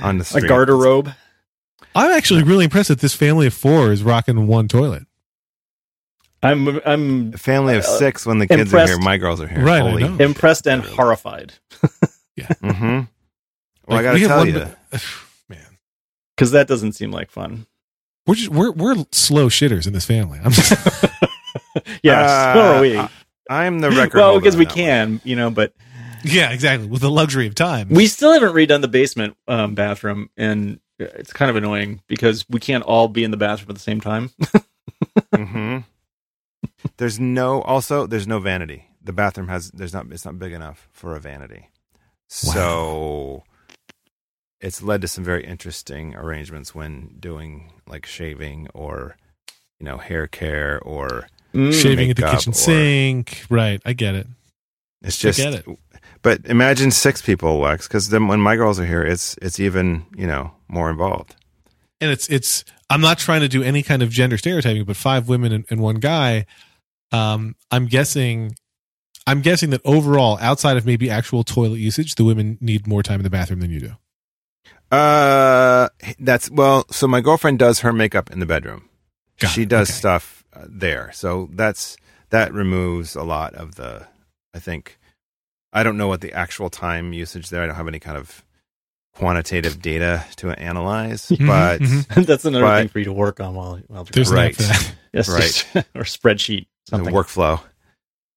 on 0.02 0.18
the 0.18 0.24
a 0.24 0.42
garderobe. 0.42 1.16
I'm 1.96 2.12
actually 2.12 2.44
really 2.44 2.66
impressed 2.66 2.90
that 2.90 3.00
this 3.00 3.14
family 3.14 3.48
of 3.48 3.54
four 3.54 3.92
is 3.92 4.04
rocking 4.04 4.48
one 4.48 4.68
toilet. 4.68 5.04
I'm 6.42 6.80
I'm 6.86 7.34
A 7.34 7.38
family 7.38 7.76
of 7.78 7.84
Uh, 7.84 7.98
six 7.98 8.26
when 8.26 8.40
the 8.40 8.48
kids 8.48 8.74
are 8.74 8.86
here. 8.88 8.98
My 8.98 9.18
girls 9.18 9.42
are 9.42 9.48
here. 9.48 9.64
Right, 9.64 9.82
I 9.84 9.96
know. 9.98 10.18
impressed 10.24 10.68
and 10.68 10.82
horrified 10.84 11.54
yeah. 12.36 12.48
Mm-hmm. 12.64 13.02
Well, 13.88 14.00
I 14.00 14.04
gotta 14.04 14.20
have 14.20 14.28
tell 14.28 14.38
one 14.40 14.48
you, 14.48 14.54
ba- 14.54 14.78
man. 15.50 15.78
because 16.36 16.52
that 16.52 16.68
doesn't 16.68 16.94
seem 16.94 17.12
like 17.12 17.30
fun. 17.30 17.66
We're 18.26 18.36
just 18.36 18.50
we're 18.50 18.72
we're 18.72 18.96
slow 19.12 19.50
shitters 19.50 19.86
in 19.86 19.94
this 19.94 20.06
family. 20.06 20.40
I'm 20.44 20.52
just, 20.52 20.72
Yeah, 22.04 22.22
Uh, 22.22 22.54
so 22.54 22.60
are 22.78 22.82
we. 22.82 22.98
I- 22.98 23.10
I'm 23.50 23.80
the 23.80 23.90
record. 23.92 24.18
well, 24.18 24.40
because 24.40 24.56
we 24.56 24.66
that 24.66 24.72
one. 24.76 24.86
can, 24.86 25.22
you 25.26 25.36
know, 25.36 25.50
but 25.50 25.74
yeah, 26.24 26.52
exactly. 26.52 26.88
With 26.88 27.02
the 27.02 27.10
luxury 27.12 27.48
of 27.48 27.56
time. 27.56 27.90
we 27.90 28.08
still 28.08 28.32
haven't 28.32 28.54
redone 28.54 28.82
the 28.82 28.88
basement 28.88 29.36
um, 29.48 29.76
bathroom, 29.76 30.30
and 30.38 30.80
it's 31.00 31.34
kind 31.34 31.50
of 31.50 31.56
annoying 31.58 32.02
because 32.08 32.46
we 32.50 32.60
can't 32.60 32.84
all 32.84 33.08
be 33.08 33.24
in 33.24 33.32
the 33.32 33.38
bathroom 33.38 33.70
at 33.70 33.76
the 33.76 33.82
same 33.82 34.00
time. 34.02 34.30
hmm 35.36 35.78
There's 36.98 37.20
no 37.20 37.62
also 37.62 38.06
there's 38.08 38.28
no 38.28 38.40
vanity. 38.40 38.86
The 39.02 39.14
bathroom 39.14 39.48
has 39.48 39.72
there's 39.72 39.94
not 39.94 40.06
it's 40.12 40.26
not 40.26 40.38
big 40.40 40.52
enough 40.54 40.88
for 40.92 41.16
a 41.16 41.20
vanity. 41.20 41.70
So 42.28 43.44
it's 44.62 44.84
led 44.84 45.02
to 45.02 45.08
some 45.08 45.24
very 45.24 45.46
interesting 45.46 46.16
arrangements 46.16 46.76
when 46.76 47.16
doing 47.20 47.72
like 47.88 48.06
shaving 48.06 48.68
or 48.74 49.16
you 49.80 49.86
know 49.86 49.98
hair 49.98 50.28
care 50.28 50.80
or 50.84 51.28
Mm. 51.54 51.74
Shaving 51.74 52.10
at 52.12 52.18
the 52.18 52.30
kitchen 52.30 52.54
sink. 52.54 53.46
Right. 53.50 53.82
I 53.86 53.94
get 53.94 54.16
it. 54.16 54.28
it's 55.02 55.24
I 55.24 55.30
just 55.30 55.40
get 55.40 55.54
it. 55.54 55.66
but 56.22 56.46
imagine 56.46 56.92
six 56.92 57.22
people 57.22 57.58
Lex 57.60 57.88
because 57.88 58.10
then 58.10 58.28
when 58.28 58.40
my 58.40 58.56
girls 58.56 58.80
are 58.80 58.86
here 58.86 59.02
it's 59.02 59.36
it's 59.42 59.60
even 59.60 60.06
you 60.16 60.28
know 60.28 60.52
more 60.68 60.90
involved. 60.90 61.36
And 62.02 62.12
it's 62.12 62.30
it's 62.30 62.64
I'm 62.90 63.02
not 63.02 63.18
trying 63.18 63.42
to 63.42 63.48
do 63.48 63.64
any 63.64 63.84
kind 63.84 64.02
of 64.02 64.10
gender 64.10 64.38
stereotyping, 64.38 64.86
but 64.86 64.96
five 64.96 65.28
women 65.28 65.52
and, 65.52 65.66
and 65.70 65.82
one 65.82 65.96
guy. 65.96 66.46
Um, 67.12 67.56
I'm 67.72 67.88
guessing 67.88 68.56
I'm 69.26 69.42
guessing 69.42 69.70
that 69.72 69.82
overall, 69.86 70.38
outside 70.42 70.78
of 70.78 70.86
maybe 70.86 71.10
actual 71.10 71.44
toilet 71.44 71.78
usage, 71.78 72.16
the 72.16 72.24
women 72.24 72.58
need 72.62 72.88
more 72.88 73.04
time 73.04 73.20
in 73.20 73.24
the 73.24 73.30
bathroom 73.30 73.60
than 73.60 73.70
you 73.72 73.80
do. 73.80 74.96
Uh, 74.96 75.90
that's 76.20 76.50
well. 76.50 76.86
So 76.90 77.08
my 77.08 77.22
girlfriend 77.22 77.60
does 77.60 77.82
her 77.82 77.94
makeup 77.94 78.32
in 78.32 78.40
the 78.40 78.46
bedroom. 78.46 78.90
Got 79.40 79.50
she 79.50 79.66
does 79.66 79.90
Okay. 79.90 79.98
stuff 79.98 80.39
uh, 80.54 80.66
there, 80.68 81.12
so 81.14 81.50
that's 81.54 81.98
that 82.30 82.54
removes 82.54 83.16
a 83.16 83.24
lot 83.24 83.54
of 83.56 83.76
the. 83.76 84.08
I 84.54 84.60
think 84.60 84.98
I 85.74 85.84
don't 85.84 85.98
know 85.98 86.08
what 86.08 86.22
the 86.22 86.34
actual 86.34 86.70
time 86.70 87.14
usage 87.14 87.50
there. 87.50 87.64
I 87.64 87.68
don't 87.68 87.76
have 87.76 87.88
any 87.88 88.00
kind 88.00 88.18
of 88.18 88.44
quantitative 89.16 89.82
data 89.82 90.24
to 90.38 90.50
analyze, 90.60 91.28
Mhm, 91.28 91.48
but 91.48 91.82
mhm. 91.82 92.26
That's 92.26 92.46
another 92.46 92.64
But- 92.66 92.80
thing 92.80 92.88
for 92.90 93.00
you 93.00 93.06
to 93.06 93.14
work 93.14 93.40
on 93.40 93.54
while 93.54 93.80
while 93.88 94.04
There's 94.06 94.32
Right. 94.32 94.56
for 94.56 94.64
that. 94.64 94.96
yes, 95.14 95.28
right. 95.30 95.42
just- 95.42 95.68
or 95.96 96.04
spreadsheet 96.04 96.68
the 96.86 96.92
something. 96.98 97.14
workflow. 97.14 97.62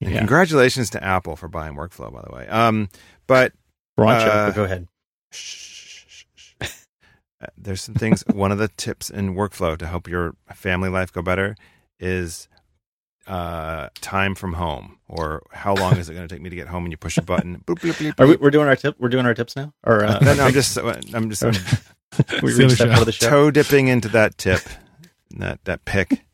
Yeah. 0.01 0.19
Congratulations 0.19 0.91
to 0.91 1.05
Apple 1.05 1.37
for 1.37 1.47
buying 1.49 1.75
workflow, 1.75 2.13
by 2.13 2.23
the 2.29 2.35
way. 2.35 2.49
Um, 2.49 2.89
but 3.29 3.53
Rancho, 3.97 4.27
Uh, 4.29 4.47
but 4.49 4.55
go 4.57 4.65
ahead. 4.65 4.89
Uh, 6.61 7.47
There's 7.57 7.83
some 7.83 7.95
things. 7.95 8.23
one 8.33 8.53
of 8.53 8.59
the 8.59 8.69
tips 8.69 9.11
in 9.11 9.35
workflow 9.35 9.77
to 9.79 9.87
help 9.87 10.09
your 10.09 10.35
family 10.55 10.89
life 10.89 11.13
go 11.13 11.23
better 11.23 11.57
is 12.03 12.49
uh, 13.27 13.89
time 14.01 14.35
from 14.35 14.55
home, 14.55 14.99
or 15.09 15.43
how 15.53 15.75
long 15.75 15.97
is 15.97 16.09
it 16.11 16.15
going 16.15 16.27
to 16.29 16.35
take 16.35 16.43
me 16.43 16.51
to 16.51 16.57
get 16.57 16.67
home? 16.69 16.85
And 16.85 16.93
you 16.93 16.97
push 16.97 17.17
a 17.17 17.23
button. 17.23 17.63
Boop, 17.67 17.79
bloop, 17.81 17.93
bloop, 17.95 18.21
Are 18.21 18.27
we, 18.27 18.37
we're 18.37 18.51
doing 18.51 18.67
our 18.69 18.77
tip. 18.77 18.97
We're 18.99 19.09
doing 19.09 19.25
our 19.27 19.35
tips 19.35 19.55
now, 19.57 19.73
or 19.85 20.05
uh, 20.05 20.19
no, 20.21 20.35
no, 20.35 20.45
I'm 20.45 20.53
just, 20.53 20.77
I'm 21.15 21.31
just 21.31 21.43
I'm 21.45 21.53
we 22.43 22.51
It's 22.51 22.57
the 22.59 22.65
reached 22.65 22.71
that 22.71 22.77
show. 22.77 22.87
part 22.89 22.99
of 23.01 23.07
the 23.07 23.13
show. 23.13 23.29
toe 23.31 23.51
dipping 23.53 23.89
into 23.89 24.09
that 24.09 24.37
tip, 24.37 24.61
that 25.39 25.65
that 25.65 25.85
pick. 25.85 26.25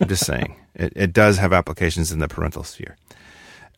I'm 0.00 0.08
just 0.08 0.26
saying 0.26 0.56
it, 0.74 0.92
it 0.96 1.12
does 1.12 1.38
have 1.38 1.52
applications 1.52 2.10
in 2.12 2.18
the 2.18 2.28
parental 2.28 2.64
sphere. 2.64 2.96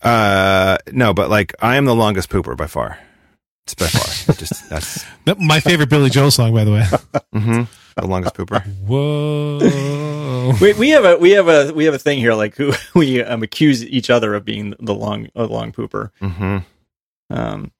Uh, 0.02 0.78
no, 0.92 1.12
but 1.12 1.28
like 1.28 1.54
I 1.60 1.76
am 1.76 1.84
the 1.84 1.94
longest 1.94 2.30
pooper 2.30 2.56
by 2.56 2.66
far. 2.68 2.98
It's 3.70 3.74
by 3.74 3.86
far 3.86 4.34
just 4.38 4.68
that's 4.70 5.04
My 5.38 5.60
favorite 5.60 5.90
Billy 5.90 6.08
Joel 6.08 6.30
song, 6.30 6.54
by 6.54 6.64
the 6.64 6.72
way. 6.72 6.84
hmm 7.32 7.62
the 7.96 8.06
longest 8.06 8.34
pooper. 8.36 8.64
Whoa. 8.86 10.54
We, 10.60 10.72
we 10.74 10.90
have 10.90 11.04
a 11.04 11.16
we 11.18 11.32
have 11.32 11.48
a 11.48 11.72
we 11.74 11.84
have 11.84 11.94
a 11.94 11.98
thing 11.98 12.18
here 12.18 12.32
like 12.32 12.54
who 12.56 12.72
we 12.94 13.22
um, 13.22 13.42
accuse 13.42 13.84
each 13.84 14.08
other 14.08 14.34
of 14.34 14.44
being 14.44 14.74
the 14.80 14.94
long 14.94 15.28
a 15.34 15.44
long 15.44 15.72
pooper. 15.72 16.10
hmm 16.20 16.58
Um, 17.28 17.72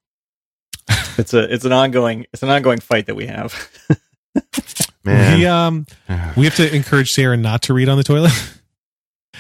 it's 1.16 1.32
a 1.34 1.53
it's 1.53 1.64
an 1.64 1.72
ongoing 1.72 2.26
it's 2.32 2.43
an 2.43 2.51
ongoing 2.51 2.80
fight 2.80 3.07
that 3.07 3.14
we 3.14 3.26
have. 3.26 3.70
Man, 5.05 5.39
We 5.39 5.47
um 5.47 5.86
we 6.36 6.45
have 6.45 6.57
to 6.57 6.74
encourage 6.74 7.09
Sarah 7.11 7.36
not 7.36 7.62
to 7.62 7.72
read 7.74 7.89
on 7.89 7.97
the 7.97 8.05
toilet. 8.05 8.32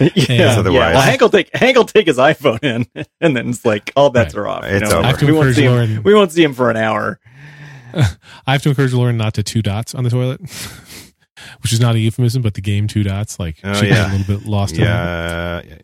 Yeah, 0.00 0.08
Because 0.14 0.58
otherwise- 0.58 0.74
yeah. 0.80 0.92
Well, 0.94 1.00
Hank 1.02 1.20
will 1.20 1.28
take 1.30 1.50
Hank 1.54 1.76
will 1.76 1.84
take 1.84 2.06
his 2.06 2.18
iPhone 2.18 2.62
in, 2.64 2.86
and 3.20 3.36
then 3.36 3.50
it's 3.50 3.64
like 3.64 3.92
all 3.96 4.10
bets 4.10 4.34
Right. 4.34 4.40
are 4.42 4.48
off. 4.48 4.64
It's 4.64 4.82
you 4.84 4.88
know? 4.90 4.98
over. 4.98 5.04
I 5.04 5.08
have 5.10 5.18
to 5.18 5.26
We 5.26 5.32
won't 5.32 5.48
encourage 5.48 5.56
see 5.56 5.62
him. 5.64 5.72
Lauren. 5.72 6.02
We 6.02 6.14
won't 6.14 6.32
see 6.32 6.42
him 6.42 6.54
for 6.54 6.70
an 6.70 6.76
hour. 6.76 7.20
I 7.94 8.52
have 8.52 8.62
to 8.62 8.68
encourage 8.68 8.92
Lauren 8.92 9.16
not 9.16 9.34
to 9.34 9.42
two 9.42 9.62
dots 9.62 9.94
on 9.94 10.04
the 10.04 10.10
toilet, 10.10 10.40
which 11.62 11.72
is 11.72 11.80
not 11.80 11.94
a 11.94 11.98
euphemism, 11.98 12.42
but 12.42 12.54
the 12.54 12.60
game 12.60 12.86
two 12.86 13.02
dots. 13.02 13.38
Like 13.38 13.56
Oh, 13.64 13.72
she 13.74 13.86
yeah. 13.88 13.94
got 13.94 14.10
a 14.10 14.16
little 14.18 14.38
bit 14.38 14.46
lost. 14.48 14.76
yeah, 14.76 15.62
yeah, 15.62 15.62
yeah, 15.68 15.76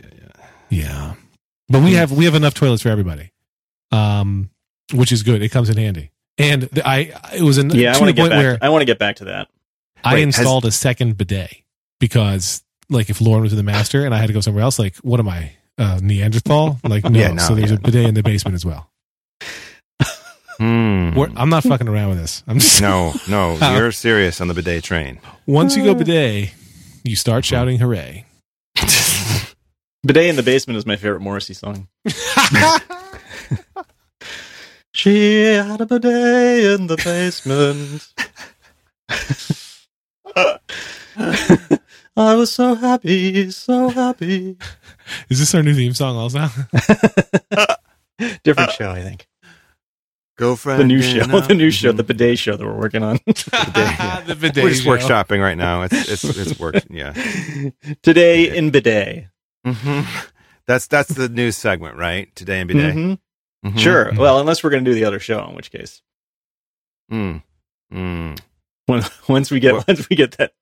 yeah. 0.71 0.83
yeah. 0.83 1.15
But 1.69 1.83
we 1.83 1.95
have 1.95 2.13
we 2.13 2.25
have 2.27 2.35
enough 2.35 2.55
toilets 2.55 2.83
for 2.83 2.91
everybody, 2.91 3.33
um, 3.91 4.51
which 4.93 5.13
is 5.13 5.23
good. 5.23 5.43
It 5.43 5.51
comes 5.51 5.71
in 5.71 5.77
handy. 5.77 6.11
And 6.37 6.63
the, 6.63 6.87
I 6.87 7.13
it 7.35 7.43
was 7.43 7.59
an, 7.59 7.71
Yeah, 7.71 7.93
I 7.93 7.95
to 7.95 8.01
want 8.01 8.07
the 8.09 8.13
to 8.13 8.17
get 8.17 8.23
point 8.23 8.31
back. 8.33 8.39
where 8.43 8.59
I 8.61 8.69
want 8.71 8.83
to 8.83 8.87
get 8.87 8.99
back 8.99 9.17
to 9.17 9.27
that. 9.27 9.49
I 10.03 10.15
Wait, 10.15 10.25
has- 10.27 10.37
installed 10.39 10.65
a 10.67 10.73
second 10.73 11.17
bidet 11.17 11.55
because 12.01 12.64
like 12.91 13.11
if 13.11 13.21
Lauren 13.21 13.43
was 13.43 13.53
in 13.53 13.57
the 13.57 13.63
master 13.63 14.05
and 14.05 14.15
I 14.15 14.19
had 14.19 14.27
to 14.29 14.33
go 14.33 14.41
somewhere 14.41 14.63
else, 14.63 14.79
like 14.79 14.97
what 14.99 15.21
am 15.21 15.29
I 15.29 15.53
uh, 15.79 16.01
Neanderthal? 16.03 16.79
Like 16.85 17.05
no. 17.05 17.11
Yeah, 17.19 17.33
no, 17.33 17.43
so 17.43 17.55
there's 17.55 17.71
yeah. 17.71 17.77
a 17.77 17.81
bidet 17.81 18.07
in 18.07 18.15
the 18.15 18.23
basement 18.23 18.55
as 18.55 18.65
well. 18.65 18.91
We're, 20.61 21.31
I'm 21.37 21.51
not 21.51 21.65
fucking 21.65 21.89
around 21.89 22.11
with 22.11 22.19
this. 22.19 22.45
I'm 22.47 22.59
just 22.61 22.81
No, 22.81 23.13
no, 23.29 23.57
Huh. 23.57 23.75
you're 23.79 23.91
serious 23.93 24.41
on 24.41 24.47
the 24.49 24.55
bidet 24.55 24.85
train. 24.85 25.19
once 25.47 25.77
you 25.77 25.83
go 25.85 25.95
bidet, 25.95 26.53
you 27.03 27.17
start 27.17 27.45
shouting 27.45 27.79
hooray. 27.79 28.25
Bidet 30.07 30.29
in 30.29 30.37
the 30.37 30.43
basement 30.43 30.77
is 30.77 30.85
my 30.87 30.97
favorite 30.97 31.21
Morrissey 31.21 31.55
song. 31.55 31.89
She 34.93 35.45
had 35.55 35.81
a 35.81 35.87
bidet 35.87 36.79
in 36.81 36.87
the 36.87 36.97
basement. 37.03 38.07
I 42.17 42.35
was 42.37 42.53
so 42.53 42.75
happy, 42.75 43.51
so 43.51 43.89
happy. 43.89 44.57
Is 45.29 45.39
this 45.41 45.55
our 45.55 45.63
new 45.63 45.75
theme 45.75 45.95
song 45.95 46.17
also? 46.17 46.39
Different 48.45 48.71
show, 48.73 48.91
I 48.91 49.03
think. 49.03 49.27
Girlfriend, 50.37 50.81
The 50.81 50.85
new 50.85 51.01
show, 51.03 51.21
and 51.23 51.45
the 51.45 51.55
new 51.55 51.71
show, 51.71 51.93
the 51.93 52.03
bidet 52.03 52.39
show 52.39 52.57
that 52.57 52.65
we're 52.65 52.75
working 52.79 53.03
on 53.05 53.19
the 53.27 54.37
bidet 54.41 54.65
We're 54.65 54.71
just 54.71 54.83
show. 54.83 54.91
workshopping 54.97 55.41
right 55.41 55.57
now. 55.57 55.83
It's 55.83 56.09
it's 56.11 56.25
it's 56.25 56.59
work. 56.59 56.75
Yeah. 56.91 57.13
today 58.03 58.57
in 58.57 58.71
bidet. 58.71 59.27
hmm 59.65 60.01
That's 60.67 60.89
that's 60.89 61.11
the 61.11 61.29
new 61.29 61.53
segment, 61.53 61.97
right? 61.97 62.35
Today 62.35 62.61
in 62.61 62.67
bidet. 62.67 62.95
Mhm. 62.97 63.19
Mhm. 63.65 63.79
Sure. 63.79 64.11
Well, 64.17 64.41
unless 64.41 64.63
we're 64.65 64.71
going 64.71 64.85
to 64.85 64.91
do 64.91 64.95
the 64.95 65.05
other 65.05 65.21
show, 65.21 65.45
in 65.49 65.55
which 65.55 65.71
case, 65.71 66.03
Mm. 67.13 67.43
Mm. 67.93 68.41
When, 68.87 69.03
once 69.29 69.51
we 69.51 69.61
get 69.61 69.75
What- 69.75 69.89
once 69.89 70.09
we 70.09 70.17
get 70.17 70.33
that 70.39 70.53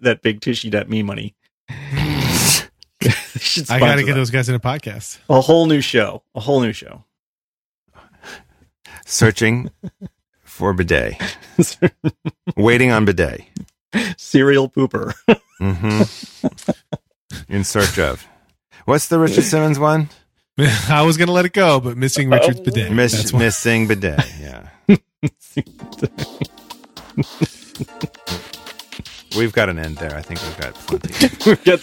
that 0.00 0.22
big 0.22 0.40
tushy.me 0.40 1.02
money, 1.02 1.34
we 1.68 1.76
should 3.38 3.70
I 3.70 3.78
got 3.80 3.96
to 3.96 4.02
get 4.02 4.08
that. 4.08 4.14
those 4.14 4.30
guys 4.30 4.48
in 4.48 4.54
a 4.54 4.60
podcast. 4.60 5.18
a 5.28 5.40
whole 5.40 5.66
new 5.66 5.80
show, 5.80 6.22
a 6.34 6.40
whole 6.40 6.60
new 6.60 6.72
show. 6.72 7.04
Searching 9.06 9.70
for 10.44 10.72
bidet. 10.72 11.16
Waiting 12.56 12.90
on 12.90 13.04
bidet. 13.04 13.42
Serial 14.16 14.68
pooper. 14.70 15.12
hmm 15.58 16.02
In 17.48 17.64
search 17.64 17.98
of. 17.98 18.26
What's 18.84 19.08
the 19.08 19.18
Richard 19.18 19.44
Simmons 19.44 19.78
one? 19.78 20.08
I 20.88 21.02
was 21.02 21.16
going 21.16 21.26
to 21.28 21.32
let 21.32 21.44
it 21.46 21.52
go, 21.52 21.80
but 21.80 21.96
missing 21.96 22.28
Richard's 22.30 22.60
bidet. 22.60 22.92
Miss, 22.92 23.32
missing 23.32 23.86
bidet. 23.88 24.24
Yeah. 24.40 24.68
We've 29.36 29.52
got 29.52 29.68
an 29.70 29.78
end 29.78 29.96
there. 29.96 30.14
I 30.14 30.20
think 30.22 30.42
we've 30.42 30.58
got 30.58 30.74
plenty. 30.74 31.12
we've 31.46 31.64
got 31.64 31.80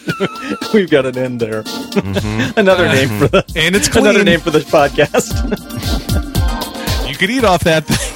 we've 0.74 0.90
got 0.90 1.06
an 1.08 1.18
end 1.18 1.40
there. 1.40 1.64
Mhm. 1.64 2.58
Another 2.58 2.86
name 2.88 3.10
for 3.20 3.28
the 3.28 3.44
and 3.56 3.76
it's 3.76 3.88
clean. 3.90 4.06
another 4.06 4.24
name 4.24 4.40
for 4.40 4.52
the 4.52 4.60
podcast. 4.60 5.34
You 7.10 7.16
could 7.16 7.30
eat 7.32 7.44
off 7.44 7.64
that 7.64 7.86
thing. 7.86 8.16